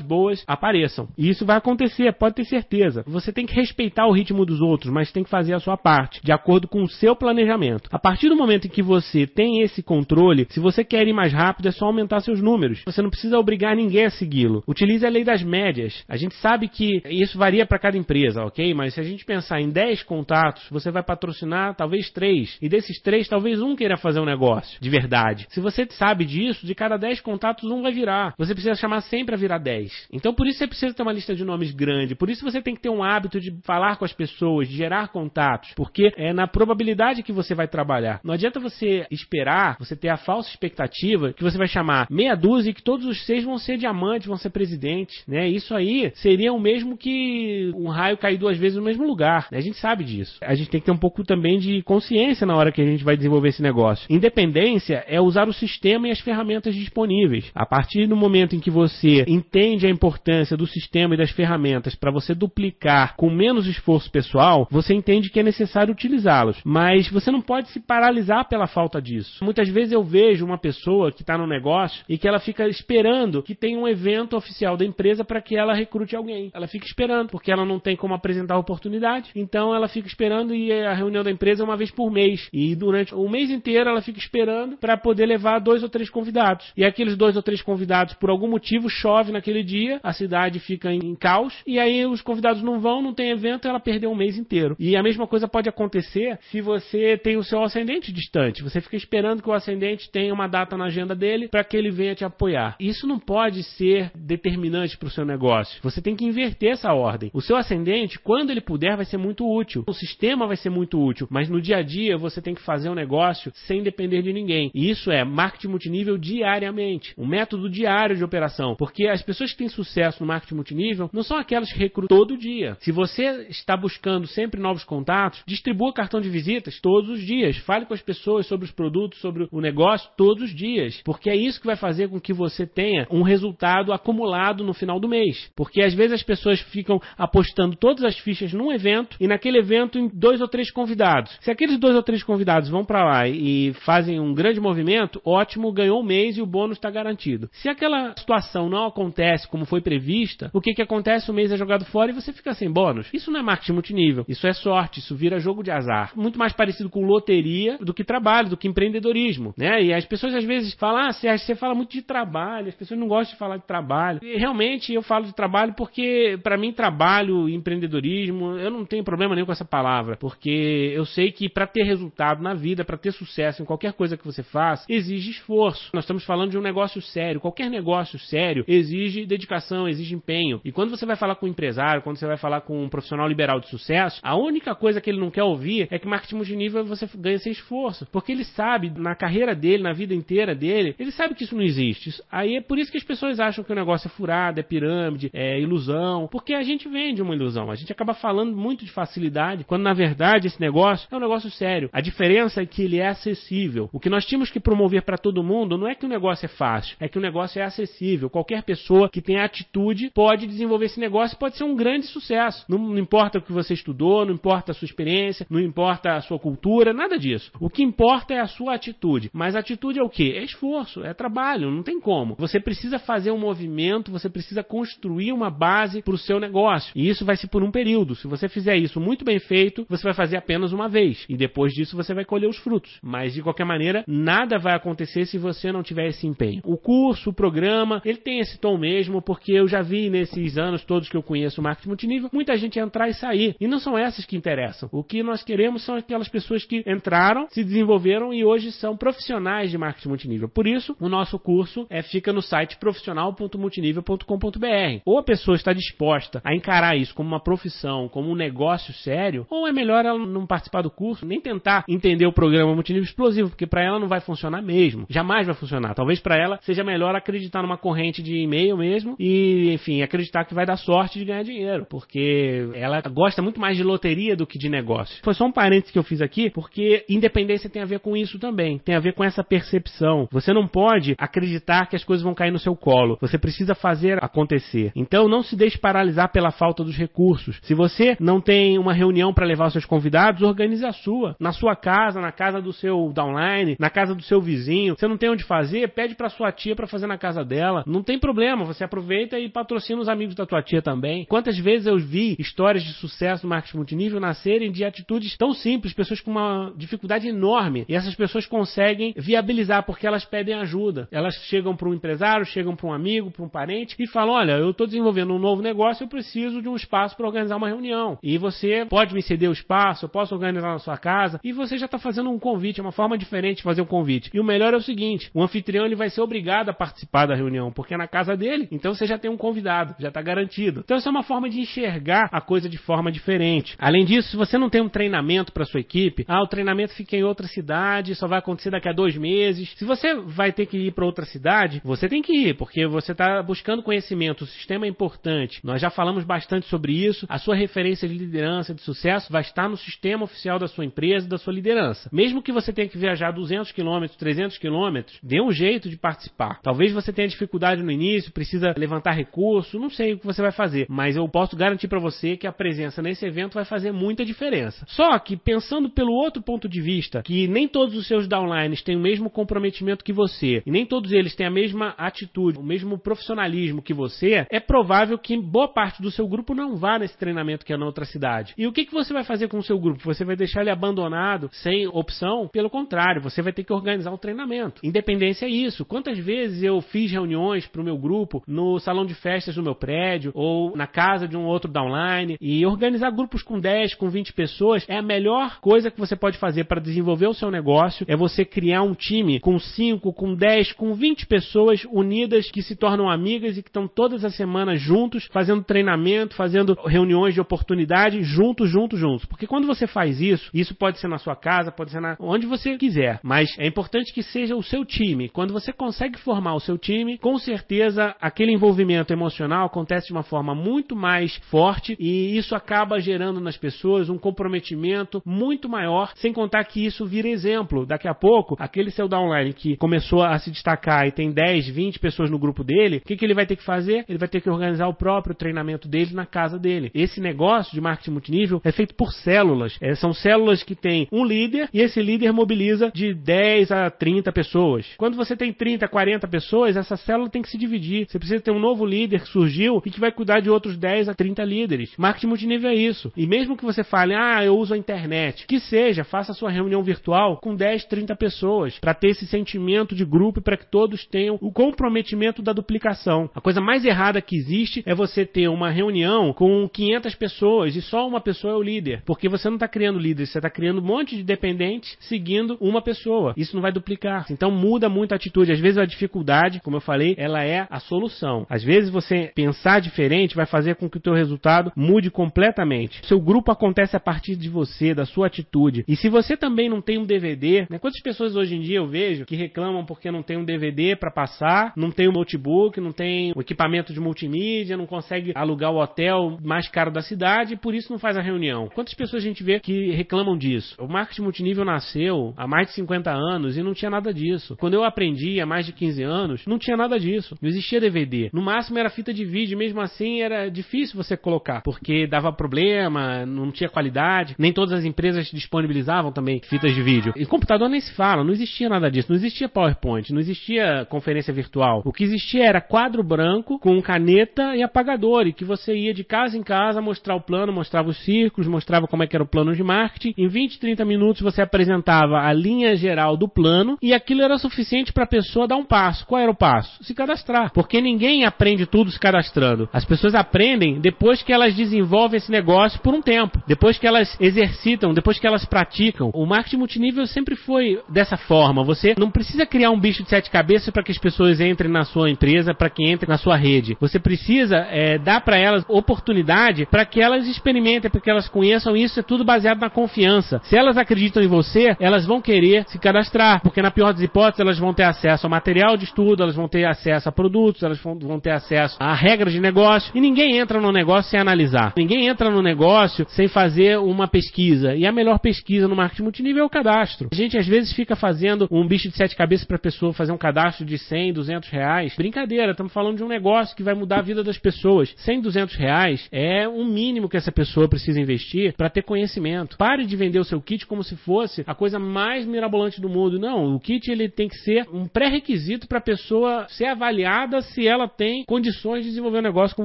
boas 0.00 0.42
apareçam. 0.46 1.08
E 1.16 1.28
isso 1.28 1.46
vai 1.46 1.56
acontecer, 1.56 2.12
pode 2.14 2.34
ter 2.34 2.44
certeza. 2.44 3.04
Você 3.06 3.32
tem 3.32 3.46
que 3.46 3.54
respeitar 3.54 4.06
o 4.06 4.12
ritmo 4.12 4.44
dos 4.44 4.60
outros, 4.60 4.92
mas 4.92 5.12
tem 5.12 5.22
que 5.22 5.30
fazer 5.30 5.54
a 5.54 5.60
sua 5.60 5.76
parte, 5.76 6.20
de 6.22 6.32
acordo 6.32 6.66
com 6.66 6.82
o 6.82 6.88
seu 6.88 7.14
planejamento. 7.14 7.88
A 7.92 7.98
partir 7.98 8.28
do 8.28 8.36
momento 8.36 8.66
em 8.66 8.70
que 8.70 8.82
você 8.82 9.26
tem 9.26 9.62
esse 9.62 9.82
controle, 9.82 10.46
se 10.50 10.60
você 10.60 10.84
quer 10.84 11.06
ir 11.06 11.12
mais 11.12 11.32
rápido, 11.32 11.68
é 11.68 11.72
só 11.72 11.86
aumentar 11.86 12.20
seus 12.20 12.40
números. 12.40 12.82
Você 12.86 13.02
não 13.02 13.10
precisa 13.10 13.38
obrigar 13.38 13.76
ninguém 13.76 14.06
a 14.06 14.10
segui-lo. 14.10 14.62
Utilize 14.66 15.06
a 15.06 15.10
lei 15.10 15.24
das 15.24 15.42
médias. 15.42 16.04
A 16.08 16.16
gente 16.16 16.34
sabe 16.36 16.68
que 16.68 17.02
isso 17.06 17.38
varia 17.38 17.66
para 17.66 17.78
cada 17.78 17.96
empresa, 17.96 18.42
ok? 18.44 18.72
Mas 18.74 18.94
se 18.94 19.00
a 19.00 19.04
gente 19.04 19.24
pensar 19.24 19.60
em 19.60 19.70
10 19.70 20.02
contatos, 20.02 20.64
você 20.70 20.90
vai 20.90 21.02
patrocinar 21.02 21.74
talvez 21.74 22.10
3. 22.10 22.58
E 22.60 22.68
desses 22.68 23.00
3, 23.00 23.28
talvez 23.28 23.60
um 23.60 23.76
queira 23.76 23.96
fazer 23.96 24.20
um 24.20 24.24
negócio 24.24 24.78
de 24.80 24.90
verdade. 24.90 25.46
Se 25.50 25.60
você 25.60 25.86
sabe 25.90 26.24
disso, 26.24 26.66
de 26.66 26.74
cada 26.74 26.96
10 26.96 27.20
contatos, 27.20 27.41
um 27.64 27.82
vai 27.82 27.92
virar. 27.92 28.34
Você 28.38 28.54
precisa 28.54 28.74
chamar 28.74 29.00
sempre 29.02 29.34
a 29.34 29.38
virar 29.38 29.58
10. 29.58 30.08
Então, 30.12 30.34
por 30.34 30.46
isso 30.46 30.58
você 30.58 30.66
precisa 30.66 30.94
ter 30.94 31.02
uma 31.02 31.12
lista 31.12 31.34
de 31.34 31.44
nomes 31.44 31.72
grande. 31.72 32.14
Por 32.14 32.30
isso 32.30 32.44
você 32.44 32.60
tem 32.60 32.74
que 32.74 32.80
ter 32.80 32.90
um 32.90 33.02
hábito 33.02 33.40
de 33.40 33.54
falar 33.62 33.96
com 33.96 34.04
as 34.04 34.12
pessoas, 34.12 34.68
de 34.68 34.76
gerar 34.76 35.08
contatos. 35.08 35.72
Porque 35.74 36.12
é 36.16 36.32
na 36.32 36.46
probabilidade 36.46 37.22
que 37.22 37.32
você 37.32 37.54
vai 37.54 37.68
trabalhar. 37.68 38.20
Não 38.24 38.34
adianta 38.34 38.60
você 38.60 39.06
esperar, 39.10 39.76
você 39.78 39.96
ter 39.96 40.08
a 40.08 40.16
falsa 40.16 40.50
expectativa 40.50 41.32
que 41.32 41.42
você 41.42 41.58
vai 41.58 41.68
chamar 41.68 42.06
meia 42.10 42.34
dúzia 42.34 42.70
e 42.70 42.74
que 42.74 42.82
todos 42.82 43.06
os 43.06 43.24
seis 43.26 43.44
vão 43.44 43.58
ser 43.58 43.76
diamantes, 43.76 44.26
vão 44.26 44.36
ser 44.36 44.50
presidentes, 44.50 45.22
né? 45.26 45.48
Isso 45.48 45.74
aí 45.74 46.12
seria 46.14 46.52
o 46.52 46.60
mesmo 46.60 46.96
que 46.96 47.72
um 47.74 47.88
raio 47.88 48.16
cair 48.16 48.38
duas 48.38 48.56
vezes 48.56 48.76
no 48.76 48.84
mesmo 48.84 49.06
lugar. 49.06 49.48
Né? 49.50 49.58
A 49.58 49.62
gente 49.62 49.78
sabe 49.78 50.04
disso. 50.04 50.38
A 50.42 50.54
gente 50.54 50.70
tem 50.70 50.80
que 50.80 50.86
ter 50.86 50.92
um 50.92 50.98
pouco 50.98 51.24
também 51.24 51.58
de 51.58 51.82
consciência 51.82 52.46
na 52.46 52.56
hora 52.56 52.72
que 52.72 52.80
a 52.80 52.86
gente 52.86 53.04
vai 53.04 53.16
desenvolver 53.16 53.48
esse 53.48 53.62
negócio. 53.62 54.06
Independência 54.10 55.04
é 55.06 55.20
usar 55.20 55.48
o 55.48 55.52
sistema 55.52 56.08
e 56.08 56.10
as 56.10 56.20
ferramentas 56.20 56.74
disponíveis. 56.74 57.31
A 57.54 57.64
partir 57.64 58.06
do 58.06 58.16
momento 58.16 58.54
em 58.54 58.60
que 58.60 58.70
você 58.70 59.24
entende 59.26 59.86
a 59.86 59.90
importância 59.90 60.56
do 60.56 60.66
sistema 60.66 61.14
e 61.14 61.18
das 61.18 61.30
ferramentas 61.30 61.94
para 61.94 62.10
você 62.10 62.34
duplicar 62.34 63.16
com 63.16 63.30
menos 63.30 63.66
esforço 63.66 64.10
pessoal, 64.10 64.66
você 64.70 64.94
entende 64.94 65.30
que 65.30 65.40
é 65.40 65.42
necessário 65.42 65.92
utilizá-los. 65.92 66.60
Mas 66.64 67.08
você 67.08 67.30
não 67.30 67.40
pode 67.40 67.68
se 67.70 67.80
paralisar 67.80 68.48
pela 68.48 68.66
falta 68.66 69.00
disso. 69.00 69.44
Muitas 69.44 69.68
vezes 69.68 69.92
eu 69.92 70.02
vejo 70.02 70.44
uma 70.44 70.58
pessoa 70.58 71.12
que 71.12 71.22
está 71.22 71.38
no 71.38 71.46
negócio 71.46 72.04
e 72.08 72.18
que 72.18 72.28
ela 72.28 72.40
fica 72.40 72.68
esperando 72.68 73.42
que 73.42 73.54
tenha 73.54 73.78
um 73.78 73.88
evento 73.88 74.36
oficial 74.36 74.76
da 74.76 74.84
empresa 74.84 75.24
para 75.24 75.40
que 75.40 75.56
ela 75.56 75.74
recrute 75.74 76.16
alguém. 76.16 76.50
Ela 76.54 76.66
fica 76.66 76.86
esperando, 76.86 77.30
porque 77.30 77.52
ela 77.52 77.64
não 77.64 77.78
tem 77.78 77.96
como 77.96 78.14
apresentar 78.14 78.54
a 78.54 78.58
oportunidade. 78.58 79.30
Então 79.34 79.74
ela 79.74 79.88
fica 79.88 80.08
esperando 80.08 80.54
e 80.54 80.72
a 80.72 80.94
reunião 80.94 81.22
da 81.22 81.30
empresa 81.30 81.62
é 81.62 81.64
uma 81.64 81.76
vez 81.76 81.90
por 81.90 82.10
mês. 82.10 82.48
E 82.52 82.74
durante 82.74 83.14
o 83.14 83.28
mês 83.28 83.50
inteiro 83.50 83.90
ela 83.90 84.02
fica 84.02 84.18
esperando 84.18 84.76
para 84.76 84.96
poder 84.96 85.26
levar 85.26 85.58
dois 85.58 85.82
ou 85.82 85.88
três 85.88 86.10
convidados. 86.10 86.72
E 86.76 86.84
aqueles 86.84 87.16
dois 87.22 87.36
ou 87.36 87.42
três 87.42 87.62
convidados, 87.62 88.14
por 88.14 88.30
algum 88.30 88.48
motivo, 88.48 88.88
chove 88.90 89.30
naquele 89.30 89.62
dia, 89.62 90.00
a 90.02 90.12
cidade 90.12 90.58
fica 90.58 90.92
em 90.92 91.14
caos, 91.14 91.54
e 91.64 91.78
aí 91.78 92.04
os 92.04 92.20
convidados 92.20 92.60
não 92.64 92.80
vão, 92.80 93.00
não 93.00 93.14
tem 93.14 93.30
evento, 93.30 93.68
ela 93.68 93.78
perdeu 93.78 94.10
um 94.10 94.14
mês 94.16 94.36
inteiro. 94.36 94.74
E 94.76 94.96
a 94.96 95.02
mesma 95.04 95.24
coisa 95.24 95.46
pode 95.46 95.68
acontecer 95.68 96.36
se 96.50 96.60
você 96.60 97.16
tem 97.16 97.36
o 97.36 97.44
seu 97.44 97.62
ascendente 97.62 98.12
distante. 98.12 98.60
Você 98.64 98.80
fica 98.80 98.96
esperando 98.96 99.40
que 99.40 99.48
o 99.48 99.52
ascendente 99.52 100.10
tenha 100.10 100.34
uma 100.34 100.48
data 100.48 100.76
na 100.76 100.86
agenda 100.86 101.14
dele 101.14 101.46
para 101.46 101.62
que 101.62 101.76
ele 101.76 101.92
venha 101.92 102.16
te 102.16 102.24
apoiar. 102.24 102.74
Isso 102.80 103.06
não 103.06 103.20
pode 103.20 103.62
ser 103.62 104.10
determinante 104.16 104.98
para 104.98 105.06
o 105.06 105.10
seu 105.10 105.24
negócio. 105.24 105.78
Você 105.80 106.02
tem 106.02 106.16
que 106.16 106.24
inverter 106.24 106.72
essa 106.72 106.92
ordem. 106.92 107.30
O 107.32 107.40
seu 107.40 107.54
ascendente, 107.56 108.18
quando 108.18 108.50
ele 108.50 108.60
puder, 108.60 108.96
vai 108.96 109.04
ser 109.04 109.16
muito 109.16 109.48
útil. 109.48 109.84
O 109.86 109.92
sistema 109.92 110.44
vai 110.44 110.56
ser 110.56 110.70
muito 110.70 111.00
útil, 111.00 111.28
mas 111.30 111.48
no 111.48 111.62
dia 111.62 111.76
a 111.76 111.82
dia 111.82 112.18
você 112.18 112.42
tem 112.42 112.52
que 112.52 112.62
fazer 112.62 112.88
um 112.88 112.96
negócio 112.96 113.52
sem 113.54 113.80
depender 113.80 114.22
de 114.22 114.32
ninguém. 114.32 114.72
E 114.74 114.90
isso 114.90 115.08
é 115.12 115.22
marketing 115.22 115.68
multinível 115.68 116.18
diariamente. 116.18 117.11
Um 117.16 117.26
método 117.26 117.68
diário 117.68 118.16
de 118.16 118.24
operação. 118.24 118.74
Porque 118.76 119.06
as 119.06 119.22
pessoas 119.22 119.52
que 119.52 119.58
têm 119.58 119.68
sucesso 119.68 120.20
no 120.20 120.26
marketing 120.26 120.54
multinível 120.54 121.10
não 121.12 121.22
são 121.22 121.36
aquelas 121.36 121.72
que 121.72 121.78
recrutam 121.78 122.16
todo 122.16 122.36
dia. 122.36 122.76
Se 122.80 122.92
você 122.92 123.46
está 123.48 123.76
buscando 123.76 124.26
sempre 124.26 124.60
novos 124.60 124.84
contatos, 124.84 125.42
distribua 125.46 125.92
cartão 125.92 126.20
de 126.20 126.28
visitas 126.28 126.80
todos 126.80 127.10
os 127.10 127.20
dias. 127.20 127.56
Fale 127.58 127.86
com 127.86 127.94
as 127.94 128.02
pessoas 128.02 128.46
sobre 128.46 128.66
os 128.66 128.72
produtos, 128.72 129.20
sobre 129.20 129.48
o 129.50 129.60
negócio 129.60 130.10
todos 130.16 130.44
os 130.44 130.54
dias. 130.54 131.00
Porque 131.04 131.30
é 131.30 131.36
isso 131.36 131.60
que 131.60 131.66
vai 131.66 131.76
fazer 131.76 132.08
com 132.08 132.20
que 132.20 132.32
você 132.32 132.66
tenha 132.66 133.06
um 133.10 133.22
resultado 133.22 133.92
acumulado 133.92 134.64
no 134.64 134.74
final 134.74 134.98
do 134.98 135.08
mês. 135.08 135.50
Porque 135.54 135.82
às 135.82 135.94
vezes 135.94 136.12
as 136.12 136.22
pessoas 136.22 136.60
ficam 136.60 137.00
apostando 137.16 137.76
todas 137.76 138.04
as 138.04 138.18
fichas 138.18 138.52
num 138.52 138.72
evento 138.72 139.16
e 139.20 139.26
naquele 139.26 139.58
evento 139.58 139.98
em 139.98 140.08
dois 140.08 140.40
ou 140.40 140.48
três 140.48 140.70
convidados. 140.70 141.36
Se 141.40 141.50
aqueles 141.50 141.78
dois 141.78 141.94
ou 141.94 142.02
três 142.02 142.22
convidados 142.22 142.68
vão 142.68 142.84
para 142.84 143.04
lá 143.04 143.28
e 143.28 143.72
fazem 143.84 144.20
um 144.20 144.34
grande 144.34 144.60
movimento, 144.60 145.20
ótimo, 145.24 145.72
ganhou 145.72 146.00
um 146.00 146.04
mês 146.04 146.36
e 146.36 146.42
o 146.42 146.46
bônus 146.46 146.76
está 146.76 146.90
garantido. 146.92 147.48
Se 147.52 147.68
aquela 147.68 148.14
situação 148.16 148.68
não 148.68 148.86
acontece 148.86 149.48
como 149.48 149.64
foi 149.64 149.80
prevista, 149.80 150.50
o 150.52 150.60
que 150.60 150.74
que 150.74 150.82
acontece? 150.82 151.30
O 151.30 151.34
mês 151.34 151.50
é 151.50 151.56
jogado 151.56 151.84
fora 151.86 152.10
e 152.10 152.14
você 152.14 152.32
fica 152.32 152.54
sem 152.54 152.70
bônus. 152.70 153.08
Isso 153.12 153.30
não 153.30 153.40
é 153.40 153.42
marketing 153.42 153.72
multinível, 153.72 154.24
isso 154.28 154.46
é 154.46 154.52
sorte, 154.52 155.00
isso 155.00 155.16
vira 155.16 155.38
jogo 155.38 155.62
de 155.62 155.70
azar. 155.70 156.12
Muito 156.14 156.38
mais 156.38 156.52
parecido 156.52 156.90
com 156.90 157.04
loteria 157.04 157.78
do 157.78 157.94
que 157.94 158.04
trabalho, 158.04 158.50
do 158.50 158.56
que 158.56 158.68
empreendedorismo, 158.68 159.54
né? 159.56 159.82
E 159.82 159.92
as 159.92 160.04
pessoas 160.04 160.34
às 160.34 160.44
vezes 160.44 160.74
falam, 160.74 161.08
ah, 161.08 161.12
Sérgio, 161.12 161.46
você 161.46 161.54
fala 161.54 161.74
muito 161.74 161.92
de 161.92 162.02
trabalho, 162.02 162.68
as 162.68 162.74
pessoas 162.74 162.98
não 163.00 163.08
gostam 163.08 163.34
de 163.34 163.38
falar 163.38 163.56
de 163.56 163.66
trabalho. 163.66 164.20
E 164.22 164.36
realmente 164.36 164.92
eu 164.92 165.02
falo 165.02 165.24
de 165.24 165.34
trabalho 165.34 165.74
porque, 165.74 166.38
para 166.42 166.56
mim, 166.56 166.72
trabalho 166.72 167.48
e 167.48 167.54
empreendedorismo, 167.54 168.58
eu 168.58 168.70
não 168.70 168.84
tenho 168.84 169.04
problema 169.04 169.34
nenhum 169.34 169.46
com 169.46 169.52
essa 169.52 169.64
palavra, 169.64 170.16
porque 170.16 170.92
eu 170.94 171.04
sei 171.04 171.32
que 171.32 171.48
para 171.48 171.66
ter 171.66 171.84
resultado 171.84 172.42
na 172.42 172.54
vida, 172.54 172.84
para 172.84 172.98
ter 172.98 173.12
sucesso 173.12 173.62
em 173.62 173.64
qualquer 173.64 173.92
coisa 173.92 174.16
que 174.16 174.24
você 174.24 174.42
faça, 174.42 174.84
exige 174.88 175.30
esforço. 175.30 175.90
Nós 175.92 176.04
estamos 176.04 176.24
falando 176.24 176.50
de 176.50 176.58
um 176.58 176.62
negócio 176.62 176.81
sério. 176.88 177.40
Qualquer 177.40 177.70
negócio 177.70 178.18
sério 178.18 178.64
exige 178.66 179.26
dedicação, 179.26 179.88
exige 179.88 180.14
empenho. 180.14 180.60
E 180.64 180.72
quando 180.72 180.90
você 180.90 181.06
vai 181.06 181.16
falar 181.16 181.36
com 181.36 181.46
um 181.46 181.48
empresário, 181.48 182.02
quando 182.02 182.16
você 182.16 182.26
vai 182.26 182.36
falar 182.36 182.62
com 182.62 182.82
um 182.82 182.88
profissional 182.88 183.28
liberal 183.28 183.60
de 183.60 183.68
sucesso, 183.68 184.20
a 184.22 184.36
única 184.36 184.74
coisa 184.74 185.00
que 185.00 185.10
ele 185.10 185.20
não 185.20 185.30
quer 185.30 185.42
ouvir 185.42 185.88
é 185.90 185.98
que 185.98 186.06
marketing 186.06 186.36
multinível 186.36 186.84
você 186.84 187.08
ganha 187.16 187.38
sem 187.38 187.52
esforço. 187.52 188.06
Porque 188.10 188.32
ele 188.32 188.44
sabe, 188.44 188.90
na 188.96 189.14
carreira 189.14 189.54
dele, 189.54 189.82
na 189.82 189.92
vida 189.92 190.14
inteira 190.14 190.54
dele, 190.54 190.94
ele 190.98 191.10
sabe 191.12 191.34
que 191.34 191.44
isso 191.44 191.54
não 191.54 191.62
existe. 191.62 192.22
Aí 192.30 192.56
é 192.56 192.60
por 192.60 192.78
isso 192.78 192.90
que 192.90 192.98
as 192.98 193.04
pessoas 193.04 193.40
acham 193.40 193.64
que 193.64 193.72
o 193.72 193.74
negócio 193.74 194.08
é 194.08 194.10
furado, 194.10 194.60
é 194.60 194.62
pirâmide, 194.62 195.30
é 195.32 195.60
ilusão. 195.60 196.28
Porque 196.30 196.54
a 196.54 196.62
gente 196.62 196.88
vende 196.88 197.22
uma 197.22 197.34
ilusão. 197.34 197.70
A 197.70 197.74
gente 197.74 197.92
acaba 197.92 198.14
falando 198.14 198.56
muito 198.56 198.84
de 198.84 198.90
facilidade, 198.90 199.64
quando 199.64 199.82
na 199.82 199.92
verdade 199.92 200.46
esse 200.46 200.60
negócio 200.60 201.08
é 201.10 201.16
um 201.16 201.20
negócio 201.20 201.50
sério. 201.50 201.88
A 201.92 202.00
diferença 202.00 202.62
é 202.62 202.66
que 202.66 202.82
ele 202.82 202.98
é 202.98 203.08
acessível. 203.08 203.88
O 203.92 204.00
que 204.00 204.10
nós 204.10 204.24
tínhamos 204.24 204.50
que 204.50 204.60
promover 204.60 205.02
para 205.02 205.16
todo 205.16 205.42
mundo 205.42 205.76
não 205.78 205.88
é 205.88 205.94
que 205.94 206.06
o 206.06 206.08
negócio 206.08 206.46
é 206.46 206.48
fácil, 206.48 206.71
é 207.00 207.08
que 207.08 207.18
o 207.18 207.20
negócio 207.20 207.60
é 207.60 207.64
acessível. 207.64 208.30
Qualquer 208.30 208.62
pessoa 208.62 209.08
que 209.08 209.20
tenha 209.20 209.44
atitude 209.44 210.10
pode 210.14 210.46
desenvolver 210.46 210.86
esse 210.86 211.00
negócio, 211.00 211.38
pode 211.38 211.56
ser 211.56 211.64
um 211.64 211.74
grande 211.74 212.06
sucesso. 212.06 212.64
Não, 212.68 212.78
não 212.78 212.98
importa 212.98 213.38
o 213.38 213.42
que 213.42 213.52
você 213.52 213.74
estudou, 213.74 214.24
não 214.24 214.34
importa 214.34 214.72
a 214.72 214.74
sua 214.74 214.86
experiência, 214.86 215.46
não 215.50 215.60
importa 215.60 216.14
a 216.14 216.20
sua 216.20 216.38
cultura, 216.38 216.92
nada 216.92 217.18
disso. 217.18 217.50
O 217.60 217.68
que 217.68 217.82
importa 217.82 218.34
é 218.34 218.40
a 218.40 218.46
sua 218.46 218.74
atitude. 218.74 219.30
Mas 219.32 219.56
atitude 219.56 219.98
é 219.98 220.02
o 220.02 220.08
quê? 220.08 220.34
É 220.36 220.42
esforço, 220.42 221.04
é 221.04 221.12
trabalho, 221.14 221.70
não 221.70 221.82
tem 221.82 222.00
como. 222.00 222.36
Você 222.38 222.60
precisa 222.60 222.98
fazer 222.98 223.30
um 223.30 223.38
movimento, 223.38 224.10
você 224.10 224.28
precisa 224.28 224.62
construir 224.62 225.32
uma 225.32 225.50
base 225.50 226.02
para 226.02 226.14
o 226.14 226.18
seu 226.18 226.38
negócio. 226.38 226.92
E 226.94 227.08
isso 227.08 227.24
vai 227.24 227.36
ser 227.36 227.48
por 227.48 227.62
um 227.62 227.70
período. 227.70 228.14
Se 228.14 228.26
você 228.26 228.48
fizer 228.48 228.76
isso 228.76 229.00
muito 229.00 229.24
bem 229.24 229.38
feito, 229.38 229.86
você 229.88 230.04
vai 230.04 230.14
fazer 230.14 230.36
apenas 230.36 230.72
uma 230.72 230.88
vez. 230.88 231.24
E 231.28 231.36
depois 231.36 231.72
disso 231.72 231.96
você 231.96 232.14
vai 232.14 232.24
colher 232.24 232.48
os 232.48 232.58
frutos. 232.58 232.98
Mas 233.02 233.34
de 233.34 233.42
qualquer 233.42 233.64
maneira, 233.64 234.04
nada 234.06 234.58
vai 234.58 234.74
acontecer 234.74 235.26
se 235.26 235.38
você 235.38 235.72
não 235.72 235.82
tiver 235.82 236.06
esse 236.06 236.26
empenho. 236.26 236.61
O 236.64 236.76
curso, 236.76 237.30
o 237.30 237.32
programa, 237.32 238.02
ele 238.04 238.18
tem 238.18 238.40
esse 238.40 238.58
tom 238.58 238.76
mesmo, 238.78 239.22
porque 239.22 239.52
eu 239.52 239.68
já 239.68 239.82
vi 239.82 240.10
nesses 240.10 240.58
anos 240.58 240.84
todos 240.84 241.08
que 241.08 241.16
eu 241.16 241.22
conheço 241.22 241.60
o 241.60 241.64
marketing 241.64 241.88
multinível, 241.88 242.30
muita 242.32 242.56
gente 242.56 242.78
entrar 242.78 243.08
e 243.08 243.14
sair. 243.14 243.54
E 243.60 243.66
não 243.66 243.78
são 243.78 243.98
essas 243.98 244.24
que 244.24 244.36
interessam. 244.36 244.88
O 244.92 245.04
que 245.04 245.22
nós 245.22 245.42
queremos 245.42 245.84
são 245.84 245.96
aquelas 245.96 246.28
pessoas 246.28 246.64
que 246.64 246.82
entraram, 246.86 247.46
se 247.50 247.64
desenvolveram 247.64 248.32
e 248.32 248.44
hoje 248.44 248.72
são 248.72 248.96
profissionais 248.96 249.70
de 249.70 249.78
marketing 249.78 250.08
multinível. 250.08 250.48
Por 250.48 250.66
isso, 250.66 250.96
o 251.00 251.08
nosso 251.08 251.38
curso 251.38 251.86
é, 251.90 252.02
fica 252.02 252.32
no 252.32 252.42
site 252.42 252.76
profissional.multinível.com.br. 252.78 255.02
Ou 255.04 255.18
a 255.18 255.22
pessoa 255.22 255.56
está 255.56 255.72
disposta 255.72 256.40
a 256.44 256.54
encarar 256.54 256.96
isso 256.96 257.14
como 257.14 257.28
uma 257.28 257.40
profissão, 257.40 258.08
como 258.08 258.30
um 258.30 258.34
negócio 258.34 258.92
sério, 258.94 259.46
ou 259.50 259.66
é 259.66 259.72
melhor 259.72 260.04
ela 260.04 260.18
não 260.18 260.46
participar 260.46 260.82
do 260.82 260.90
curso, 260.90 261.26
nem 261.26 261.40
tentar 261.40 261.84
entender 261.88 262.26
o 262.26 262.32
programa 262.32 262.74
multinível 262.74 263.04
explosivo, 263.04 263.50
porque 263.50 263.66
para 263.66 263.82
ela 263.82 263.98
não 263.98 264.08
vai 264.08 264.20
funcionar 264.20 264.62
mesmo. 264.62 265.06
Jamais 265.08 265.46
vai 265.46 265.54
funcionar. 265.54 265.94
Talvez 265.94 266.20
para 266.20 266.36
ela 266.36 266.51
seja 266.62 266.84
melhor 266.84 267.14
acreditar 267.14 267.62
numa 267.62 267.76
corrente 267.76 268.22
de 268.22 268.36
e-mail 268.36 268.76
mesmo 268.76 269.16
e, 269.18 269.72
enfim, 269.72 270.02
acreditar 270.02 270.44
que 270.44 270.54
vai 270.54 270.66
dar 270.66 270.76
sorte 270.76 271.18
de 271.18 271.24
ganhar 271.24 271.42
dinheiro, 271.42 271.86
porque 271.88 272.68
ela 272.74 273.00
gosta 273.02 273.42
muito 273.42 273.60
mais 273.60 273.76
de 273.76 273.82
loteria 273.82 274.36
do 274.36 274.46
que 274.46 274.58
de 274.58 274.68
negócio. 274.68 275.18
Foi 275.22 275.34
só 275.34 275.44
um 275.44 275.52
parênteses 275.52 275.92
que 275.92 275.98
eu 275.98 276.02
fiz 276.02 276.20
aqui, 276.20 276.50
porque 276.50 277.04
independência 277.08 277.70
tem 277.70 277.82
a 277.82 277.86
ver 277.86 278.00
com 278.00 278.16
isso 278.16 278.38
também. 278.38 278.78
Tem 278.78 278.94
a 278.94 279.00
ver 279.00 279.14
com 279.14 279.24
essa 279.24 279.44
percepção. 279.44 280.28
Você 280.30 280.52
não 280.52 280.66
pode 280.66 281.14
acreditar 281.18 281.86
que 281.86 281.96
as 281.96 282.04
coisas 282.04 282.24
vão 282.24 282.34
cair 282.34 282.50
no 282.50 282.58
seu 282.58 282.74
colo. 282.74 283.18
Você 283.20 283.38
precisa 283.38 283.74
fazer 283.74 284.22
acontecer. 284.22 284.92
Então 284.94 285.28
não 285.28 285.42
se 285.42 285.56
deixe 285.56 285.78
paralisar 285.78 286.30
pela 286.32 286.50
falta 286.50 286.84
dos 286.84 286.96
recursos. 286.96 287.58
Se 287.62 287.74
você 287.74 288.16
não 288.18 288.40
tem 288.40 288.78
uma 288.78 288.92
reunião 288.92 289.32
para 289.32 289.46
levar 289.46 289.66
os 289.66 289.72
seus 289.72 289.84
convidados, 289.84 290.42
organize 290.42 290.84
a 290.84 290.92
sua. 290.92 291.36
Na 291.38 291.52
sua 291.52 291.76
casa, 291.76 292.20
na 292.20 292.32
casa 292.32 292.60
do 292.60 292.72
seu 292.72 293.12
downline, 293.12 293.76
na 293.78 293.90
casa 293.90 294.14
do 294.14 294.22
seu 294.22 294.40
vizinho. 294.40 294.94
Você 294.96 295.06
não 295.06 295.16
tem 295.16 295.30
onde 295.30 295.44
fazer, 295.44 295.88
pede 295.88 296.14
para 296.14 296.28
sua 296.28 296.41
tia 296.50 296.74
para 296.74 296.86
fazer 296.86 297.06
na 297.06 297.18
casa 297.18 297.44
dela. 297.44 297.84
Não 297.86 298.02
tem 298.02 298.18
problema, 298.18 298.64
você 298.64 298.82
aproveita 298.82 299.38
e 299.38 299.48
patrocina 299.48 300.00
os 300.00 300.08
amigos 300.08 300.34
da 300.34 300.46
tua 300.46 300.62
tia 300.62 300.82
também. 300.82 301.24
Quantas 301.26 301.58
vezes 301.58 301.86
eu 301.86 301.98
vi 301.98 302.34
histórias 302.38 302.82
de 302.82 302.92
sucesso 302.94 303.46
no 303.46 303.50
marketing 303.50 303.76
multinível 303.76 304.18
nascerem 304.18 304.72
de 304.72 304.84
atitudes 304.84 305.36
tão 305.36 305.52
simples, 305.52 305.92
pessoas 305.92 306.20
com 306.20 306.30
uma 306.30 306.72
dificuldade 306.76 307.28
enorme, 307.28 307.84
e 307.88 307.94
essas 307.94 308.14
pessoas 308.14 308.46
conseguem 308.46 309.14
viabilizar 309.16 309.84
porque 309.84 310.06
elas 310.06 310.24
pedem 310.24 310.54
ajuda. 310.54 311.08
Elas 311.10 311.34
chegam 311.44 311.76
para 311.76 311.88
um 311.88 311.94
empresário, 311.94 312.46
chegam 312.46 312.74
para 312.74 312.86
um 312.86 312.92
amigo, 312.92 313.30
para 313.30 313.44
um 313.44 313.48
parente 313.48 313.94
e 313.98 314.06
falam: 314.06 314.34
"Olha, 314.34 314.52
eu 314.52 314.70
estou 314.70 314.86
desenvolvendo 314.86 315.34
um 315.34 315.38
novo 315.38 315.62
negócio, 315.62 316.04
eu 316.04 316.08
preciso 316.08 316.62
de 316.62 316.68
um 316.68 316.76
espaço 316.76 317.16
para 317.16 317.26
organizar 317.26 317.56
uma 317.56 317.68
reunião. 317.68 318.18
E 318.22 318.38
você 318.38 318.86
pode 318.88 319.14
me 319.14 319.22
ceder 319.22 319.50
o 319.50 319.52
espaço, 319.52 320.04
eu 320.06 320.08
posso 320.08 320.34
organizar 320.34 320.72
na 320.72 320.78
sua 320.78 320.96
casa". 320.96 321.40
E 321.44 321.52
você 321.52 321.76
já 321.76 321.86
está 321.86 321.98
fazendo 321.98 322.30
um 322.30 322.38
convite, 322.38 322.80
é 322.80 322.82
uma 322.82 322.92
forma 322.92 323.18
diferente 323.18 323.58
de 323.58 323.62
fazer 323.62 323.82
um 323.82 323.86
convite. 323.86 324.30
E 324.32 324.40
o 324.40 324.44
melhor 324.44 324.72
é 324.72 324.76
o 324.76 324.82
seguinte: 324.82 325.30
o 325.34 325.42
anfitrião 325.42 325.84
ele 325.84 325.94
vai 325.94 326.08
ser 326.08 326.20
obrigado 326.32 326.70
a 326.70 326.72
participar 326.72 327.26
da 327.26 327.34
reunião, 327.34 327.70
porque 327.70 327.92
é 327.92 327.96
na 327.96 328.08
casa 328.08 328.34
dele, 328.34 328.66
então 328.72 328.94
você 328.94 329.06
já 329.06 329.18
tem 329.18 329.30
um 329.30 329.36
convidado, 329.36 329.94
já 329.98 330.08
está 330.08 330.22
garantido. 330.22 330.80
Então 330.82 330.96
essa 330.96 331.10
é 331.10 331.10
uma 331.10 331.22
forma 331.22 331.50
de 331.50 331.60
enxergar 331.60 332.30
a 332.32 332.40
coisa 332.40 332.70
de 332.70 332.78
forma 332.78 333.12
diferente. 333.12 333.76
Além 333.78 334.06
disso, 334.06 334.30
se 334.30 334.36
você 334.36 334.56
não 334.56 334.70
tem 334.70 334.80
um 334.80 334.88
treinamento 334.88 335.52
para 335.52 335.66
sua 335.66 335.80
equipe, 335.80 336.24
ah, 336.26 336.42
o 336.42 336.46
treinamento 336.46 336.94
fica 336.94 337.14
em 337.14 337.22
outra 337.22 337.46
cidade, 337.46 338.14
só 338.14 338.26
vai 338.26 338.38
acontecer 338.38 338.70
daqui 338.70 338.88
a 338.88 338.94
dois 338.94 339.14
meses. 339.14 339.74
Se 339.76 339.84
você 339.84 340.14
vai 340.14 340.52
ter 340.52 340.64
que 340.64 340.78
ir 340.78 340.92
para 340.92 341.04
outra 341.04 341.26
cidade, 341.26 341.82
você 341.84 342.08
tem 342.08 342.22
que 342.22 342.32
ir, 342.32 342.56
porque 342.56 342.86
você 342.86 343.12
está 343.12 343.42
buscando 343.42 343.82
conhecimento. 343.82 344.44
O 344.44 344.46
sistema 344.46 344.86
é 344.86 344.88
importante. 344.88 345.60
Nós 345.62 345.82
já 345.82 345.90
falamos 345.90 346.24
bastante 346.24 346.66
sobre 346.66 346.94
isso. 346.94 347.26
A 347.28 347.38
sua 347.38 347.54
referência 347.54 348.08
de 348.08 348.14
liderança, 348.14 348.74
de 348.74 348.80
sucesso, 348.80 349.30
vai 349.30 349.42
estar 349.42 349.68
no 349.68 349.76
sistema 349.76 350.24
oficial 350.24 350.58
da 350.58 350.66
sua 350.66 350.86
empresa, 350.86 351.28
da 351.28 351.36
sua 351.36 351.52
liderança. 351.52 352.08
Mesmo 352.10 352.42
que 352.42 352.52
você 352.52 352.72
tenha 352.72 352.88
que 352.88 352.96
viajar 352.96 353.32
200 353.32 353.70
quilômetros, 353.72 354.16
300 354.16 354.56
quilômetros, 354.56 355.18
dê 355.22 355.42
um 355.42 355.52
jeito 355.52 355.90
de 355.90 355.98
participar. 356.22 356.60
Talvez 356.62 356.92
você 356.92 357.12
tenha 357.12 357.28
dificuldade 357.28 357.82
no 357.82 357.90
início, 357.90 358.32
precisa 358.32 358.74
levantar 358.76 359.12
recurso, 359.12 359.78
não 359.78 359.90
sei 359.90 360.14
o 360.14 360.18
que 360.18 360.26
você 360.26 360.40
vai 360.40 360.52
fazer, 360.52 360.86
mas 360.88 361.16
eu 361.16 361.28
posso 361.28 361.56
garantir 361.56 361.88
para 361.88 361.98
você 361.98 362.36
que 362.36 362.46
a 362.46 362.52
presença 362.52 363.02
nesse 363.02 363.24
evento 363.26 363.54
vai 363.54 363.64
fazer 363.64 363.92
muita 363.92 364.24
diferença. 364.24 364.84
Só 364.88 365.18
que 365.18 365.36
pensando 365.36 365.90
pelo 365.90 366.12
outro 366.12 366.42
ponto 366.42 366.68
de 366.68 366.80
vista, 366.80 367.22
que 367.22 367.46
nem 367.48 367.66
todos 367.66 367.96
os 367.96 368.06
seus 368.06 368.28
downlines 368.28 368.82
têm 368.82 368.96
o 368.96 369.00
mesmo 369.00 369.30
comprometimento 369.30 370.04
que 370.04 370.12
você, 370.12 370.62
e 370.64 370.70
nem 370.70 370.86
todos 370.86 371.12
eles 371.12 371.34
têm 371.34 371.46
a 371.46 371.50
mesma 371.50 371.94
atitude, 371.98 372.58
o 372.58 372.62
mesmo 372.62 372.98
profissionalismo 372.98 373.82
que 373.82 373.94
você, 373.94 374.46
é 374.50 374.60
provável 374.60 375.18
que 375.18 375.36
boa 375.40 375.68
parte 375.68 376.00
do 376.02 376.10
seu 376.10 376.28
grupo 376.28 376.54
não 376.54 376.76
vá 376.76 376.98
nesse 376.98 377.16
treinamento 377.18 377.64
que 377.64 377.72
é 377.72 377.76
na 377.76 377.86
outra 377.86 378.04
cidade. 378.04 378.54
E 378.56 378.66
o 378.66 378.72
que, 378.72 378.84
que 378.84 378.92
você 378.92 379.12
vai 379.12 379.24
fazer 379.24 379.48
com 379.48 379.58
o 379.58 379.62
seu 379.62 379.78
grupo? 379.78 380.02
Você 380.04 380.24
vai 380.24 380.36
deixar 380.36 380.60
ele 380.60 380.70
abandonado, 380.70 381.48
sem 381.52 381.86
opção? 381.88 382.48
Pelo 382.52 382.70
contrário, 382.70 383.22
você 383.22 383.42
vai 383.42 383.52
ter 383.52 383.64
que 383.64 383.72
organizar 383.72 384.12
um 384.12 384.18
treinamento. 384.18 384.80
Independência 384.84 385.46
é 385.46 385.48
isso. 385.48 385.84
Quantas 385.84 386.11
vezes 386.18 386.62
eu 386.62 386.80
fiz 386.80 387.10
reuniões 387.10 387.66
para 387.66 387.80
o 387.80 387.84
meu 387.84 387.96
grupo 387.96 388.42
no 388.46 388.78
salão 388.78 389.04
de 389.04 389.14
festas 389.14 389.54
do 389.54 389.62
meu 389.62 389.74
prédio 389.74 390.32
ou 390.34 390.76
na 390.76 390.86
casa 390.86 391.28
de 391.28 391.36
um 391.36 391.44
outro 391.44 391.70
downline 391.70 392.36
e 392.40 392.64
organizar 392.66 393.10
grupos 393.10 393.42
com 393.42 393.58
10, 393.58 393.94
com 393.94 394.08
20 394.08 394.32
pessoas 394.32 394.84
é 394.88 394.96
a 394.96 395.02
melhor 395.02 395.60
coisa 395.60 395.90
que 395.90 395.98
você 395.98 396.16
pode 396.16 396.38
fazer 396.38 396.64
para 396.64 396.80
desenvolver 396.80 397.26
o 397.26 397.34
seu 397.34 397.50
negócio. 397.50 398.04
É 398.08 398.16
você 398.16 398.44
criar 398.44 398.82
um 398.82 398.94
time 398.94 399.40
com 399.40 399.58
5, 399.58 400.12
com 400.12 400.34
10, 400.34 400.72
com 400.72 400.94
20 400.94 401.26
pessoas 401.26 401.84
unidas 401.90 402.50
que 402.50 402.62
se 402.62 402.76
tornam 402.76 403.08
amigas 403.08 403.56
e 403.56 403.62
que 403.62 403.68
estão 403.68 403.86
todas 403.86 404.24
as 404.24 404.34
semanas 404.34 404.80
juntos, 404.80 405.28
fazendo 405.32 405.64
treinamento, 405.64 406.34
fazendo 406.34 406.76
reuniões 406.86 407.34
de 407.34 407.40
oportunidade, 407.40 408.22
juntos, 408.22 408.70
juntos, 408.70 408.98
juntos. 408.98 409.24
Porque 409.26 409.46
quando 409.46 409.66
você 409.66 409.86
faz 409.86 410.20
isso, 410.20 410.50
isso 410.52 410.74
pode 410.74 410.98
ser 410.98 411.08
na 411.08 411.18
sua 411.18 411.36
casa, 411.36 411.72
pode 411.72 411.90
ser 411.90 412.00
na, 412.00 412.16
onde 412.18 412.46
você 412.46 412.76
quiser, 412.76 413.20
mas 413.22 413.56
é 413.58 413.66
importante 413.66 414.12
que 414.12 414.22
seja 414.22 414.56
o 414.56 414.62
seu 414.62 414.84
time. 414.84 415.28
Quando 415.28 415.52
você 415.52 415.72
consegue 415.72 415.91
formar 416.22 416.54
o 416.54 416.60
seu 416.60 416.78
time, 416.78 417.18
com 417.18 417.38
certeza 417.38 418.14
aquele 418.20 418.52
envolvimento 418.52 419.12
emocional 419.12 419.66
acontece 419.66 420.06
de 420.06 420.12
uma 420.12 420.22
forma 420.22 420.54
muito 420.54 420.94
mais 420.94 421.36
forte 421.50 421.96
e 421.98 422.36
isso 422.36 422.54
acaba 422.54 423.00
gerando 423.00 423.40
nas 423.40 423.56
pessoas 423.56 424.08
um 424.08 424.18
comprometimento 424.18 425.22
muito 425.24 425.68
maior, 425.68 426.12
sem 426.14 426.32
contar 426.32 426.64
que 426.64 426.84
isso 426.84 427.06
vira 427.06 427.28
exemplo. 427.28 427.86
Daqui 427.86 428.08
a 428.08 428.14
pouco, 428.14 428.56
aquele 428.58 428.90
seu 428.90 429.08
downline 429.08 429.52
que 429.52 429.76
começou 429.76 430.22
a 430.22 430.38
se 430.38 430.50
destacar 430.50 431.06
e 431.06 431.12
tem 431.12 431.30
10, 431.30 431.68
20 431.68 431.98
pessoas 431.98 432.30
no 432.30 432.38
grupo 432.38 432.62
dele, 432.62 432.98
o 432.98 433.00
que, 433.00 433.16
que 433.16 433.24
ele 433.24 433.34
vai 433.34 433.46
ter 433.46 433.56
que 433.56 433.64
fazer? 433.64 434.04
Ele 434.08 434.18
vai 434.18 434.28
ter 434.28 434.40
que 434.40 434.50
organizar 434.50 434.88
o 434.88 434.94
próprio 434.94 435.34
treinamento 435.34 435.88
dele 435.88 436.14
na 436.14 436.26
casa 436.26 436.58
dele. 436.58 436.90
Esse 436.94 437.20
negócio 437.20 437.72
de 437.72 437.80
marketing 437.80 438.10
multinível 438.10 438.60
é 438.64 438.72
feito 438.72 438.94
por 438.94 439.12
células. 439.12 439.76
É, 439.80 439.94
são 439.94 440.12
células 440.12 440.62
que 440.62 440.74
têm 440.74 441.08
um 441.10 441.24
líder 441.24 441.68
e 441.72 441.80
esse 441.80 442.00
líder 442.00 442.32
mobiliza 442.32 442.90
de 442.94 443.14
10 443.14 443.70
a 443.72 443.90
30 443.90 444.32
pessoas. 444.32 444.86
Quando 444.96 445.16
você 445.16 445.36
tem 445.36 445.52
30 445.52 445.81
30, 445.82 445.88
40 445.88 446.28
pessoas, 446.28 446.76
essa 446.76 446.96
célula 446.96 447.28
tem 447.28 447.42
que 447.42 447.48
se 447.48 447.58
dividir. 447.58 448.06
Você 448.08 448.18
precisa 448.18 448.40
ter 448.40 448.50
um 448.50 448.58
novo 448.58 448.84
líder 448.84 449.20
que 449.20 449.28
surgiu 449.28 449.82
e 449.84 449.90
que 449.90 450.00
vai 450.00 450.12
cuidar 450.12 450.40
de 450.40 450.50
outros 450.50 450.76
10 450.76 451.08
a 451.08 451.14
30 451.14 451.44
líderes. 451.44 451.92
Marketing 451.96 452.26
multinível 452.26 452.70
é 452.70 452.74
isso. 452.74 453.12
E 453.16 453.26
mesmo 453.26 453.56
que 453.56 453.64
você 453.64 453.82
fale, 453.82 454.14
ah, 454.14 454.44
eu 454.44 454.56
uso 454.56 454.74
a 454.74 454.78
internet, 454.78 455.46
que 455.46 455.58
seja, 455.58 456.04
faça 456.04 456.32
sua 456.32 456.50
reunião 456.50 456.82
virtual 456.82 457.38
com 457.38 457.54
10, 457.54 457.84
30 457.86 458.14
pessoas, 458.16 458.78
para 458.78 458.94
ter 458.94 459.08
esse 459.08 459.26
sentimento 459.26 459.94
de 459.94 460.04
grupo 460.04 460.40
e 460.40 460.42
para 460.42 460.56
que 460.56 460.70
todos 460.70 461.04
tenham 461.06 461.38
o 461.40 461.52
comprometimento 461.52 462.42
da 462.42 462.52
duplicação. 462.52 463.30
A 463.34 463.40
coisa 463.40 463.60
mais 463.60 463.84
errada 463.84 464.20
que 464.20 464.36
existe 464.36 464.82
é 464.86 464.94
você 464.94 465.24
ter 465.24 465.48
uma 465.48 465.70
reunião 465.70 466.32
com 466.32 466.68
500 466.68 467.14
pessoas 467.14 467.76
e 467.76 467.82
só 467.82 468.06
uma 468.06 468.20
pessoa 468.20 468.54
é 468.54 468.56
o 468.56 468.62
líder, 468.62 469.02
porque 469.04 469.28
você 469.28 469.48
não 469.48 469.56
está 469.56 469.68
criando 469.68 469.98
líderes, 469.98 470.30
você 470.30 470.38
está 470.38 470.50
criando 470.50 470.80
um 470.80 470.84
monte 470.84 471.16
de 471.16 471.22
dependentes 471.22 471.96
seguindo 472.00 472.56
uma 472.60 472.82
pessoa. 472.82 473.34
Isso 473.36 473.54
não 473.54 473.62
vai 473.62 473.72
duplicar. 473.72 474.26
Então 474.30 474.50
muda 474.50 474.88
muito 474.88 475.12
a 475.12 475.16
atitude. 475.16 475.52
Às 475.52 475.60
vezes 475.60 475.71
a 475.78 475.84
dificuldade, 475.84 476.60
como 476.60 476.76
eu 476.76 476.80
falei, 476.80 477.14
ela 477.18 477.44
é 477.44 477.66
a 477.70 477.80
solução. 477.80 478.46
Às 478.48 478.62
vezes 478.62 478.90
você 478.90 479.30
pensar 479.34 479.80
diferente 479.80 480.36
vai 480.36 480.46
fazer 480.46 480.76
com 480.76 480.88
que 480.88 480.98
o 480.98 481.00
teu 481.00 481.14
resultado 481.14 481.72
mude 481.76 482.10
completamente. 482.10 483.00
Seu 483.06 483.20
grupo 483.20 483.50
acontece 483.50 483.96
a 483.96 484.00
partir 484.00 484.36
de 484.36 484.48
você, 484.48 484.94
da 484.94 485.04
sua 485.04 485.26
atitude. 485.26 485.84
E 485.86 485.96
se 485.96 486.08
você 486.08 486.36
também 486.36 486.68
não 486.68 486.80
tem 486.80 486.98
um 486.98 487.04
DVD, 487.04 487.66
né? 487.68 487.78
Quantas 487.78 488.00
pessoas 488.00 488.36
hoje 488.36 488.56
em 488.56 488.60
dia 488.60 488.78
eu 488.78 488.86
vejo 488.86 489.24
que 489.24 489.36
reclamam 489.36 489.84
porque 489.84 490.10
não 490.10 490.22
tem 490.22 490.36
um 490.36 490.44
DVD 490.44 490.96
para 490.96 491.10
passar, 491.10 491.72
não 491.76 491.90
tem 491.90 492.08
um 492.08 492.12
notebook, 492.12 492.80
não 492.80 492.92
tem 492.92 493.32
o 493.32 493.38
um 493.38 493.40
equipamento 493.40 493.92
de 493.92 494.00
multimídia, 494.00 494.76
não 494.76 494.86
consegue 494.86 495.32
alugar 495.34 495.72
o 495.72 495.80
hotel 495.80 496.38
mais 496.42 496.68
caro 496.68 496.90
da 496.90 497.02
cidade 497.02 497.54
e 497.54 497.56
por 497.56 497.74
isso 497.74 497.92
não 497.92 497.98
faz 497.98 498.16
a 498.16 498.22
reunião. 498.22 498.68
Quantas 498.74 498.94
pessoas 498.94 499.22
a 499.22 499.26
gente 499.26 499.42
vê 499.42 499.60
que 499.60 499.92
reclamam 499.92 500.36
disso? 500.36 500.76
O 500.78 500.86
marketing 500.86 501.22
multinível 501.22 501.64
nasceu 501.64 502.32
há 502.36 502.46
mais 502.46 502.68
de 502.68 502.74
50 502.74 503.10
anos 503.10 503.56
e 503.56 503.62
não 503.62 503.74
tinha 503.74 503.90
nada 503.90 504.12
disso. 504.12 504.56
Quando 504.56 504.74
eu 504.74 504.84
aprendi 504.84 505.40
há 505.40 505.46
mais 505.46 505.61
de 505.66 505.72
15 505.72 506.02
anos, 506.02 506.46
não 506.46 506.58
tinha 506.58 506.76
nada 506.76 506.98
disso. 506.98 507.36
Não 507.40 507.48
existia 507.48 507.80
DVD. 507.80 508.30
No 508.32 508.42
máximo 508.42 508.78
era 508.78 508.90
fita 508.90 509.12
de 509.12 509.24
vídeo, 509.24 509.58
mesmo 509.58 509.80
assim 509.80 510.20
era 510.20 510.48
difícil 510.48 510.96
você 510.96 511.16
colocar, 511.16 511.62
porque 511.62 512.06
dava 512.06 512.32
problema, 512.32 513.24
não 513.26 513.50
tinha 513.50 513.68
qualidade. 513.68 514.34
Nem 514.38 514.52
todas 514.52 514.72
as 514.72 514.84
empresas 514.84 515.26
disponibilizavam 515.26 516.12
também 516.12 516.40
fitas 516.42 516.74
de 516.74 516.82
vídeo. 516.82 517.12
E 517.16 517.26
computador 517.26 517.68
nem 517.68 517.80
se 517.80 517.92
fala, 517.94 518.24
não 518.24 518.32
existia 518.32 518.68
nada 518.68 518.90
disso. 518.90 519.08
Não 519.10 519.16
existia 519.16 519.48
PowerPoint, 519.48 520.12
não 520.12 520.20
existia 520.20 520.86
conferência 520.88 521.32
virtual. 521.32 521.82
O 521.84 521.92
que 521.92 522.04
existia 522.04 522.44
era 522.44 522.60
quadro 522.60 523.02
branco 523.02 523.58
com 523.58 523.80
caneta 523.80 524.56
e 524.56 524.62
apagador, 524.62 525.26
e 525.26 525.32
que 525.32 525.44
você 525.44 525.74
ia 525.74 525.94
de 525.94 526.04
casa 526.04 526.36
em 526.36 526.42
casa 526.42 526.80
mostrar 526.80 527.14
o 527.14 527.20
plano, 527.20 527.52
mostrava 527.52 527.88
os 527.88 527.98
círculos, 528.04 528.48
mostrava 528.48 528.86
como 528.86 529.02
é 529.02 529.06
que 529.06 529.16
era 529.16 529.24
o 529.24 529.28
plano 529.28 529.54
de 529.54 529.62
marketing. 529.62 530.14
Em 530.16 530.28
20, 530.28 530.58
30 530.58 530.84
minutos 530.84 531.22
você 531.22 531.42
apresentava 531.42 532.20
a 532.20 532.32
linha 532.32 532.74
geral 532.76 533.16
do 533.16 533.28
plano 533.28 533.76
e 533.82 533.92
aquilo 533.94 534.22
era 534.22 534.38
suficiente 534.38 534.92
para 534.92 535.04
a 535.04 535.08
pessoa 535.08 535.46
dar 535.52 535.56
um 535.56 535.64
passo. 535.64 536.06
Qual 536.06 536.20
era 536.20 536.30
o 536.30 536.34
passo? 536.34 536.82
Se 536.82 536.94
cadastrar. 536.94 537.52
Porque 537.52 537.80
ninguém 537.80 538.24
aprende 538.24 538.66
tudo 538.66 538.90
se 538.90 538.98
cadastrando. 538.98 539.68
As 539.72 539.84
pessoas 539.84 540.14
aprendem 540.14 540.80
depois 540.80 541.22
que 541.22 541.32
elas 541.32 541.54
desenvolvem 541.54 542.18
esse 542.18 542.30
negócio 542.30 542.80
por 542.80 542.94
um 542.94 543.02
tempo. 543.02 543.40
Depois 543.46 543.78
que 543.78 543.86
elas 543.86 544.16
exercitam, 544.20 544.94
depois 544.94 545.18
que 545.18 545.26
elas 545.26 545.44
praticam. 545.44 546.10
O 546.14 546.26
marketing 546.26 546.56
multinível 546.56 547.06
sempre 547.06 547.36
foi 547.36 547.80
dessa 547.88 548.16
forma. 548.16 548.64
Você 548.64 548.94
não 548.98 549.10
precisa 549.10 549.44
criar 549.44 549.70
um 549.70 549.78
bicho 549.78 550.02
de 550.02 550.08
sete 550.08 550.30
cabeças 550.30 550.70
para 550.70 550.82
que 550.82 550.92
as 550.92 550.98
pessoas 550.98 551.40
entrem 551.40 551.70
na 551.70 551.84
sua 551.84 552.10
empresa, 552.10 552.54
para 552.54 552.70
que 552.70 552.90
entrem 552.90 553.08
na 553.08 553.18
sua 553.18 553.36
rede. 553.36 553.76
Você 553.80 553.98
precisa 553.98 554.56
é, 554.70 554.98
dar 554.98 555.20
para 555.20 555.36
elas 555.36 555.64
oportunidade 555.68 556.66
para 556.66 556.84
que 556.84 557.00
elas 557.00 557.26
experimentem, 557.26 557.90
para 557.90 558.00
que 558.00 558.10
elas 558.10 558.28
conheçam 558.28 558.76
isso. 558.76 558.98
É 558.98 559.02
tudo 559.02 559.24
baseado 559.24 559.60
na 559.60 559.70
confiança. 559.70 560.40
Se 560.44 560.56
elas 560.56 560.76
acreditam 560.76 561.22
em 561.22 561.26
você, 561.26 561.76
elas 561.78 562.06
vão 562.06 562.20
querer 562.20 562.64
se 562.68 562.78
cadastrar, 562.78 563.42
porque 563.42 563.60
na 563.60 563.70
pior 563.70 563.92
das 563.92 564.02
hipóteses 564.02 564.40
elas 564.40 564.58
vão 564.58 564.72
ter 564.72 564.84
acesso 564.84 565.26
a 565.26 565.30
material 565.42 565.76
de 565.76 565.84
estudo, 565.84 566.22
elas 566.22 566.36
vão 566.36 566.46
ter 566.46 566.64
acesso 566.64 567.08
a 567.08 567.12
produtos, 567.12 567.64
elas 567.64 567.80
vão 567.82 568.20
ter 568.20 568.30
acesso 568.30 568.76
a 568.78 568.94
regras 568.94 569.32
de 569.32 569.40
negócio. 569.40 569.90
E 569.92 570.00
ninguém 570.00 570.38
entra 570.38 570.60
no 570.60 570.70
negócio 570.70 571.10
sem 571.10 571.18
analisar. 571.18 571.72
Ninguém 571.76 572.06
entra 572.06 572.30
no 572.30 572.40
negócio 572.40 573.04
sem 573.08 573.26
fazer 573.26 573.76
uma 573.78 574.06
pesquisa. 574.06 574.76
E 574.76 574.86
a 574.86 574.92
melhor 574.92 575.18
pesquisa 575.18 575.66
no 575.66 575.74
marketing 575.74 576.04
multinível 576.04 576.44
é 576.44 576.46
o 576.46 576.50
cadastro. 576.50 577.08
A 577.10 577.14
gente 577.14 577.36
às 577.36 577.46
vezes 577.46 577.72
fica 577.72 577.96
fazendo 577.96 578.46
um 578.52 578.64
bicho 578.64 578.88
de 578.88 578.96
sete 578.96 579.16
cabeças 579.16 579.44
para 579.44 579.56
a 579.56 579.60
pessoa 579.60 579.92
fazer 579.92 580.12
um 580.12 580.16
cadastro 580.18 580.64
de 580.64 580.78
100, 580.78 581.12
200 581.12 581.48
reais. 581.48 581.94
Brincadeira, 581.96 582.52
estamos 582.52 582.72
falando 582.72 582.98
de 582.98 583.02
um 583.02 583.08
negócio 583.08 583.56
que 583.56 583.64
vai 583.64 583.74
mudar 583.74 583.98
a 583.98 584.02
vida 584.02 584.22
das 584.22 584.38
pessoas. 584.38 584.94
100, 584.98 585.22
200 585.22 585.56
reais 585.56 586.08
é 586.12 586.46
o 586.46 586.64
mínimo 586.64 587.08
que 587.08 587.16
essa 587.16 587.32
pessoa 587.32 587.68
precisa 587.68 588.00
investir 588.00 588.54
para 588.56 588.70
ter 588.70 588.82
conhecimento. 588.82 589.56
Pare 589.56 589.84
de 589.84 589.96
vender 589.96 590.20
o 590.20 590.24
seu 590.24 590.40
kit 590.40 590.66
como 590.68 590.84
se 590.84 590.94
fosse 590.94 591.42
a 591.48 591.54
coisa 591.54 591.80
mais 591.80 592.24
mirabolante 592.24 592.80
do 592.80 592.88
mundo. 592.88 593.18
Não, 593.18 593.56
o 593.56 593.58
kit 593.58 593.90
ele 593.90 594.08
tem 594.08 594.28
que 594.28 594.36
ser 594.36 594.68
um 594.72 594.86
pré-requisito 594.86 595.31
para 595.68 595.78
a 595.78 595.82
pessoa 595.82 596.46
ser 596.48 596.66
avaliada 596.66 597.40
se 597.40 597.66
ela 597.66 597.88
tem 597.88 598.24
condições 598.24 598.84
de 598.84 598.90
desenvolver 598.90 599.18
um 599.18 599.22
negócio 599.22 599.56
com 599.56 599.64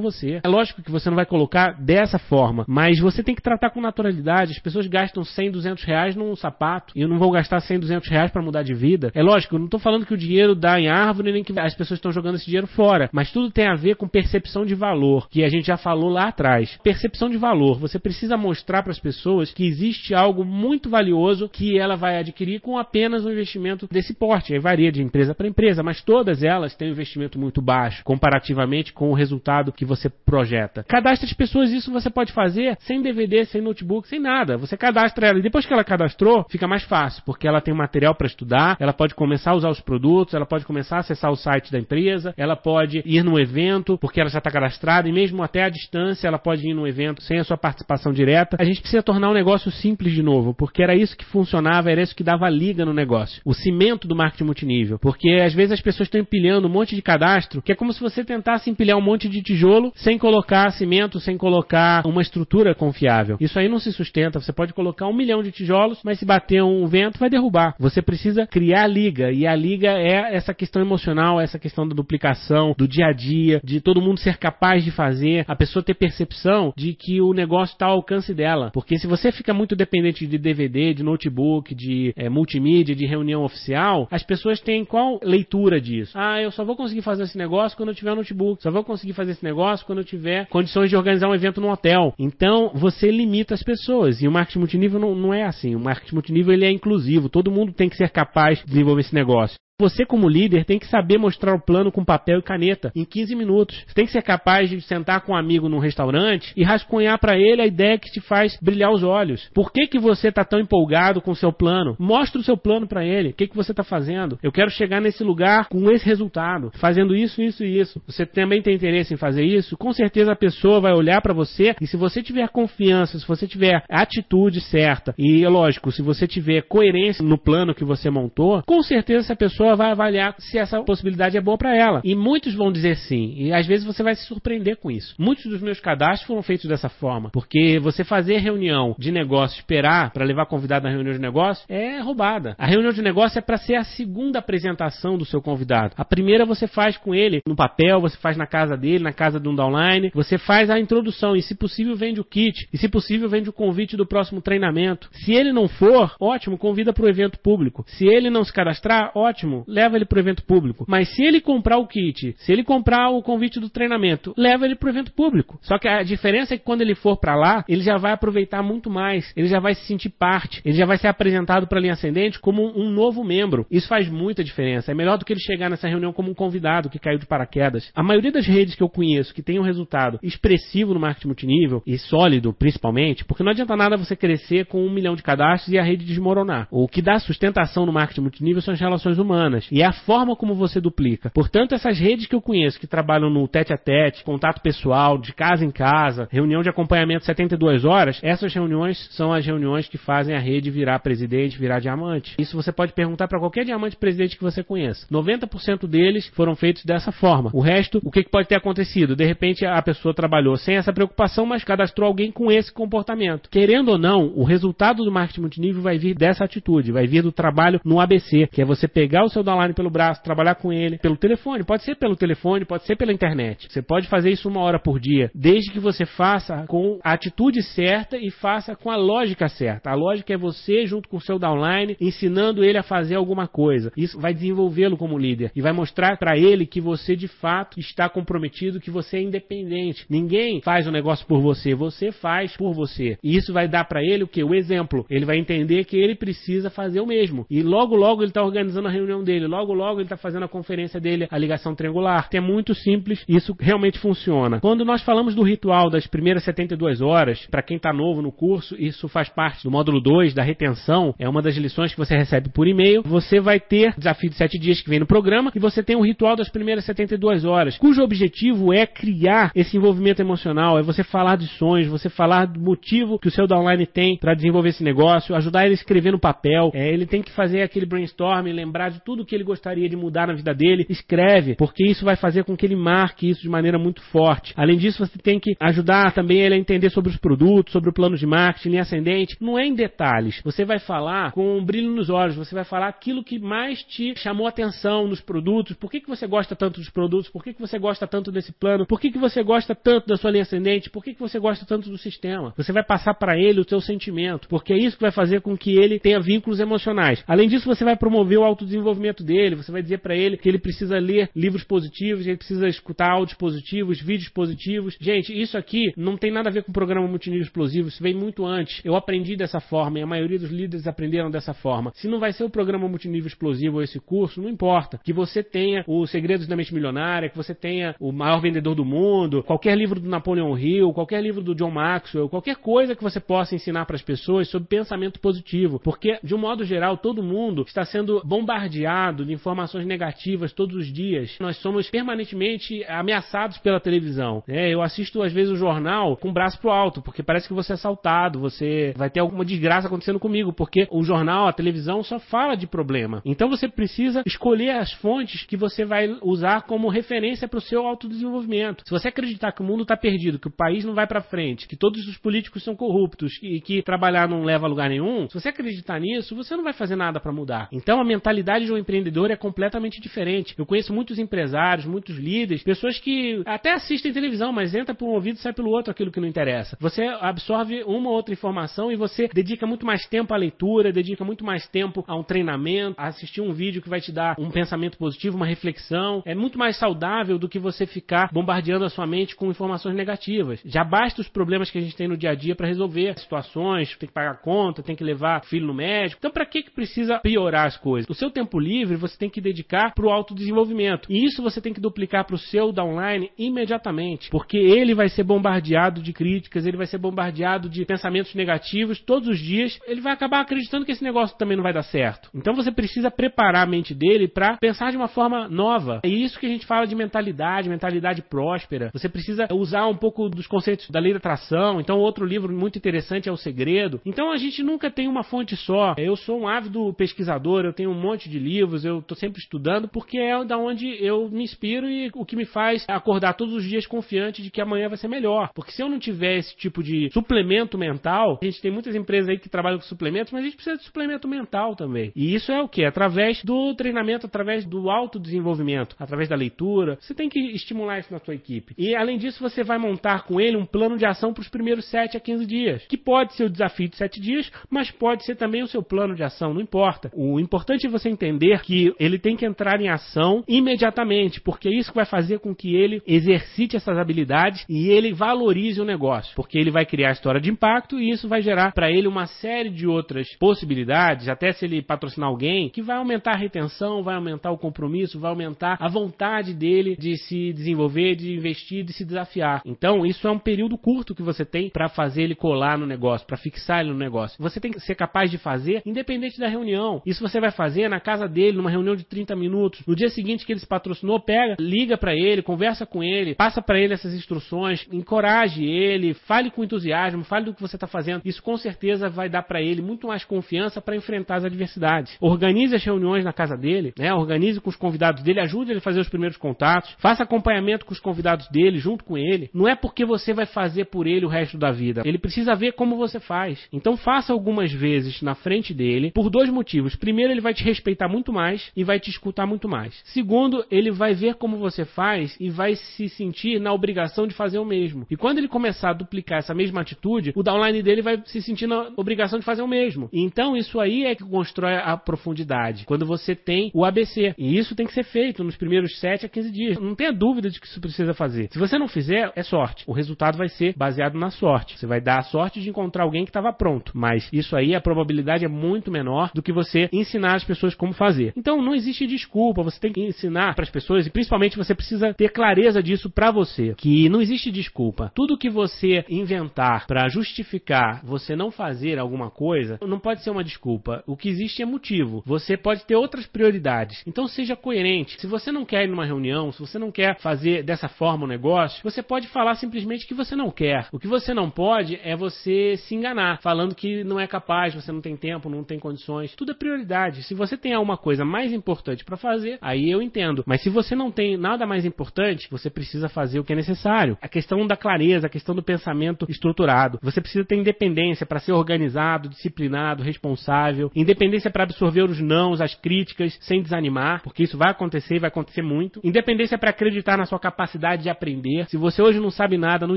você. 0.00 0.40
É 0.42 0.48
lógico 0.48 0.82
que 0.82 0.90
você 0.90 1.08
não 1.08 1.16
vai 1.16 1.26
colocar 1.26 1.72
dessa 1.72 2.18
forma, 2.18 2.64
mas 2.66 2.98
você 2.98 3.22
tem 3.22 3.34
que 3.34 3.42
tratar 3.42 3.70
com 3.70 3.80
naturalidade. 3.80 4.52
As 4.52 4.58
pessoas 4.58 4.86
gastam 4.86 5.24
100, 5.24 5.50
200 5.50 5.84
reais 5.84 6.16
num 6.16 6.34
sapato 6.36 6.92
e 6.96 7.06
não 7.06 7.18
vão 7.18 7.30
gastar 7.30 7.60
100, 7.60 7.80
200 7.80 8.08
reais 8.08 8.30
para 8.30 8.42
mudar 8.42 8.62
de 8.62 8.74
vida. 8.74 9.10
É 9.14 9.22
lógico, 9.22 9.54
eu 9.54 9.58
não 9.58 9.66
estou 9.66 9.80
falando 9.80 10.06
que 10.06 10.14
o 10.14 10.18
dinheiro 10.18 10.54
dá 10.54 10.80
em 10.80 10.88
árvore 10.88 11.32
nem 11.32 11.44
que 11.44 11.58
as 11.58 11.74
pessoas 11.74 11.98
estão 11.98 12.12
jogando 12.12 12.36
esse 12.36 12.46
dinheiro 12.46 12.66
fora, 12.66 13.08
mas 13.12 13.30
tudo 13.30 13.50
tem 13.50 13.66
a 13.66 13.74
ver 13.74 13.96
com 13.96 14.08
percepção 14.08 14.64
de 14.64 14.74
valor, 14.74 15.28
que 15.28 15.44
a 15.44 15.48
gente 15.48 15.66
já 15.66 15.76
falou 15.76 16.10
lá 16.10 16.28
atrás. 16.28 16.78
Percepção 16.82 17.28
de 17.28 17.36
valor. 17.36 17.78
Você 17.78 17.98
precisa 17.98 18.36
mostrar 18.36 18.82
para 18.82 18.92
as 18.92 18.98
pessoas 18.98 19.52
que 19.52 19.66
existe 19.66 20.14
algo 20.14 20.44
muito 20.44 20.88
valioso 20.88 21.48
que 21.48 21.78
ela 21.78 21.96
vai 21.96 22.18
adquirir 22.18 22.60
com 22.60 22.78
apenas 22.78 23.24
um 23.24 23.30
investimento 23.30 23.88
desse 23.90 24.14
porte. 24.14 24.52
Aí 24.52 24.58
varia 24.58 24.90
de 24.90 25.02
empresa 25.02 25.34
para 25.34 25.46
empresa, 25.46 25.57
mas 25.82 26.00
todas 26.00 26.44
elas 26.44 26.74
têm 26.76 26.88
um 26.88 26.92
investimento 26.92 27.38
muito 27.38 27.60
baixo 27.60 28.04
comparativamente 28.04 28.92
com 28.92 29.10
o 29.10 29.14
resultado 29.14 29.72
que 29.72 29.84
você 29.84 30.08
projeta. 30.08 30.84
Cadastre 30.84 31.26
as 31.26 31.32
pessoas, 31.32 31.70
isso 31.72 31.92
você 31.92 32.08
pode 32.08 32.32
fazer 32.32 32.76
sem 32.80 33.02
DVD, 33.02 33.44
sem 33.44 33.60
notebook, 33.60 34.06
sem 34.06 34.20
nada. 34.20 34.56
Você 34.56 34.76
cadastra 34.76 35.26
ela 35.26 35.38
e 35.40 35.42
depois 35.42 35.66
que 35.66 35.72
ela 35.72 35.82
cadastrou, 35.82 36.46
fica 36.48 36.68
mais 36.68 36.84
fácil, 36.84 37.22
porque 37.26 37.48
ela 37.48 37.60
tem 37.60 37.74
material 37.74 38.14
para 38.14 38.28
estudar, 38.28 38.76
ela 38.78 38.92
pode 38.92 39.14
começar 39.14 39.50
a 39.50 39.56
usar 39.56 39.68
os 39.68 39.80
produtos, 39.80 40.32
ela 40.32 40.46
pode 40.46 40.64
começar 40.64 40.96
a 40.96 41.00
acessar 41.00 41.30
o 41.30 41.36
site 41.36 41.72
da 41.72 41.78
empresa, 41.78 42.32
ela 42.36 42.54
pode 42.54 43.02
ir 43.04 43.24
num 43.24 43.38
evento, 43.38 43.98
porque 43.98 44.20
ela 44.20 44.30
já 44.30 44.38
está 44.38 44.50
cadastrada, 44.50 45.08
e 45.08 45.12
mesmo 45.12 45.42
até 45.42 45.64
a 45.64 45.68
distância, 45.68 46.28
ela 46.28 46.38
pode 46.38 46.68
ir 46.68 46.74
num 46.74 46.86
evento 46.86 47.20
sem 47.22 47.38
a 47.38 47.44
sua 47.44 47.56
participação 47.56 48.12
direta. 48.12 48.56
A 48.60 48.64
gente 48.64 48.80
precisa 48.80 49.02
tornar 49.02 49.28
o 49.30 49.34
negócio 49.34 49.72
simples 49.72 50.12
de 50.12 50.22
novo, 50.22 50.54
porque 50.54 50.82
era 50.82 50.94
isso 50.94 51.16
que 51.16 51.24
funcionava, 51.24 51.90
era 51.90 52.00
isso 52.00 52.14
que 52.14 52.22
dava 52.22 52.48
liga 52.48 52.84
no 52.84 52.92
negócio. 52.92 53.42
O 53.44 53.52
cimento 53.52 54.06
do 54.06 54.14
marketing 54.14 54.44
multinível. 54.44 54.98
Porque 54.98 55.30
às 55.40 55.54
vezes 55.54 55.72
as 55.72 55.80
pessoas 55.80 56.06
estão 56.06 56.20
empilhando 56.20 56.66
um 56.66 56.70
monte 56.70 56.94
de 56.94 57.02
cadastro, 57.02 57.62
que 57.62 57.72
é 57.72 57.74
como 57.74 57.92
se 57.92 58.00
você 58.00 58.24
tentasse 58.24 58.70
empilhar 58.70 58.96
um 58.96 59.02
monte 59.02 59.28
de 59.28 59.42
tijolo 59.42 59.92
sem 59.96 60.18
colocar 60.18 60.70
cimento, 60.72 61.20
sem 61.20 61.36
colocar 61.36 62.06
uma 62.06 62.22
estrutura 62.22 62.74
confiável. 62.74 63.36
Isso 63.40 63.58
aí 63.58 63.68
não 63.68 63.78
se 63.78 63.92
sustenta. 63.92 64.40
Você 64.40 64.52
pode 64.52 64.72
colocar 64.72 65.06
um 65.06 65.14
milhão 65.14 65.42
de 65.42 65.50
tijolos, 65.50 66.00
mas 66.04 66.18
se 66.18 66.24
bater 66.24 66.62
um 66.62 66.86
vento, 66.86 67.18
vai 67.18 67.30
derrubar. 67.30 67.74
Você 67.78 68.02
precisa 68.02 68.46
criar 68.46 68.86
liga, 68.86 69.30
e 69.32 69.46
a 69.46 69.54
liga 69.54 69.90
é 69.90 70.34
essa 70.34 70.54
questão 70.54 70.82
emocional, 70.82 71.40
essa 71.40 71.58
questão 71.58 71.86
da 71.86 71.94
duplicação, 71.94 72.74
do 72.76 72.88
dia 72.88 73.06
a 73.06 73.12
dia, 73.12 73.60
de 73.62 73.80
todo 73.80 74.00
mundo 74.00 74.18
ser 74.18 74.36
capaz 74.36 74.84
de 74.84 74.90
fazer, 74.90 75.44
a 75.46 75.56
pessoa 75.56 75.82
ter 75.82 75.94
percepção 75.94 76.72
de 76.76 76.94
que 76.94 77.20
o 77.20 77.32
negócio 77.32 77.72
está 77.74 77.86
ao 77.86 77.96
alcance 77.96 78.34
dela. 78.34 78.70
Porque 78.72 78.98
se 78.98 79.06
você 79.06 79.32
fica 79.32 79.52
muito 79.52 79.76
dependente 79.76 80.26
de 80.26 80.38
DVD, 80.38 80.94
de 80.94 81.02
notebook, 81.02 81.74
de 81.74 82.12
é, 82.16 82.28
multimídia, 82.28 82.94
de 82.94 83.06
reunião 83.06 83.44
oficial, 83.44 84.08
as 84.10 84.22
pessoas 84.22 84.60
têm 84.60 84.84
qual 84.84 85.18
leitura 85.28 85.80
disso? 85.80 86.12
Ah, 86.14 86.40
eu 86.40 86.50
só 86.50 86.64
vou 86.64 86.76
conseguir 86.76 87.02
fazer 87.02 87.24
esse 87.24 87.38
negócio 87.38 87.76
quando 87.76 87.90
eu 87.90 87.94
tiver 87.94 88.12
um 88.12 88.16
notebook, 88.16 88.62
só 88.62 88.70
vou 88.70 88.84
conseguir 88.84 89.12
fazer 89.12 89.32
esse 89.32 89.44
negócio 89.44 89.86
quando 89.86 89.98
eu 89.98 90.04
tiver 90.04 90.46
condições 90.48 90.90
de 90.90 90.96
organizar 90.96 91.28
um 91.28 91.34
evento 91.34 91.60
no 91.60 91.70
hotel. 91.70 92.14
Então, 92.18 92.70
você 92.74 93.10
limita 93.10 93.54
as 93.54 93.62
pessoas. 93.62 94.20
E 94.22 94.28
o 94.28 94.32
marketing 94.32 94.58
multinível 94.58 95.00
não, 95.00 95.14
não 95.14 95.34
é 95.34 95.44
assim. 95.44 95.74
O 95.74 95.80
marketing 95.80 96.14
multinível 96.14 96.52
ele 96.52 96.64
é 96.64 96.70
inclusivo. 96.70 97.28
Todo 97.28 97.50
mundo 97.50 97.72
tem 97.72 97.88
que 97.88 97.96
ser 97.96 98.10
capaz 98.10 98.58
de 98.58 98.66
desenvolver 98.66 99.02
esse 99.02 99.14
negócio. 99.14 99.58
Você, 99.80 100.04
como 100.04 100.28
líder, 100.28 100.64
tem 100.64 100.76
que 100.76 100.88
saber 100.88 101.18
mostrar 101.18 101.54
o 101.54 101.60
plano 101.60 101.92
com 101.92 102.04
papel 102.04 102.40
e 102.40 102.42
caneta 102.42 102.90
em 102.96 103.04
15 103.04 103.36
minutos. 103.36 103.84
Você 103.86 103.94
tem 103.94 104.06
que 104.06 104.10
ser 104.10 104.22
capaz 104.22 104.68
de 104.68 104.80
sentar 104.80 105.20
com 105.20 105.30
um 105.30 105.36
amigo 105.36 105.68
num 105.68 105.78
restaurante 105.78 106.52
e 106.56 106.64
rascunhar 106.64 107.16
para 107.20 107.38
ele 107.38 107.62
a 107.62 107.66
ideia 107.66 107.96
que 107.96 108.10
te 108.10 108.20
faz 108.20 108.58
brilhar 108.60 108.90
os 108.90 109.04
olhos. 109.04 109.48
Por 109.54 109.70
que, 109.70 109.86
que 109.86 109.96
você 109.96 110.30
está 110.30 110.44
tão 110.44 110.58
empolgado 110.58 111.20
com 111.20 111.30
o 111.30 111.36
seu 111.36 111.52
plano? 111.52 111.94
Mostra 111.96 112.40
o 112.40 112.42
seu 112.42 112.56
plano 112.56 112.88
para 112.88 113.04
ele. 113.04 113.28
O 113.28 113.34
que, 113.34 113.46
que 113.46 113.54
você 113.54 113.70
está 113.70 113.84
fazendo? 113.84 114.36
Eu 114.42 114.50
quero 114.50 114.68
chegar 114.68 115.00
nesse 115.00 115.22
lugar 115.22 115.68
com 115.68 115.88
esse 115.92 116.04
resultado, 116.04 116.72
fazendo 116.74 117.14
isso, 117.14 117.40
isso 117.40 117.62
e 117.62 117.78
isso. 117.78 118.02
Você 118.04 118.26
também 118.26 118.60
tem 118.60 118.74
interesse 118.74 119.14
em 119.14 119.16
fazer 119.16 119.44
isso? 119.44 119.76
Com 119.76 119.92
certeza 119.92 120.32
a 120.32 120.36
pessoa 120.36 120.80
vai 120.80 120.92
olhar 120.92 121.22
para 121.22 121.32
você 121.32 121.76
e 121.80 121.86
se 121.86 121.96
você 121.96 122.20
tiver 122.20 122.48
confiança, 122.48 123.16
se 123.16 123.28
você 123.28 123.46
tiver 123.46 123.84
atitude 123.88 124.60
certa 124.60 125.14
e, 125.16 125.46
lógico, 125.46 125.92
se 125.92 126.02
você 126.02 126.26
tiver 126.26 126.62
coerência 126.62 127.24
no 127.24 127.38
plano 127.38 127.76
que 127.76 127.84
você 127.84 128.10
montou, 128.10 128.60
com 128.66 128.82
certeza 128.82 129.20
essa 129.20 129.36
pessoa 129.36 129.67
pessoa 129.68 129.76
vai 129.76 129.90
avaliar 129.90 130.34
se 130.38 130.58
essa 130.58 130.82
possibilidade 130.82 131.36
é 131.36 131.40
boa 131.40 131.58
para 131.58 131.74
ela. 131.74 132.00
E 132.04 132.14
muitos 132.14 132.54
vão 132.54 132.72
dizer 132.72 132.96
sim. 132.96 133.34
E 133.36 133.52
às 133.52 133.66
vezes 133.66 133.84
você 133.84 134.02
vai 134.02 134.14
se 134.14 134.24
surpreender 134.24 134.76
com 134.76 134.90
isso. 134.90 135.14
Muitos 135.18 135.44
dos 135.44 135.60
meus 135.60 135.80
cadastros 135.80 136.26
foram 136.26 136.42
feitos 136.42 136.68
dessa 136.68 136.88
forma, 136.88 137.30
porque 137.30 137.78
você 137.78 138.04
fazer 138.04 138.38
reunião 138.38 138.94
de 138.98 139.12
negócio, 139.12 139.58
esperar 139.58 140.12
para 140.12 140.24
levar 140.24 140.46
convidado 140.46 140.84
na 140.84 140.90
reunião 140.92 141.12
de 141.12 141.20
negócio, 141.20 141.64
é 141.68 142.00
roubada. 142.00 142.54
A 142.58 142.66
reunião 142.66 142.92
de 142.92 143.02
negócio 143.02 143.38
é 143.38 143.42
para 143.42 143.56
ser 143.56 143.74
a 143.74 143.84
segunda 143.84 144.38
apresentação 144.38 145.18
do 145.18 145.24
seu 145.24 145.42
convidado. 145.42 145.94
A 145.96 146.04
primeira 146.04 146.44
você 146.44 146.66
faz 146.66 146.96
com 146.96 147.14
ele 147.14 147.40
no 147.46 147.56
papel, 147.56 148.00
você 148.00 148.16
faz 148.16 148.36
na 148.36 148.46
casa 148.46 148.76
dele, 148.76 149.04
na 149.04 149.12
casa 149.12 149.40
de 149.40 149.48
um 149.48 149.54
downline, 149.54 150.10
você 150.14 150.38
faz 150.38 150.70
a 150.70 150.78
introdução 150.78 151.36
e, 151.36 151.42
se 151.42 151.54
possível, 151.54 151.96
vende 151.96 152.20
o 152.20 152.24
kit. 152.24 152.68
E, 152.72 152.78
se 152.78 152.88
possível, 152.88 153.28
vende 153.28 153.48
o 153.48 153.52
convite 153.52 153.96
do 153.96 154.06
próximo 154.06 154.40
treinamento. 154.40 155.08
Se 155.12 155.32
ele 155.32 155.52
não 155.52 155.68
for, 155.68 156.14
ótimo, 156.20 156.56
convida 156.56 156.92
para 156.92 157.04
o 157.04 157.08
evento 157.08 157.38
público. 157.38 157.84
Se 157.88 158.06
ele 158.06 158.30
não 158.30 158.44
se 158.44 158.52
cadastrar, 158.52 159.12
ótimo, 159.14 159.57
leva 159.66 159.96
ele 159.96 160.04
para 160.04 160.16
o 160.16 160.20
evento 160.20 160.44
público. 160.44 160.84
Mas 160.88 161.14
se 161.14 161.22
ele 161.22 161.40
comprar 161.40 161.78
o 161.78 161.86
kit, 161.86 162.34
se 162.38 162.52
ele 162.52 162.64
comprar 162.64 163.10
o 163.10 163.22
convite 163.22 163.60
do 163.60 163.68
treinamento, 163.68 164.34
leva 164.36 164.64
ele 164.64 164.74
para 164.74 164.86
o 164.86 164.90
evento 164.90 165.12
público. 165.12 165.58
Só 165.62 165.78
que 165.78 165.88
a 165.88 166.02
diferença 166.02 166.54
é 166.54 166.58
que 166.58 166.64
quando 166.64 166.82
ele 166.82 166.94
for 166.94 167.16
para 167.16 167.34
lá, 167.34 167.64
ele 167.68 167.82
já 167.82 167.96
vai 167.96 168.12
aproveitar 168.12 168.62
muito 168.62 168.90
mais, 168.90 169.32
ele 169.36 169.48
já 169.48 169.60
vai 169.60 169.74
se 169.74 169.86
sentir 169.86 170.10
parte, 170.10 170.60
ele 170.64 170.76
já 170.76 170.86
vai 170.86 170.96
ser 170.96 171.08
apresentado 171.08 171.66
para 171.66 171.78
a 171.78 171.80
linha 171.80 171.92
ascendente 171.94 172.38
como 172.38 172.62
um 172.78 172.90
novo 172.90 173.24
membro. 173.24 173.66
Isso 173.70 173.88
faz 173.88 174.08
muita 174.08 174.44
diferença. 174.44 174.92
É 174.92 174.94
melhor 174.94 175.18
do 175.18 175.24
que 175.24 175.32
ele 175.32 175.40
chegar 175.40 175.70
nessa 175.70 175.88
reunião 175.88 176.12
como 176.12 176.30
um 176.30 176.34
convidado 176.34 176.90
que 176.90 176.98
caiu 176.98 177.18
de 177.18 177.26
paraquedas. 177.26 177.90
A 177.94 178.02
maioria 178.02 178.32
das 178.32 178.46
redes 178.46 178.74
que 178.74 178.82
eu 178.82 178.88
conheço 178.88 179.34
que 179.34 179.42
tem 179.42 179.58
um 179.58 179.62
resultado 179.62 180.18
expressivo 180.22 180.94
no 180.94 181.00
marketing 181.00 181.28
multinível 181.28 181.82
e 181.86 181.98
sólido, 181.98 182.52
principalmente, 182.52 183.24
porque 183.24 183.42
não 183.42 183.52
adianta 183.52 183.76
nada 183.76 183.96
você 183.96 184.16
crescer 184.16 184.66
com 184.66 184.84
um 184.84 184.92
milhão 184.92 185.14
de 185.14 185.22
cadastros 185.22 185.72
e 185.72 185.78
a 185.78 185.82
rede 185.82 186.04
desmoronar. 186.04 186.68
O 186.70 186.88
que 186.88 187.02
dá 187.02 187.18
sustentação 187.18 187.86
no 187.86 187.92
marketing 187.92 188.22
multinível 188.22 188.62
são 188.62 188.74
as 188.74 188.80
relações 188.80 189.18
humanas 189.18 189.47
e 189.70 189.82
é 189.82 189.86
a 189.86 189.92
forma 189.92 190.36
como 190.36 190.54
você 190.54 190.80
duplica. 190.80 191.30
Portanto, 191.30 191.74
essas 191.74 191.98
redes 191.98 192.26
que 192.26 192.34
eu 192.34 192.40
conheço 192.40 192.78
que 192.78 192.86
trabalham 192.86 193.30
no 193.30 193.46
tete 193.48 193.72
a 193.72 193.78
tete, 193.78 194.24
contato 194.24 194.60
pessoal, 194.60 195.18
de 195.18 195.32
casa 195.32 195.64
em 195.64 195.70
casa, 195.70 196.28
reunião 196.30 196.62
de 196.62 196.68
acompanhamento 196.68 197.24
72 197.24 197.84
horas, 197.84 198.20
essas 198.22 198.52
reuniões 198.52 199.08
são 199.12 199.32
as 199.32 199.44
reuniões 199.44 199.88
que 199.88 199.98
fazem 199.98 200.34
a 200.34 200.38
rede 200.38 200.70
virar 200.70 200.98
presidente, 201.00 201.58
virar 201.58 201.80
diamante. 201.80 202.34
Isso 202.38 202.56
você 202.56 202.72
pode 202.72 202.92
perguntar 202.92 203.28
para 203.28 203.38
qualquer 203.38 203.64
diamante 203.64 203.96
presidente 203.96 204.36
que 204.36 204.42
você 204.42 204.62
conheça. 204.62 205.06
90% 205.10 205.86
deles 205.86 206.28
foram 206.34 206.54
feitos 206.54 206.84
dessa 206.84 207.12
forma. 207.12 207.50
O 207.52 207.60
resto, 207.60 208.00
o 208.04 208.10
que 208.10 208.22
pode 208.24 208.48
ter 208.48 208.56
acontecido? 208.56 209.16
De 209.16 209.24
repente 209.24 209.64
a 209.64 209.80
pessoa 209.82 210.14
trabalhou 210.14 210.56
sem 210.56 210.76
essa 210.76 210.92
preocupação, 210.92 211.46
mas 211.46 211.64
cadastrou 211.64 212.06
alguém 212.06 212.30
com 212.30 212.50
esse 212.50 212.72
comportamento. 212.72 213.48
Querendo 213.50 213.90
ou 213.90 213.98
não, 213.98 214.32
o 214.34 214.44
resultado 214.44 215.04
do 215.04 215.12
marketing 215.12 215.40
multinível 215.40 215.82
vai 215.82 215.98
vir 215.98 216.14
dessa 216.14 216.44
atitude, 216.44 216.92
vai 216.92 217.06
vir 217.06 217.22
do 217.22 217.32
trabalho 217.32 217.80
no 217.84 218.00
ABC, 218.00 218.48
que 218.50 218.62
é 218.62 218.64
você 218.64 218.88
pegar 218.88 219.24
o 219.28 219.32
seu 219.32 219.42
downline 219.42 219.74
pelo 219.74 219.90
braço, 219.90 220.22
trabalhar 220.22 220.56
com 220.56 220.72
ele 220.72 220.98
pelo 220.98 221.16
telefone. 221.16 221.64
Pode 221.64 221.84
ser 221.84 221.96
pelo 221.96 222.16
telefone, 222.16 222.64
pode 222.64 222.84
ser 222.84 222.96
pela 222.96 223.12
internet. 223.12 223.68
Você 223.70 223.80
pode 223.80 224.08
fazer 224.08 224.30
isso 224.30 224.48
uma 224.48 224.60
hora 224.60 224.78
por 224.78 224.98
dia, 224.98 225.30
desde 225.34 225.70
que 225.70 225.78
você 225.78 226.04
faça 226.04 226.64
com 226.66 226.98
a 227.04 227.12
atitude 227.12 227.62
certa 227.62 228.16
e 228.16 228.30
faça 228.30 228.74
com 228.74 228.90
a 228.90 228.96
lógica 228.96 229.48
certa. 229.48 229.90
A 229.90 229.94
lógica 229.94 230.32
é 230.32 230.36
você, 230.36 230.86
junto 230.86 231.08
com 231.08 231.16
o 231.16 231.20
seu 231.20 231.38
downline, 231.38 231.96
ensinando 232.00 232.64
ele 232.64 232.78
a 232.78 232.82
fazer 232.82 233.14
alguma 233.14 233.46
coisa. 233.46 233.92
Isso 233.96 234.18
vai 234.20 234.34
desenvolvê-lo 234.34 234.96
como 234.96 235.18
líder 235.18 235.52
e 235.54 235.60
vai 235.60 235.72
mostrar 235.72 236.16
para 236.18 236.36
ele 236.36 236.66
que 236.66 236.80
você 236.80 237.14
de 237.14 237.28
fato 237.28 237.78
está 237.78 238.08
comprometido, 238.08 238.80
que 238.80 238.90
você 238.90 239.18
é 239.18 239.22
independente. 239.22 240.04
Ninguém 240.08 240.60
faz 240.62 240.86
o 240.86 240.92
negócio 240.92 241.26
por 241.26 241.40
você, 241.40 241.74
você 241.74 242.10
faz 242.12 242.56
por 242.56 242.72
você. 242.72 243.18
E 243.22 243.36
isso 243.36 243.52
vai 243.52 243.68
dar 243.68 243.84
para 243.84 244.02
ele 244.02 244.24
o 244.24 244.28
que? 244.28 244.42
O 244.42 244.54
exemplo. 244.54 245.04
Ele 245.10 245.24
vai 245.24 245.38
entender 245.38 245.84
que 245.84 245.96
ele 245.96 246.14
precisa 246.14 246.70
fazer 246.70 247.00
o 247.00 247.06
mesmo. 247.06 247.46
E 247.50 247.62
logo, 247.62 247.94
logo 247.94 248.22
ele 248.22 248.30
está 248.30 248.42
organizando 248.42 248.88
a 248.88 248.90
reunião 248.90 249.17
dele, 249.22 249.46
logo, 249.46 249.72
logo 249.72 250.00
ele 250.00 250.04
está 250.04 250.16
fazendo 250.16 250.44
a 250.44 250.48
conferência 250.48 251.00
dele, 251.00 251.26
a 251.30 251.38
ligação 251.38 251.74
triangular. 251.74 252.28
É 252.32 252.40
muito 252.40 252.74
simples, 252.74 253.24
isso 253.28 253.54
realmente 253.58 253.98
funciona. 253.98 254.60
Quando 254.60 254.84
nós 254.84 255.02
falamos 255.02 255.34
do 255.34 255.42
ritual 255.42 255.90
das 255.90 256.06
primeiras 256.06 256.44
72 256.44 257.00
horas, 257.00 257.46
para 257.50 257.62
quem 257.62 257.76
está 257.76 257.92
novo 257.92 258.22
no 258.22 258.32
curso, 258.32 258.76
isso 258.78 259.08
faz 259.08 259.28
parte 259.28 259.62
do 259.64 259.70
módulo 259.70 260.00
2 260.00 260.34
da 260.34 260.42
retenção, 260.42 261.14
é 261.18 261.28
uma 261.28 261.42
das 261.42 261.56
lições 261.56 261.92
que 261.92 261.98
você 261.98 262.16
recebe 262.16 262.48
por 262.48 262.66
e-mail. 262.66 263.02
Você 263.04 263.40
vai 263.40 263.58
ter 263.60 263.94
desafio 263.96 264.30
de 264.30 264.36
7 264.36 264.58
dias 264.58 264.80
que 264.80 264.88
vem 264.88 265.00
no 265.00 265.06
programa 265.06 265.50
e 265.54 265.58
você 265.58 265.82
tem 265.82 265.96
o 265.96 266.04
ritual 266.04 266.36
das 266.36 266.48
primeiras 266.48 266.84
72 266.84 267.44
horas, 267.44 267.76
cujo 267.78 268.02
objetivo 268.02 268.72
é 268.72 268.86
criar 268.86 269.50
esse 269.54 269.76
envolvimento 269.76 270.22
emocional, 270.22 270.78
é 270.78 270.82
você 270.82 271.02
falar 271.02 271.36
de 271.36 271.46
sonhos, 271.46 271.88
você 271.88 272.08
falar 272.08 272.46
do 272.46 272.60
motivo 272.60 273.18
que 273.18 273.28
o 273.28 273.30
seu 273.30 273.46
downline 273.46 273.86
tem 273.86 274.16
para 274.16 274.34
desenvolver 274.34 274.70
esse 274.70 274.84
negócio, 274.84 275.34
ajudar 275.34 275.64
ele 275.64 275.72
a 275.72 275.74
escrever 275.74 276.12
no 276.12 276.18
papel, 276.18 276.70
é, 276.74 276.92
ele 276.92 277.06
tem 277.06 277.22
que 277.22 277.32
fazer 277.32 277.62
aquele 277.62 277.86
brainstorming, 277.86 278.52
lembrar 278.52 278.90
de 278.90 279.00
tudo 279.08 279.24
que 279.24 279.34
ele 279.34 279.42
gostaria 279.42 279.88
de 279.88 279.96
mudar 279.96 280.26
na 280.26 280.34
vida 280.34 280.52
dele, 280.52 280.84
escreve, 280.86 281.54
porque 281.54 281.82
isso 281.82 282.04
vai 282.04 282.14
fazer 282.14 282.44
com 282.44 282.54
que 282.54 282.66
ele 282.66 282.76
marque 282.76 283.26
isso 283.26 283.40
de 283.40 283.48
maneira 283.48 283.78
muito 283.78 284.02
forte. 284.02 284.52
Além 284.54 284.76
disso, 284.76 284.98
você 284.98 285.16
tem 285.16 285.40
que 285.40 285.56
ajudar 285.58 286.12
também 286.12 286.40
ele 286.40 286.54
a 286.54 286.58
entender 286.58 286.90
sobre 286.90 287.10
os 287.10 287.16
produtos, 287.16 287.72
sobre 287.72 287.88
o 287.88 287.92
plano 287.94 288.18
de 288.18 288.26
marketing, 288.26 288.68
linha 288.68 288.82
ascendente. 288.82 289.34
Não 289.40 289.58
é 289.58 289.64
em 289.64 289.72
detalhes. 289.72 290.42
Você 290.44 290.62
vai 290.62 290.78
falar 290.78 291.32
com 291.32 291.56
um 291.56 291.64
brilho 291.64 291.90
nos 291.90 292.10
olhos, 292.10 292.36
você 292.36 292.54
vai 292.54 292.64
falar 292.64 292.88
aquilo 292.88 293.24
que 293.24 293.38
mais 293.38 293.82
te 293.82 294.14
chamou 294.18 294.46
atenção 294.46 295.08
nos 295.08 295.22
produtos. 295.22 295.74
Por 295.76 295.90
que, 295.90 296.02
que 296.02 296.08
você 296.08 296.26
gosta 296.26 296.54
tanto 296.54 296.78
dos 296.78 296.90
produtos? 296.90 297.30
Por 297.30 297.42
que, 297.42 297.54
que 297.54 297.60
você 297.62 297.78
gosta 297.78 298.06
tanto 298.06 298.30
desse 298.30 298.52
plano? 298.52 298.84
Por 298.84 299.00
que, 299.00 299.10
que 299.10 299.18
você 299.18 299.42
gosta 299.42 299.74
tanto 299.74 300.06
da 300.06 300.18
sua 300.18 300.30
linha 300.32 300.42
ascendente? 300.42 300.90
Por 300.90 301.02
que, 301.02 301.14
que 301.14 301.20
você 301.20 301.38
gosta 301.38 301.64
tanto 301.64 301.88
do 301.88 301.96
sistema? 301.96 302.52
Você 302.58 302.74
vai 302.74 302.84
passar 302.84 303.14
para 303.14 303.38
ele 303.38 303.58
o 303.58 303.66
seu 303.66 303.80
sentimento, 303.80 304.48
porque 304.50 304.74
é 304.74 304.76
isso 304.76 304.98
que 304.98 305.02
vai 305.02 305.12
fazer 305.12 305.40
com 305.40 305.56
que 305.56 305.78
ele 305.78 305.98
tenha 305.98 306.20
vínculos 306.20 306.60
emocionais. 306.60 307.24
Além 307.26 307.48
disso, 307.48 307.64
você 307.64 307.86
vai 307.86 307.96
promover 307.96 308.38
o 308.38 308.44
autodesenvolvimento 308.44 308.97
dele, 309.24 309.56
você 309.56 309.70
vai 309.70 309.82
dizer 309.82 309.98
para 309.98 310.16
ele 310.16 310.36
que 310.36 310.48
ele 310.48 310.58
precisa 310.58 310.98
ler 310.98 311.30
livros 311.34 311.64
positivos, 311.64 312.26
ele 312.26 312.36
precisa 312.36 312.68
escutar 312.68 313.12
áudios 313.12 313.36
positivos, 313.36 314.00
vídeos 314.00 314.28
positivos. 314.30 314.96
Gente, 315.00 315.32
isso 315.38 315.56
aqui 315.56 315.92
não 315.96 316.16
tem 316.16 316.30
nada 316.30 316.48
a 316.48 316.52
ver 316.52 316.62
com 316.62 316.70
o 316.70 316.74
programa 316.74 317.06
multinível 317.06 317.44
explosivo, 317.44 317.88
isso 317.88 318.02
vem 318.02 318.14
muito 318.14 318.44
antes. 318.44 318.80
Eu 318.84 318.96
aprendi 318.96 319.36
dessa 319.36 319.60
forma 319.60 319.98
e 319.98 320.02
a 320.02 320.06
maioria 320.06 320.38
dos 320.38 320.50
líderes 320.50 320.86
aprenderam 320.86 321.30
dessa 321.30 321.54
forma. 321.54 321.92
Se 321.94 322.08
não 322.08 322.18
vai 322.18 322.32
ser 322.32 322.44
o 322.44 322.50
programa 322.50 322.88
multinível 322.88 323.28
explosivo 323.28 323.76
ou 323.76 323.82
esse 323.82 324.00
curso, 324.00 324.42
não 324.42 324.48
importa. 324.48 325.00
Que 325.04 325.12
você 325.12 325.42
tenha 325.42 325.84
os 325.86 326.10
segredos 326.10 326.46
da 326.46 326.56
mente 326.56 326.74
milionária, 326.74 327.28
que 327.28 327.36
você 327.36 327.54
tenha 327.54 327.94
o 328.00 328.12
maior 328.12 328.40
vendedor 328.40 328.74
do 328.74 328.84
mundo, 328.84 329.42
qualquer 329.42 329.76
livro 329.76 330.00
do 330.00 330.08
Napoleon 330.08 330.56
Hill, 330.56 330.92
qualquer 330.92 331.22
livro 331.22 331.42
do 331.42 331.54
John 331.54 331.70
Maxwell, 331.70 332.28
qualquer 332.28 332.56
coisa 332.56 332.94
que 332.94 333.02
você 333.02 333.20
possa 333.20 333.54
ensinar 333.54 333.86
para 333.86 333.96
as 333.96 334.02
pessoas 334.02 334.48
sobre 334.48 334.68
pensamento 334.68 335.20
positivo, 335.20 335.80
porque 335.80 336.18
de 336.22 336.34
um 336.34 336.38
modo 336.38 336.64
geral 336.64 336.96
todo 336.96 337.22
mundo 337.22 337.64
está 337.66 337.84
sendo 337.84 338.22
bombardeado 338.24 338.87
de 339.24 339.32
informações 339.32 339.86
negativas 339.86 340.52
todos 340.52 340.76
os 340.76 340.92
dias. 340.92 341.36
Nós 341.40 341.56
somos 341.58 341.90
permanentemente 341.90 342.84
ameaçados 342.84 343.58
pela 343.58 343.80
televisão. 343.80 344.42
É, 344.48 344.72
eu 344.72 344.80
assisto 344.82 345.22
às 345.22 345.32
vezes 345.32 345.52
o 345.52 345.56
jornal 345.56 346.16
com 346.16 346.30
o 346.30 346.32
braço 346.32 346.58
pro 346.58 346.70
alto, 346.70 347.02
porque 347.02 347.22
parece 347.22 347.46
que 347.46 347.54
você 347.54 347.72
é 347.72 347.74
assaltado, 347.74 348.40
você 348.40 348.94
vai 348.96 349.10
ter 349.10 349.20
alguma 349.20 349.44
desgraça 349.44 349.86
acontecendo 349.86 350.18
comigo, 350.18 350.52
porque 350.52 350.86
o 350.90 351.02
jornal, 351.02 351.46
a 351.46 351.52
televisão 351.52 352.02
só 352.02 352.18
fala 352.18 352.54
de 352.54 352.66
problema. 352.66 353.20
Então 353.24 353.48
você 353.48 353.68
precisa 353.68 354.22
escolher 354.26 354.70
as 354.70 354.92
fontes 354.94 355.44
que 355.44 355.56
você 355.56 355.84
vai 355.84 356.16
usar 356.22 356.62
como 356.62 356.88
referência 356.88 357.46
para 357.46 357.58
o 357.58 357.62
seu 357.62 357.86
autodesenvolvimento. 357.86 358.82
Se 358.86 358.90
você 358.90 359.08
acreditar 359.08 359.52
que 359.52 359.60
o 359.60 359.64
mundo 359.64 359.82
está 359.82 359.96
perdido, 359.96 360.38
que 360.38 360.48
o 360.48 360.56
país 360.56 360.84
não 360.84 360.94
vai 360.94 361.06
para 361.06 361.20
frente, 361.20 361.68
que 361.68 361.76
todos 361.76 362.06
os 362.08 362.16
políticos 362.16 362.64
são 362.64 362.74
corruptos 362.74 363.38
e 363.42 363.60
que 363.60 363.82
trabalhar 363.82 364.28
não 364.28 364.44
leva 364.44 364.66
a 364.66 364.68
lugar 364.68 364.88
nenhum, 364.88 365.28
se 365.28 365.34
você 365.34 365.50
acreditar 365.50 366.00
nisso, 366.00 366.34
você 366.34 366.56
não 366.56 366.64
vai 366.64 366.72
fazer 366.72 366.96
nada 366.96 367.20
para 367.20 367.32
mudar. 367.32 367.68
Então 367.72 368.00
a 368.00 368.04
mentalidade 368.04 368.64
de 368.64 368.72
um 368.72 368.77
empreendedor 368.78 369.30
é 369.30 369.36
completamente 369.36 370.00
diferente. 370.00 370.54
Eu 370.56 370.66
conheço 370.66 370.92
muitos 370.92 371.18
empresários, 371.18 371.86
muitos 371.86 372.16
líderes, 372.16 372.62
pessoas 372.62 372.98
que 372.98 373.42
até 373.46 373.72
assistem 373.72 374.12
televisão, 374.12 374.52
mas 374.52 374.74
entra 374.74 374.94
por 374.94 375.08
um 375.08 375.12
ouvido 375.12 375.36
e 375.36 375.40
sai 375.40 375.52
pelo 375.52 375.70
outro 375.70 375.90
aquilo 375.90 376.10
que 376.10 376.20
não 376.20 376.28
interessa. 376.28 376.76
Você 376.80 377.02
absorve 377.20 377.82
uma 377.84 378.10
ou 378.10 378.16
outra 378.16 378.32
informação 378.32 378.90
e 378.90 378.96
você 378.96 379.28
dedica 379.32 379.66
muito 379.66 379.86
mais 379.86 380.06
tempo 380.06 380.34
à 380.34 380.36
leitura, 380.36 380.92
dedica 380.92 381.24
muito 381.24 381.44
mais 381.44 381.66
tempo 381.68 382.04
a 382.06 382.16
um 382.16 382.22
treinamento, 382.22 382.94
a 382.98 383.08
assistir 383.08 383.40
um 383.40 383.52
vídeo 383.52 383.82
que 383.82 383.88
vai 383.88 384.00
te 384.00 384.12
dar 384.12 384.36
um 384.38 384.50
pensamento 384.50 384.98
positivo, 384.98 385.36
uma 385.36 385.46
reflexão. 385.46 386.22
É 386.24 386.34
muito 386.34 386.58
mais 386.58 386.76
saudável 386.76 387.38
do 387.38 387.48
que 387.48 387.58
você 387.58 387.86
ficar 387.86 388.30
bombardeando 388.32 388.84
a 388.84 388.90
sua 388.90 389.06
mente 389.06 389.36
com 389.36 389.50
informações 389.50 389.94
negativas. 389.94 390.60
Já 390.64 390.84
basta 390.84 391.20
os 391.20 391.28
problemas 391.28 391.70
que 391.70 391.78
a 391.78 391.80
gente 391.80 391.96
tem 391.96 392.08
no 392.08 392.16
dia 392.16 392.30
a 392.30 392.34
dia 392.34 392.54
para 392.54 392.66
resolver 392.66 393.18
situações, 393.18 393.96
tem 393.96 394.08
que 394.08 394.14
pagar 394.14 394.40
conta, 394.40 394.82
tem 394.82 394.96
que 394.96 395.04
levar 395.04 395.44
filho 395.44 395.66
no 395.66 395.74
médico. 395.74 396.18
Então, 396.18 396.30
para 396.30 396.46
que 396.46 396.62
que 396.62 396.70
precisa 396.70 397.18
piorar 397.20 397.66
as 397.66 397.76
coisas? 397.76 398.08
O 398.08 398.14
seu 398.14 398.30
tempo 398.30 398.58
livre 398.68 398.96
você 398.96 399.16
tem 399.16 399.30
que 399.30 399.40
dedicar 399.40 399.94
para 399.94 400.06
o 400.06 400.10
autodesenvolvimento. 400.10 401.10
E 401.10 401.24
isso 401.24 401.42
você 401.42 401.60
tem 401.60 401.72
que 401.72 401.80
duplicar 401.80 402.24
para 402.26 402.34
o 402.34 402.38
seu 402.38 402.70
downline 402.72 403.30
imediatamente, 403.38 404.28
porque 404.30 404.58
ele 404.58 404.94
vai 404.94 405.08
ser 405.08 405.24
bombardeado 405.24 406.02
de 406.02 406.12
críticas, 406.12 406.66
ele 406.66 406.76
vai 406.76 406.86
ser 406.86 406.98
bombardeado 406.98 407.68
de 407.68 407.84
pensamentos 407.84 408.34
negativos 408.34 409.00
todos 409.00 409.28
os 409.28 409.38
dias. 409.38 409.78
Ele 409.86 410.00
vai 410.00 410.12
acabar 410.12 410.40
acreditando 410.40 410.84
que 410.84 410.92
esse 410.92 411.02
negócio 411.02 411.36
também 411.38 411.56
não 411.56 411.64
vai 411.64 411.72
dar 411.72 411.82
certo. 411.82 412.28
Então 412.34 412.54
você 412.54 412.70
precisa 412.70 413.10
preparar 413.10 413.66
a 413.66 413.70
mente 413.70 413.94
dele 413.94 414.28
para 414.28 414.56
pensar 414.58 414.90
de 414.90 414.96
uma 414.96 415.08
forma 415.08 415.48
nova. 415.48 416.00
É 416.04 416.08
isso 416.08 416.38
que 416.38 416.46
a 416.46 416.48
gente 416.48 416.66
fala 416.66 416.86
de 416.86 416.94
mentalidade, 416.94 417.68
mentalidade 417.68 418.22
próspera. 418.22 418.90
Você 418.92 419.08
precisa 419.08 419.48
usar 419.52 419.86
um 419.86 419.96
pouco 419.96 420.28
dos 420.28 420.46
conceitos 420.46 420.90
da 420.90 421.00
lei 421.00 421.12
da 421.12 421.18
atração. 421.18 421.80
Então 421.80 421.98
outro 421.98 422.24
livro 422.24 422.52
muito 422.52 422.76
interessante 422.76 423.28
é 423.28 423.32
O 423.32 423.36
Segredo. 423.36 424.00
Então 424.04 424.30
a 424.30 424.36
gente 424.36 424.62
nunca 424.62 424.90
tem 424.90 425.08
uma 425.08 425.22
fonte 425.22 425.56
só. 425.56 425.94
Eu 425.96 426.16
sou 426.16 426.40
um 426.40 426.48
ávido 426.48 426.92
pesquisador, 426.94 427.64
eu 427.64 427.72
tenho 427.72 427.90
um 427.90 428.00
monte 428.00 428.28
de 428.28 428.38
livros 428.38 428.57
livros, 428.58 428.84
eu 428.84 429.00
tô 429.00 429.14
sempre 429.14 429.40
estudando, 429.40 429.88
porque 429.88 430.18
é 430.18 430.44
da 430.44 430.58
onde 430.58 430.86
eu 431.04 431.28
me 431.28 431.44
inspiro 431.44 431.88
e 431.88 432.10
o 432.14 432.24
que 432.24 432.36
me 432.36 432.44
faz 432.44 432.84
acordar 432.88 433.34
todos 433.34 433.54
os 433.54 433.64
dias 433.64 433.86
confiante 433.86 434.42
de 434.42 434.50
que 434.50 434.60
amanhã 434.60 434.88
vai 434.88 434.98
ser 434.98 435.08
melhor. 435.08 435.50
Porque 435.54 435.72
se 435.72 435.82
eu 435.82 435.88
não 435.88 435.98
tiver 435.98 436.38
esse 436.38 436.56
tipo 436.56 436.82
de 436.82 437.08
suplemento 437.12 437.78
mental, 437.78 438.38
a 438.40 438.44
gente 438.44 438.60
tem 438.60 438.70
muitas 438.70 438.94
empresas 438.94 439.28
aí 439.28 439.38
que 439.38 439.48
trabalham 439.48 439.78
com 439.78 439.84
suplementos, 439.84 440.32
mas 440.32 440.42
a 440.42 440.44
gente 440.44 440.56
precisa 440.56 440.76
de 440.76 440.84
suplemento 440.84 441.28
mental 441.28 441.76
também. 441.76 442.12
E 442.14 442.34
isso 442.34 442.50
é 442.50 442.60
o 442.60 442.68
que? 442.68 442.84
Através 442.84 443.42
do 443.44 443.74
treinamento, 443.74 444.26
através 444.26 444.64
do 444.64 444.90
autodesenvolvimento, 444.90 445.94
através 445.98 446.28
da 446.28 446.36
leitura. 446.36 446.98
Você 447.00 447.14
tem 447.14 447.28
que 447.28 447.38
estimular 447.52 447.98
isso 447.98 448.12
na 448.12 448.18
sua 448.18 448.34
equipe. 448.34 448.74
E 448.76 448.94
além 448.94 449.18
disso, 449.18 449.40
você 449.40 449.62
vai 449.62 449.78
montar 449.78 450.24
com 450.24 450.40
ele 450.40 450.56
um 450.56 450.66
plano 450.66 450.96
de 450.96 451.06
ação 451.06 451.32
para 451.32 451.42
os 451.42 451.48
primeiros 451.48 451.88
7 451.90 452.16
a 452.16 452.20
15 452.20 452.46
dias, 452.46 452.86
que 452.86 452.96
pode 452.96 453.34
ser 453.34 453.44
o 453.44 453.50
desafio 453.50 453.88
de 453.88 453.96
7 453.96 454.20
dias, 454.20 454.50
mas 454.70 454.90
pode 454.90 455.24
ser 455.24 455.36
também 455.36 455.62
o 455.62 455.68
seu 455.68 455.82
plano 455.82 456.14
de 456.14 456.22
ação, 456.22 456.52
não 456.52 456.60
importa. 456.60 457.10
O 457.14 457.38
importante 457.38 457.86
é 457.86 457.90
você 457.90 458.08
entender 458.08 458.47
que 458.56 458.94
ele 458.98 459.18
tem 459.18 459.36
que 459.36 459.44
entrar 459.44 459.80
em 459.80 459.88
ação 459.88 460.44
imediatamente, 460.46 461.40
porque 461.40 461.68
é 461.68 461.74
isso 461.74 461.90
que 461.90 461.96
vai 461.96 462.06
fazer 462.06 462.38
com 462.38 462.54
que 462.54 462.74
ele 462.74 463.02
exercite 463.06 463.76
essas 463.76 463.98
habilidades 463.98 464.64
e 464.68 464.88
ele 464.88 465.12
valorize 465.12 465.80
o 465.80 465.84
negócio, 465.84 466.34
porque 466.34 466.58
ele 466.58 466.70
vai 466.70 466.86
criar 466.86 467.08
a 467.08 467.12
história 467.12 467.40
de 467.40 467.50
impacto 467.50 467.98
e 467.98 468.10
isso 468.10 468.28
vai 468.28 468.40
gerar 468.40 468.72
para 468.72 468.90
ele 468.90 469.08
uma 469.08 469.26
série 469.26 469.70
de 469.70 469.86
outras 469.86 470.28
possibilidades, 470.38 471.28
até 471.28 471.52
se 471.52 471.64
ele 471.64 471.82
patrocinar 471.82 472.28
alguém, 472.28 472.68
que 472.68 472.82
vai 472.82 472.96
aumentar 472.96 473.32
a 473.32 473.38
retenção, 473.38 474.02
vai 474.02 474.14
aumentar 474.14 474.50
o 474.50 474.58
compromisso, 474.58 475.18
vai 475.18 475.30
aumentar 475.30 475.76
a 475.80 475.88
vontade 475.88 476.54
dele 476.54 476.96
de 476.96 477.16
se 477.16 477.52
desenvolver, 477.52 478.14
de 478.14 478.34
investir, 478.34 478.84
de 478.84 478.92
se 478.92 479.04
desafiar. 479.04 479.62
Então, 479.64 480.06
isso 480.06 480.26
é 480.26 480.30
um 480.30 480.38
período 480.38 480.78
curto 480.78 481.14
que 481.14 481.22
você 481.22 481.44
tem 481.44 481.70
para 481.70 481.88
fazer 481.88 482.22
ele 482.22 482.34
colar 482.34 482.78
no 482.78 482.86
negócio, 482.86 483.26
para 483.26 483.36
fixar 483.36 483.80
ele 483.80 483.90
no 483.90 483.98
negócio. 483.98 484.36
Você 484.40 484.60
tem 484.60 484.72
que 484.72 484.80
ser 484.80 484.94
capaz 484.94 485.30
de 485.30 485.38
fazer 485.38 485.82
independente 485.84 486.38
da 486.38 486.48
reunião. 486.48 487.02
Isso 487.04 487.26
você 487.26 487.40
vai 487.40 487.50
fazer 487.50 487.88
na 487.88 488.00
casa 488.00 488.27
dele, 488.28 488.56
numa 488.56 488.70
reunião 488.70 488.94
de 488.94 489.04
30 489.04 489.34
minutos. 489.34 489.82
No 489.86 489.96
dia 489.96 490.08
seguinte 490.08 490.44
que 490.44 490.52
ele 490.52 490.60
se 490.60 490.66
patrocinou, 490.66 491.20
pega, 491.20 491.56
liga 491.58 491.96
para 491.96 492.14
ele, 492.14 492.42
conversa 492.42 492.86
com 492.86 493.02
ele, 493.02 493.34
passa 493.34 493.60
para 493.62 493.78
ele 493.78 493.94
essas 493.94 494.14
instruções, 494.14 494.86
encoraje 494.92 495.64
ele, 495.64 496.14
fale 496.14 496.50
com 496.50 496.64
entusiasmo, 496.64 497.24
fale 497.24 497.46
do 497.46 497.54
que 497.54 497.60
você 497.60 497.76
está 497.76 497.86
fazendo. 497.86 498.22
Isso 498.24 498.42
com 498.42 498.56
certeza 498.56 499.08
vai 499.08 499.28
dar 499.28 499.42
para 499.42 499.60
ele 499.60 499.82
muito 499.82 500.06
mais 500.06 500.24
confiança 500.24 500.80
para 500.80 500.96
enfrentar 500.96 501.36
as 501.36 501.44
adversidades. 501.44 502.16
Organize 502.20 502.74
as 502.74 502.84
reuniões 502.84 503.24
na 503.24 503.32
casa 503.32 503.56
dele, 503.56 503.92
né? 503.98 504.12
Organize 504.12 504.60
com 504.60 504.70
os 504.70 504.76
convidados 504.76 505.22
dele, 505.22 505.40
ajude 505.40 505.70
ele 505.70 505.78
a 505.78 505.82
fazer 505.82 506.00
os 506.00 506.08
primeiros 506.08 506.36
contatos, 506.36 506.94
faça 506.98 507.22
acompanhamento 507.22 507.84
com 507.84 507.92
os 507.92 508.00
convidados 508.00 508.48
dele, 508.48 508.78
junto 508.78 509.04
com 509.04 509.16
ele. 509.16 509.50
Não 509.54 509.68
é 509.68 509.74
porque 509.74 510.04
você 510.04 510.32
vai 510.32 510.46
fazer 510.46 510.86
por 510.86 511.06
ele 511.06 511.24
o 511.24 511.28
resto 511.28 511.56
da 511.56 511.70
vida. 511.70 512.02
Ele 512.04 512.18
precisa 512.18 512.54
ver 512.54 512.72
como 512.72 512.96
você 512.96 513.20
faz. 513.20 513.66
Então 513.72 513.96
faça 513.96 514.32
algumas 514.32 514.72
vezes 514.72 515.22
na 515.22 515.34
frente 515.34 515.72
dele 515.72 516.10
por 516.12 516.30
dois 516.30 516.50
motivos. 516.50 516.96
Primeiro, 516.96 517.32
ele 517.32 517.40
vai 517.40 517.54
te 517.54 517.64
respeitar 517.64 518.08
muito 518.08 518.17
mais 518.32 518.70
e 518.76 518.84
vai 518.84 519.00
te 519.00 519.10
escutar 519.10 519.46
muito 519.46 519.68
mais. 519.68 520.00
Segundo, 520.04 520.64
ele 520.70 520.90
vai 520.90 521.14
ver 521.14 521.34
como 521.34 521.58
você 521.58 521.84
faz 521.84 522.36
e 522.38 522.50
vai 522.50 522.74
se 522.74 523.08
sentir 523.08 523.60
na 523.60 523.72
obrigação 523.72 524.26
de 524.26 524.34
fazer 524.34 524.58
o 524.58 524.64
mesmo. 524.64 525.06
E 525.10 525.16
quando 525.16 525.38
ele 525.38 525.48
começar 525.48 525.90
a 525.90 525.94
duplicar 525.94 526.38
essa 526.38 526.54
mesma 526.54 526.80
atitude, 526.80 527.32
o 527.34 527.42
downline 527.42 527.82
dele 527.82 528.02
vai 528.02 528.22
se 528.26 528.42
sentir 528.42 528.66
na 528.66 528.90
obrigação 528.96 529.38
de 529.38 529.44
fazer 529.44 529.62
o 529.62 529.68
mesmo. 529.68 530.08
Então, 530.12 530.56
isso 530.56 530.78
aí 530.80 531.04
é 531.04 531.14
que 531.14 531.24
constrói 531.24 531.76
a 531.76 531.96
profundidade. 531.96 532.84
Quando 532.84 533.06
você 533.06 533.34
tem 533.34 533.70
o 533.74 533.84
ABC. 533.84 534.34
E 534.36 534.58
isso 534.58 534.74
tem 534.74 534.86
que 534.86 534.92
ser 534.92 535.04
feito 535.04 535.42
nos 535.44 535.56
primeiros 535.56 535.98
7 535.98 536.26
a 536.26 536.28
15 536.28 536.50
dias. 536.50 536.78
Não 536.78 536.94
tenha 536.94 537.12
dúvida 537.12 537.48
de 537.48 537.60
que 537.60 537.66
isso 537.66 537.80
precisa 537.80 538.14
fazer. 538.14 538.48
Se 538.50 538.58
você 538.58 538.78
não 538.78 538.88
fizer, 538.88 539.32
é 539.34 539.42
sorte. 539.42 539.84
O 539.86 539.92
resultado 539.92 540.36
vai 540.36 540.48
ser 540.48 540.74
baseado 540.76 541.18
na 541.18 541.30
sorte. 541.30 541.78
Você 541.78 541.86
vai 541.86 542.00
dar 542.00 542.18
a 542.18 542.22
sorte 542.22 542.60
de 542.60 542.68
encontrar 542.68 543.04
alguém 543.04 543.24
que 543.24 543.30
estava 543.30 543.52
pronto. 543.52 543.92
Mas 543.94 544.28
isso 544.32 544.56
aí, 544.56 544.74
a 544.74 544.80
probabilidade 544.80 545.44
é 545.44 545.48
muito 545.48 545.90
menor 545.90 546.30
do 546.34 546.42
que 546.42 546.52
você 546.52 546.88
ensinar 546.92 547.36
as 547.36 547.44
pessoas 547.44 547.74
como 547.74 547.92
fazer. 547.92 548.07
Então, 548.36 548.62
não 548.62 548.74
existe 548.74 549.06
desculpa. 549.06 549.62
Você 549.62 549.78
tem 549.80 549.92
que 549.92 550.00
ensinar 550.00 550.54
para 550.54 550.64
as 550.64 550.70
pessoas 550.70 551.06
e 551.06 551.10
principalmente 551.10 551.56
você 551.56 551.74
precisa 551.74 552.14
ter 552.14 552.30
clareza 552.30 552.82
disso 552.82 553.10
para 553.10 553.30
você. 553.30 553.74
Que 553.76 554.08
não 554.08 554.20
existe 554.20 554.50
desculpa. 554.50 555.12
Tudo 555.14 555.38
que 555.38 555.50
você 555.50 556.04
inventar 556.08 556.86
para 556.86 557.08
justificar 557.08 558.00
você 558.04 558.34
não 558.34 558.50
fazer 558.50 558.98
alguma 558.98 559.30
coisa 559.30 559.78
não 559.86 559.98
pode 559.98 560.22
ser 560.22 560.30
uma 560.30 560.44
desculpa. 560.44 561.02
O 561.06 561.16
que 561.16 561.28
existe 561.28 561.62
é 561.62 561.66
motivo. 561.66 562.22
Você 562.26 562.56
pode 562.56 562.84
ter 562.84 562.96
outras 562.96 563.26
prioridades. 563.26 564.02
Então 564.06 564.26
seja 564.26 564.56
coerente. 564.56 565.20
Se 565.20 565.26
você 565.26 565.52
não 565.52 565.64
quer 565.64 565.84
ir 565.84 565.88
numa 565.88 566.04
reunião, 566.04 566.52
se 566.52 566.60
você 566.60 566.78
não 566.78 566.90
quer 566.90 567.18
fazer 567.20 567.62
dessa 567.62 567.88
forma 567.88 568.24
o 568.24 568.28
negócio, 568.28 568.82
você 568.82 569.02
pode 569.02 569.28
falar 569.28 569.54
simplesmente 569.56 570.06
que 570.06 570.14
você 570.14 570.34
não 570.34 570.50
quer. 570.50 570.88
O 570.92 570.98
que 570.98 571.06
você 571.06 571.34
não 571.34 571.50
pode 571.50 571.98
é 572.02 572.16
você 572.16 572.76
se 572.76 572.94
enganar, 572.94 573.40
falando 573.42 573.74
que 573.74 574.02
não 574.04 574.18
é 574.18 574.26
capaz, 574.26 574.74
você 574.74 574.90
não 574.90 575.00
tem 575.00 575.16
tempo, 575.16 575.48
não 575.48 575.64
tem 575.64 575.78
condições. 575.78 576.34
Tudo 576.34 576.52
é 576.52 576.54
prioridade. 576.54 577.22
Se 577.22 577.34
você 577.34 577.56
tem 577.56 577.74
alguma 577.74 577.96
coisa 577.98 578.24
mais 578.24 578.52
importante 578.52 579.04
para 579.04 579.16
fazer, 579.16 579.58
aí 579.60 579.90
eu 579.90 580.00
entendo. 580.00 580.42
Mas 580.46 580.62
se 580.62 580.70
você 580.70 580.94
não 580.94 581.10
tem 581.10 581.36
nada 581.36 581.66
mais 581.66 581.84
importante, 581.84 582.48
você 582.50 582.70
precisa 582.70 583.08
fazer 583.08 583.38
o 583.38 583.44
que 583.44 583.52
é 583.52 583.56
necessário. 583.56 584.16
A 584.22 584.28
questão 584.28 584.66
da 584.66 584.76
clareza, 584.76 585.26
a 585.26 585.30
questão 585.30 585.54
do 585.54 585.62
pensamento 585.62 586.26
estruturado. 586.28 586.98
Você 587.02 587.20
precisa 587.20 587.44
ter 587.44 587.56
independência 587.56 588.24
para 588.24 588.38
ser 588.38 588.52
organizado, 588.52 589.28
disciplinado, 589.28 590.02
responsável, 590.02 590.90
independência 590.94 591.50
para 591.50 591.64
absorver 591.64 592.02
os 592.02 592.20
nãos, 592.20 592.60
as 592.60 592.74
críticas, 592.74 593.36
sem 593.40 593.62
desanimar, 593.62 594.22
porque 594.22 594.42
isso 594.42 594.56
vai 594.56 594.70
acontecer 594.70 595.16
e 595.16 595.18
vai 595.18 595.28
acontecer 595.28 595.62
muito. 595.62 596.00
Independência 596.04 596.58
para 596.58 596.70
acreditar 596.70 597.16
na 597.16 597.26
sua 597.26 597.38
capacidade 597.38 598.02
de 598.02 598.10
aprender. 598.10 598.66
Se 598.68 598.76
você 598.76 599.02
hoje 599.02 599.20
não 599.20 599.30
sabe 599.30 599.58
nada, 599.58 599.86
não 599.86 599.96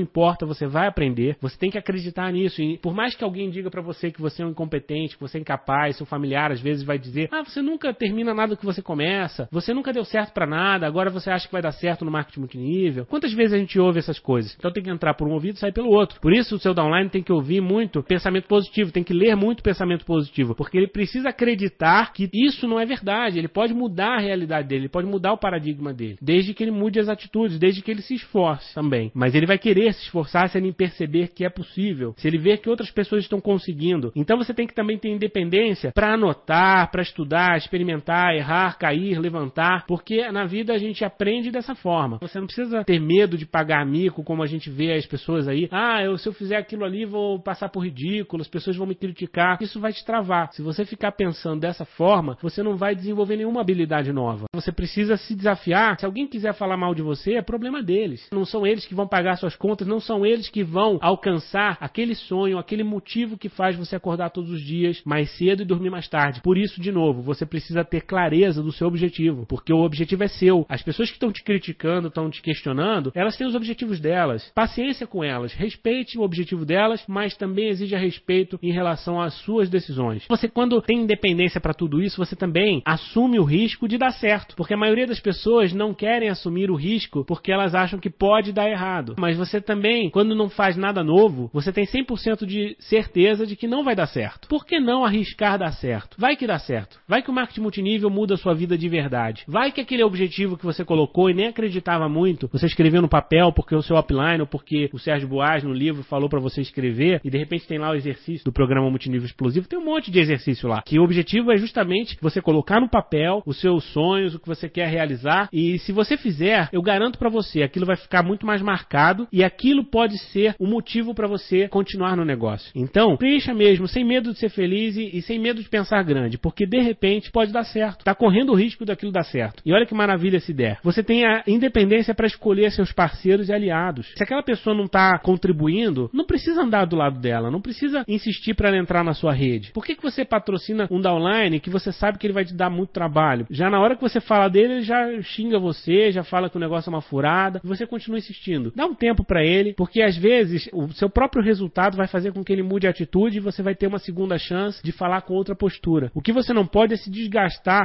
importa, 0.00 0.44
você 0.44 0.66
vai 0.66 0.86
aprender. 0.86 1.36
Você 1.40 1.56
tem 1.56 1.70
que 1.70 1.78
acreditar 1.78 2.32
nisso. 2.32 2.60
E 2.60 2.78
por 2.78 2.94
mais 2.94 3.14
que 3.14 3.24
alguém 3.24 3.50
diga 3.50 3.70
para 3.70 3.82
você 3.82 4.10
que 4.10 4.20
você 4.20 4.42
é 4.42 4.46
um 4.46 4.50
incompetente, 4.50 5.16
que 5.16 5.20
você 5.20 5.38
é 5.38 5.40
incapaz, 5.40 5.96
seu 5.96 6.06
familiar 6.06 6.50
às 6.50 6.60
vezes 6.60 6.82
vai 6.82 6.98
dizer: 6.98 7.28
"Ah, 7.30 7.42
você 7.42 7.62
nunca 7.62 7.91
termina 7.94 8.34
nada 8.34 8.56
que 8.56 8.64
você 8.64 8.82
começa. 8.82 9.48
Você 9.50 9.72
nunca 9.72 9.92
deu 9.92 10.04
certo 10.04 10.32
para 10.32 10.46
nada, 10.46 10.86
agora 10.86 11.10
você 11.10 11.30
acha 11.30 11.46
que 11.46 11.52
vai 11.52 11.62
dar 11.62 11.72
certo 11.72 12.04
no 12.04 12.10
marketing 12.10 12.40
multinível". 12.40 13.06
Quantas 13.06 13.32
vezes 13.32 13.52
a 13.52 13.58
gente 13.58 13.78
ouve 13.78 13.98
essas 13.98 14.18
coisas? 14.18 14.54
Então 14.58 14.72
tem 14.72 14.82
que 14.82 14.90
entrar 14.90 15.14
por 15.14 15.26
um 15.26 15.32
ouvido 15.32 15.56
e 15.56 15.58
sair 15.58 15.72
pelo 15.72 15.90
outro. 15.90 16.20
Por 16.20 16.32
isso 16.32 16.56
o 16.56 16.58
seu 16.58 16.74
downline 16.74 17.08
tem 17.08 17.22
que 17.22 17.32
ouvir 17.32 17.60
muito 17.60 18.02
pensamento 18.02 18.46
positivo, 18.46 18.92
tem 18.92 19.04
que 19.04 19.12
ler 19.12 19.36
muito 19.36 19.62
pensamento 19.62 20.04
positivo, 20.04 20.54
porque 20.54 20.76
ele 20.76 20.88
precisa 20.88 21.30
acreditar 21.30 22.12
que 22.12 22.28
isso 22.32 22.66
não 22.66 22.78
é 22.78 22.86
verdade. 22.86 23.38
Ele 23.38 23.48
pode 23.48 23.74
mudar 23.74 24.16
a 24.16 24.20
realidade 24.20 24.68
dele, 24.68 24.82
ele 24.82 24.88
pode 24.88 25.06
mudar 25.06 25.32
o 25.32 25.38
paradigma 25.38 25.92
dele, 25.92 26.18
desde 26.20 26.54
que 26.54 26.62
ele 26.62 26.70
mude 26.70 26.98
as 26.98 27.08
atitudes, 27.08 27.58
desde 27.58 27.82
que 27.82 27.90
ele 27.90 28.02
se 28.02 28.14
esforce 28.14 28.74
também. 28.74 29.10
Mas 29.14 29.34
ele 29.34 29.46
vai 29.46 29.58
querer 29.58 29.92
se 29.92 30.02
esforçar 30.04 30.48
se 30.48 30.58
ele 30.58 30.72
perceber 30.72 31.28
que 31.28 31.44
é 31.44 31.50
possível, 31.50 32.14
se 32.16 32.26
ele 32.26 32.38
ver 32.38 32.58
que 32.58 32.68
outras 32.68 32.90
pessoas 32.90 33.22
estão 33.22 33.40
conseguindo. 33.40 34.12
Então 34.14 34.36
você 34.36 34.54
tem 34.54 34.66
que 34.66 34.74
também 34.74 34.98
ter 34.98 35.08
independência 35.08 35.92
para 35.92 36.14
anotar, 36.14 36.90
para 36.90 37.02
estudar, 37.02 37.56
experimentar, 37.56 37.81
errar, 37.90 38.78
cair, 38.78 39.18
levantar, 39.18 39.84
porque 39.86 40.30
na 40.30 40.44
vida 40.44 40.72
a 40.72 40.78
gente 40.78 41.04
aprende 41.04 41.50
dessa 41.50 41.74
forma. 41.74 42.18
Você 42.20 42.38
não 42.38 42.46
precisa 42.46 42.84
ter 42.84 43.00
medo 43.00 43.36
de 43.36 43.46
pagar 43.46 43.84
mico, 43.84 44.22
como 44.22 44.42
a 44.42 44.46
gente 44.46 44.70
vê 44.70 44.92
as 44.92 45.06
pessoas 45.06 45.48
aí. 45.48 45.68
Ah, 45.70 46.02
eu, 46.02 46.16
se 46.18 46.28
eu 46.28 46.32
fizer 46.32 46.56
aquilo 46.56 46.84
ali, 46.84 47.04
vou 47.04 47.40
passar 47.40 47.68
por 47.68 47.80
ridículo, 47.80 48.42
as 48.42 48.48
pessoas 48.48 48.76
vão 48.76 48.86
me 48.86 48.94
criticar. 48.94 49.58
Isso 49.60 49.80
vai 49.80 49.92
te 49.92 50.04
travar. 50.04 50.52
Se 50.52 50.62
você 50.62 50.84
ficar 50.84 51.12
pensando 51.12 51.60
dessa 51.60 51.84
forma, 51.84 52.36
você 52.40 52.62
não 52.62 52.76
vai 52.76 52.94
desenvolver 52.94 53.36
nenhuma 53.36 53.60
habilidade 53.60 54.12
nova. 54.12 54.46
Você 54.54 54.70
precisa 54.70 55.16
se 55.16 55.34
desafiar. 55.34 55.98
Se 55.98 56.06
alguém 56.06 56.26
quiser 56.26 56.54
falar 56.54 56.76
mal 56.76 56.94
de 56.94 57.02
você, 57.02 57.34
é 57.34 57.42
problema 57.42 57.82
deles. 57.82 58.28
Não 58.32 58.44
são 58.44 58.66
eles 58.66 58.86
que 58.86 58.94
vão 58.94 59.06
pagar 59.06 59.36
suas 59.36 59.56
contas, 59.56 59.86
não 59.86 60.00
são 60.00 60.24
eles 60.26 60.48
que 60.48 60.62
vão 60.62 60.98
alcançar 61.00 61.76
aquele 61.80 62.14
sonho, 62.14 62.58
aquele 62.58 62.84
motivo 62.84 63.38
que 63.38 63.48
faz 63.48 63.76
você 63.76 63.96
acordar 63.96 64.30
todos 64.30 64.50
os 64.50 64.60
dias 64.60 65.02
mais 65.04 65.30
cedo 65.36 65.62
e 65.62 65.66
dormir 65.66 65.90
mais 65.90 66.08
tarde. 66.08 66.40
Por 66.42 66.58
isso, 66.58 66.80
de 66.80 66.92
novo, 66.92 67.22
você 67.22 67.46
precisa 67.46 67.71
ter 67.84 68.02
clareza 68.02 68.62
do 68.62 68.72
seu 68.72 68.86
objetivo, 68.86 69.46
porque 69.46 69.72
o 69.72 69.82
objetivo 69.82 70.24
é 70.24 70.28
seu. 70.28 70.66
As 70.68 70.82
pessoas 70.82 71.08
que 71.08 71.16
estão 71.16 71.32
te 71.32 71.42
criticando, 71.42 72.08
estão 72.08 72.30
te 72.30 72.42
questionando, 72.42 73.12
elas 73.14 73.36
têm 73.36 73.46
os 73.46 73.54
objetivos 73.54 74.00
delas. 74.00 74.50
Paciência 74.54 75.06
com 75.06 75.24
elas, 75.24 75.52
respeite 75.52 76.18
o 76.18 76.22
objetivo 76.22 76.64
delas, 76.64 77.04
mas 77.08 77.36
também 77.36 77.68
exija 77.68 77.98
respeito 77.98 78.58
em 78.62 78.72
relação 78.72 79.20
às 79.20 79.34
suas 79.34 79.68
decisões. 79.68 80.24
Você, 80.28 80.48
quando 80.48 80.80
tem 80.82 81.02
independência 81.02 81.60
para 81.60 81.74
tudo 81.74 82.02
isso, 82.02 82.16
você 82.16 82.36
também 82.36 82.82
assume 82.84 83.38
o 83.38 83.44
risco 83.44 83.88
de 83.88 83.98
dar 83.98 84.12
certo, 84.12 84.54
porque 84.56 84.74
a 84.74 84.76
maioria 84.78 85.06
das 85.06 85.20
pessoas 85.20 85.72
não 85.72 85.94
querem 85.94 86.28
assumir 86.28 86.70
o 86.70 86.74
risco 86.74 87.24
porque 87.24 87.52
elas 87.52 87.74
acham 87.74 87.98
que 87.98 88.10
pode 88.10 88.52
dar 88.52 88.68
errado. 88.68 89.14
Mas 89.18 89.36
você 89.36 89.60
também, 89.60 90.10
quando 90.10 90.34
não 90.34 90.48
faz 90.48 90.76
nada 90.76 91.02
novo, 91.02 91.50
você 91.52 91.72
tem 91.72 91.84
100% 91.84 92.44
de 92.46 92.76
certeza 92.78 93.46
de 93.46 93.56
que 93.56 93.66
não 93.66 93.84
vai 93.84 93.94
dar 93.94 94.06
certo. 94.06 94.48
Por 94.48 94.66
que 94.66 94.80
não 94.80 95.04
arriscar 95.04 95.58
dar 95.58 95.72
certo? 95.72 96.16
Vai 96.18 96.36
que 96.36 96.46
dá 96.46 96.58
certo. 96.58 97.00
Vai 97.06 97.22
que 97.22 97.30
o 97.30 97.32
marketing 97.32 97.61
multinível 97.62 98.10
muda 98.10 98.34
a 98.34 98.36
sua 98.36 98.54
vida 98.54 98.76
de 98.76 98.88
verdade. 98.88 99.44
Vai 99.46 99.72
que 99.72 99.80
aquele 99.80 100.02
objetivo 100.02 100.56
que 100.56 100.64
você 100.64 100.84
colocou 100.84 101.30
e 101.30 101.34
nem 101.34 101.46
acreditava 101.46 102.08
muito, 102.08 102.48
você 102.52 102.66
escreveu 102.66 103.00
no 103.00 103.08
papel 103.08 103.52
porque 103.52 103.74
o 103.74 103.82
seu 103.82 103.96
upline 103.96 104.40
ou 104.40 104.46
porque 104.46 104.90
o 104.92 104.98
Sérgio 104.98 105.28
Boas 105.28 105.62
no 105.62 105.72
livro 105.72 106.02
falou 106.02 106.28
para 106.28 106.40
você 106.40 106.60
escrever 106.60 107.20
e 107.24 107.30
de 107.30 107.38
repente 107.38 107.66
tem 107.66 107.78
lá 107.78 107.90
o 107.90 107.94
exercício 107.94 108.44
do 108.44 108.52
programa 108.52 108.90
multinível 108.90 109.26
explosivo, 109.26 109.68
tem 109.68 109.78
um 109.78 109.84
monte 109.84 110.10
de 110.10 110.18
exercício 110.18 110.68
lá. 110.68 110.82
Que 110.82 110.98
o 110.98 111.04
objetivo 111.04 111.52
é 111.52 111.56
justamente 111.56 112.16
você 112.20 112.40
colocar 112.40 112.80
no 112.80 112.88
papel 112.88 113.42
os 113.46 113.60
seus 113.60 113.84
sonhos, 113.92 114.34
o 114.34 114.40
que 114.40 114.48
você 114.48 114.68
quer 114.68 114.88
realizar 114.88 115.48
e 115.52 115.78
se 115.78 115.92
você 115.92 116.16
fizer, 116.16 116.68
eu 116.72 116.82
garanto 116.82 117.18
para 117.18 117.28
você, 117.28 117.62
aquilo 117.62 117.86
vai 117.86 117.96
ficar 117.96 118.22
muito 118.22 118.46
mais 118.46 118.60
marcado 118.60 119.26
e 119.32 119.44
aquilo 119.44 119.84
pode 119.84 120.18
ser 120.18 120.54
o 120.58 120.66
motivo 120.66 121.14
para 121.14 121.28
você 121.28 121.68
continuar 121.68 122.16
no 122.16 122.24
negócio. 122.24 122.70
Então, 122.74 123.16
preencha 123.16 123.54
mesmo, 123.54 123.86
sem 123.86 124.04
medo 124.04 124.32
de 124.32 124.38
ser 124.38 124.48
feliz 124.48 124.96
e, 124.96 125.16
e 125.16 125.22
sem 125.22 125.38
medo 125.38 125.62
de 125.62 125.68
pensar 125.68 126.02
grande, 126.02 126.38
porque 126.38 126.66
de 126.66 126.80
repente 126.80 127.30
pode 127.30 127.41
pode 127.42 127.52
dar 127.52 127.64
certo. 127.64 128.00
Está 128.00 128.14
correndo 128.14 128.52
o 128.52 128.54
risco 128.54 128.84
daquilo 128.84 129.10
dar 129.10 129.24
certo. 129.24 129.62
E 129.66 129.72
olha 129.72 129.84
que 129.84 129.94
maravilha 129.94 130.38
se 130.38 130.52
der. 130.52 130.78
Você 130.82 131.02
tem 131.02 131.26
a 131.26 131.42
independência 131.46 132.14
para 132.14 132.26
escolher 132.26 132.70
seus 132.70 132.92
parceiros 132.92 133.48
e 133.48 133.52
aliados. 133.52 134.12
Se 134.16 134.22
aquela 134.22 134.42
pessoa 134.42 134.76
não 134.76 134.84
está 134.84 135.18
contribuindo, 135.18 136.08
não 136.12 136.24
precisa 136.24 136.62
andar 136.62 136.84
do 136.84 136.94
lado 136.94 137.18
dela, 137.18 137.50
não 137.50 137.60
precisa 137.60 138.04
insistir 138.06 138.54
para 138.54 138.68
ela 138.68 138.78
entrar 138.78 139.02
na 139.02 139.12
sua 139.12 139.32
rede. 139.32 139.72
Por 139.72 139.84
que, 139.84 139.96
que 139.96 140.02
você 140.02 140.24
patrocina 140.24 140.86
um 140.90 141.00
downline 141.00 141.58
que 141.58 141.70
você 141.70 141.90
sabe 141.90 142.18
que 142.18 142.26
ele 142.26 142.34
vai 142.34 142.44
te 142.44 142.54
dar 142.54 142.70
muito 142.70 142.92
trabalho? 142.92 143.46
Já 143.50 143.68
na 143.68 143.80
hora 143.80 143.96
que 143.96 144.02
você 144.02 144.20
fala 144.20 144.48
dele, 144.48 144.74
ele 144.74 144.82
já 144.82 145.20
xinga 145.22 145.58
você, 145.58 146.12
já 146.12 146.22
fala 146.22 146.48
que 146.48 146.56
o 146.56 146.60
negócio 146.60 146.90
é 146.90 146.92
uma 146.92 147.02
furada, 147.02 147.60
e 147.64 147.66
você 147.66 147.86
continua 147.86 148.18
insistindo. 148.18 148.72
Dá 148.74 148.86
um 148.86 148.94
tempo 148.94 149.24
para 149.24 149.44
ele, 149.44 149.74
porque 149.74 150.00
às 150.00 150.16
vezes 150.16 150.68
o 150.72 150.92
seu 150.92 151.10
próprio 151.10 151.42
resultado 151.42 151.96
vai 151.96 152.06
fazer 152.06 152.32
com 152.32 152.44
que 152.44 152.52
ele 152.52 152.62
mude 152.62 152.86
a 152.86 152.90
atitude 152.90 153.38
e 153.38 153.40
você 153.40 153.62
vai 153.62 153.74
ter 153.74 153.88
uma 153.88 153.98
segunda 153.98 154.38
chance 154.38 154.80
de 154.82 154.92
falar 154.92 155.22
com 155.22 155.34
outra 155.34 155.56
postura. 155.56 156.10
O 156.14 156.22
que 156.22 156.32
você 156.32 156.52
não 156.52 156.66
pode 156.66 156.94
é 156.94 156.96
se 156.96 157.10
desgastar 157.10 157.31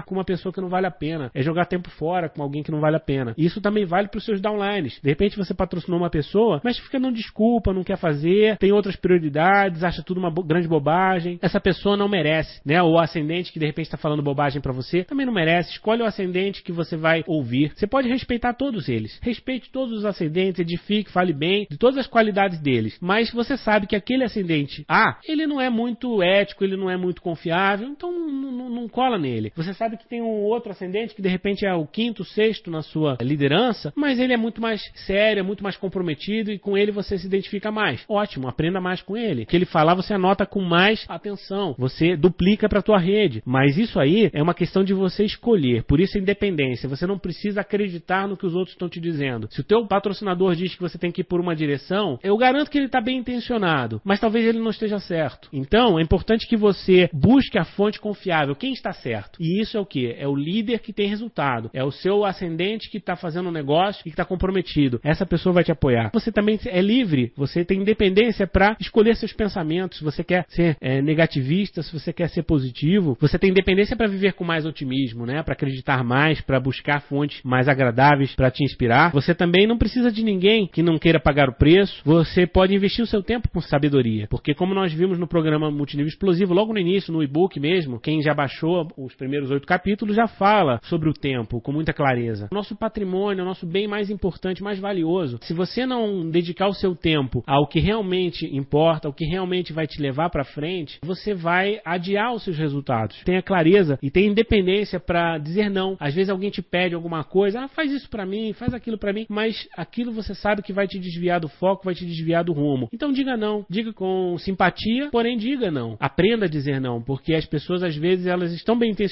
com 0.05 0.15
uma 0.15 0.25
pessoa 0.25 0.53
que 0.53 0.61
não 0.61 0.69
vale 0.69 0.87
a 0.87 0.91
pena, 0.91 1.31
é 1.33 1.41
jogar 1.41 1.65
tempo 1.65 1.89
fora 1.89 2.29
com 2.29 2.41
alguém 2.41 2.63
que 2.63 2.71
não 2.71 2.79
vale 2.79 2.95
a 2.95 2.99
pena. 2.99 3.33
Isso 3.37 3.61
também 3.61 3.85
vale 3.85 4.07
para 4.07 4.17
os 4.17 4.25
seus 4.25 4.41
downlines. 4.41 4.99
De 5.01 5.09
repente 5.09 5.37
você 5.37 5.53
patrocinou 5.53 5.99
uma 5.99 6.09
pessoa, 6.09 6.61
mas 6.63 6.77
fica 6.77 6.99
dando 6.99 7.15
desculpa, 7.15 7.73
não 7.73 7.83
quer 7.83 7.97
fazer, 7.97 8.57
tem 8.57 8.71
outras 8.71 8.95
prioridades, 8.95 9.83
acha 9.83 10.03
tudo 10.03 10.19
uma 10.19 10.29
bo 10.29 10.43
grande 10.43 10.67
bobagem. 10.67 11.39
Essa 11.41 11.59
pessoa 11.59 11.97
não 11.97 12.07
merece, 12.07 12.61
né? 12.65 12.81
O 12.81 12.97
ascendente 12.97 13.51
que 13.51 13.59
de 13.59 13.65
repente 13.65 13.85
está 13.85 13.97
falando 13.97 14.21
bobagem 14.21 14.61
para 14.61 14.73
você 14.73 15.03
também 15.03 15.25
não 15.25 15.33
merece. 15.33 15.71
Escolhe 15.71 16.01
o 16.01 16.05
ascendente 16.05 16.63
que 16.63 16.71
você 16.71 16.95
vai 16.95 17.23
ouvir. 17.27 17.71
Você 17.75 17.87
pode 17.87 18.07
respeitar 18.07 18.53
todos 18.53 18.89
eles. 18.89 19.19
Respeite 19.21 19.71
todos 19.71 19.99
os 19.99 20.05
ascendentes, 20.05 20.59
edifique, 20.59 21.11
fale 21.11 21.33
bem 21.33 21.67
de 21.69 21.77
todas 21.77 21.97
as 21.97 22.07
qualidades 22.07 22.59
deles. 22.59 22.97
Mas 23.01 23.31
você 23.31 23.57
sabe 23.57 23.87
que 23.87 23.95
aquele 23.95 24.23
ascendente 24.23 24.85
A, 24.87 25.17
ele 25.27 25.47
não 25.47 25.61
é 25.61 25.69
muito 25.69 26.21
ético, 26.21 26.63
ele 26.63 26.75
não 26.75 26.89
é 26.89 26.97
muito 26.97 27.21
confiável, 27.21 27.87
então 27.87 28.11
não, 28.11 28.51
não, 28.51 28.69
não 28.69 28.87
cola 28.87 29.17
nele. 29.17 29.36
Você 29.55 29.73
sabe 29.73 29.97
que 29.97 30.07
tem 30.07 30.21
um 30.21 30.43
outro 30.43 30.71
ascendente 30.71 31.15
que 31.15 31.21
de 31.21 31.29
repente 31.29 31.65
é 31.65 31.73
o 31.73 31.85
quinto, 31.85 32.23
sexto 32.23 32.69
na 32.69 32.81
sua 32.81 33.17
liderança, 33.21 33.93
mas 33.95 34.19
ele 34.19 34.33
é 34.33 34.37
muito 34.37 34.61
mais 34.61 34.81
sério, 35.05 35.39
é 35.39 35.43
muito 35.43 35.63
mais 35.63 35.77
comprometido 35.77 36.51
e 36.51 36.59
com 36.59 36.77
ele 36.77 36.91
você 36.91 37.17
se 37.17 37.27
identifica 37.27 37.71
mais. 37.71 38.03
Ótimo, 38.07 38.47
aprenda 38.47 38.81
mais 38.81 39.01
com 39.01 39.15
ele. 39.15 39.43
O 39.43 39.45
que 39.45 39.55
ele 39.55 39.65
falar 39.65 39.95
você 39.95 40.13
anota 40.13 40.45
com 40.45 40.61
mais 40.61 41.05
atenção. 41.07 41.75
Você 41.77 42.15
duplica 42.15 42.67
para 42.67 42.81
tua 42.81 42.97
rede. 42.97 43.41
Mas 43.45 43.77
isso 43.77 43.99
aí 43.99 44.29
é 44.33 44.41
uma 44.41 44.53
questão 44.53 44.83
de 44.83 44.93
você 44.93 45.23
escolher. 45.23 45.83
Por 45.83 45.99
isso 45.99 46.17
a 46.17 46.21
independência. 46.21 46.89
Você 46.89 47.05
não 47.05 47.17
precisa 47.17 47.61
acreditar 47.61 48.27
no 48.27 48.37
que 48.37 48.45
os 48.45 48.55
outros 48.55 48.73
estão 48.73 48.89
te 48.89 48.99
dizendo. 48.99 49.47
Se 49.51 49.61
o 49.61 49.63
teu 49.63 49.85
patrocinador 49.85 50.55
diz 50.55 50.75
que 50.75 50.81
você 50.81 50.97
tem 50.97 51.11
que 51.11 51.21
ir 51.21 51.23
por 51.23 51.39
uma 51.39 51.55
direção, 51.55 52.19
eu 52.23 52.37
garanto 52.37 52.69
que 52.69 52.77
ele 52.77 52.87
está 52.87 53.01
bem 53.01 53.17
intencionado, 53.17 54.01
mas 54.03 54.19
talvez 54.19 54.45
ele 54.45 54.59
não 54.59 54.71
esteja 54.71 54.99
certo. 54.99 55.49
Então 55.51 55.99
é 55.99 56.01
importante 56.01 56.47
que 56.47 56.57
você 56.57 57.09
busque 57.13 57.57
a 57.57 57.65
fonte 57.65 57.99
confiável. 57.99 58.55
Quem 58.55 58.73
está 58.73 58.91
certo? 58.93 59.26
E 59.39 59.61
isso 59.61 59.77
é 59.77 59.79
o 59.79 59.85
que? 59.85 60.15
É 60.17 60.27
o 60.27 60.35
líder 60.35 60.79
que 60.79 60.93
tem 60.93 61.07
resultado. 61.07 61.69
É 61.73 61.83
o 61.83 61.91
seu 61.91 62.25
ascendente 62.25 62.89
que 62.89 62.97
está 62.97 63.15
fazendo 63.15 63.49
um 63.49 63.51
negócio 63.51 64.01
e 64.01 64.03
que 64.03 64.09
está 64.09 64.25
comprometido. 64.25 64.99
Essa 65.03 65.25
pessoa 65.25 65.53
vai 65.53 65.63
te 65.63 65.71
apoiar. 65.71 66.11
Você 66.13 66.31
também 66.31 66.59
é 66.65 66.81
livre. 66.81 67.31
Você 67.35 67.63
tem 67.63 67.81
independência 67.81 68.47
para 68.47 68.75
escolher 68.79 69.15
seus 69.15 69.33
pensamentos. 69.33 69.97
Se 69.99 70.03
você 70.03 70.23
quer 70.23 70.45
ser 70.49 70.77
é, 70.81 71.01
negativista, 71.01 71.81
se 71.81 71.91
você 71.91 72.13
quer 72.13 72.29
ser 72.29 72.43
positivo, 72.43 73.17
você 73.19 73.37
tem 73.37 73.49
independência 73.49 73.95
para 73.95 74.07
viver 74.07 74.33
com 74.33 74.43
mais 74.43 74.65
otimismo, 74.65 75.25
né? 75.25 75.43
Para 75.43 75.53
acreditar 75.53 76.03
mais, 76.03 76.41
para 76.41 76.59
buscar 76.59 77.01
fontes 77.01 77.41
mais 77.43 77.67
agradáveis 77.67 78.35
para 78.35 78.51
te 78.51 78.63
inspirar. 78.63 79.11
Você 79.11 79.33
também 79.33 79.67
não 79.67 79.77
precisa 79.77 80.11
de 80.11 80.23
ninguém 80.23 80.67
que 80.67 80.83
não 80.83 80.97
queira 80.97 81.19
pagar 81.19 81.49
o 81.49 81.53
preço. 81.53 82.01
Você 82.03 82.45
pode 82.45 82.73
investir 82.73 83.03
o 83.03 83.07
seu 83.07 83.23
tempo 83.23 83.49
com 83.49 83.61
sabedoria, 83.61 84.27
porque 84.29 84.53
como 84.53 84.73
nós 84.73 84.93
vimos 84.93 85.17
no 85.17 85.27
programa 85.27 85.71
Multinível 85.71 86.09
Explosivo, 86.09 86.53
logo 86.53 86.73
no 86.73 86.79
início, 86.79 87.13
no 87.13 87.23
e-book 87.23 87.59
mesmo, 87.59 87.99
quem 87.99 88.21
já 88.21 88.33
baixou 88.33 88.87
os 88.97 89.15
primeiros 89.17 89.51
oito 89.51 89.67
capítulos 89.67 90.15
já 90.15 90.27
fala 90.27 90.79
sobre 90.83 91.09
o 91.09 91.13
tempo 91.13 91.59
com 91.59 91.71
muita 91.71 91.93
clareza. 91.93 92.47
Nosso 92.51 92.75
patrimônio, 92.75 93.43
nosso 93.43 93.65
bem 93.65 93.87
mais 93.87 94.09
importante, 94.09 94.63
mais 94.63 94.79
valioso. 94.79 95.39
Se 95.41 95.53
você 95.53 95.85
não 95.85 96.29
dedicar 96.29 96.67
o 96.67 96.73
seu 96.73 96.95
tempo 96.95 97.43
ao 97.45 97.67
que 97.67 97.79
realmente 97.79 98.45
importa, 98.55 99.07
ao 99.07 99.13
que 99.13 99.25
realmente 99.25 99.73
vai 99.73 99.87
te 99.87 100.01
levar 100.01 100.29
para 100.29 100.43
frente, 100.43 100.99
você 101.03 101.33
vai 101.33 101.79
adiar 101.83 102.33
os 102.33 102.43
seus 102.43 102.57
resultados. 102.57 103.21
Tenha 103.23 103.41
clareza 103.41 103.97
e 104.01 104.11
tenha 104.11 104.29
independência 104.29 104.99
para 104.99 105.37
dizer 105.37 105.69
não. 105.69 105.97
Às 105.99 106.13
vezes 106.13 106.29
alguém 106.29 106.49
te 106.49 106.61
pede 106.61 106.95
alguma 106.95 107.23
coisa, 107.23 107.61
ah, 107.61 107.67
faz 107.67 107.91
isso 107.91 108.09
para 108.09 108.25
mim, 108.25 108.53
faz 108.53 108.73
aquilo 108.73 108.97
para 108.97 109.13
mim, 109.13 109.25
mas 109.29 109.67
aquilo 109.75 110.11
você 110.11 110.35
sabe 110.35 110.61
que 110.61 110.73
vai 110.73 110.87
te 110.87 110.99
desviar 110.99 111.39
do 111.39 111.47
foco, 111.47 111.85
vai 111.85 111.95
te 111.95 112.05
desviar 112.05 112.43
do 112.43 112.53
rumo. 112.53 112.87
Então 112.93 113.11
diga 113.11 113.35
não, 113.35 113.65
diga 113.69 113.91
com 113.93 114.37
simpatia, 114.37 115.09
porém 115.11 115.37
diga 115.37 115.71
não. 115.71 115.97
Aprenda 115.99 116.45
a 116.45 116.49
dizer 116.49 116.79
não, 116.79 117.01
porque 117.01 117.33
as 117.33 117.45
pessoas 117.45 117.83
às 117.83 117.95
vezes 117.95 118.27
elas 118.27 118.51
estão 118.53 118.77
bem 118.77 118.91
intencionadas, 118.91 119.06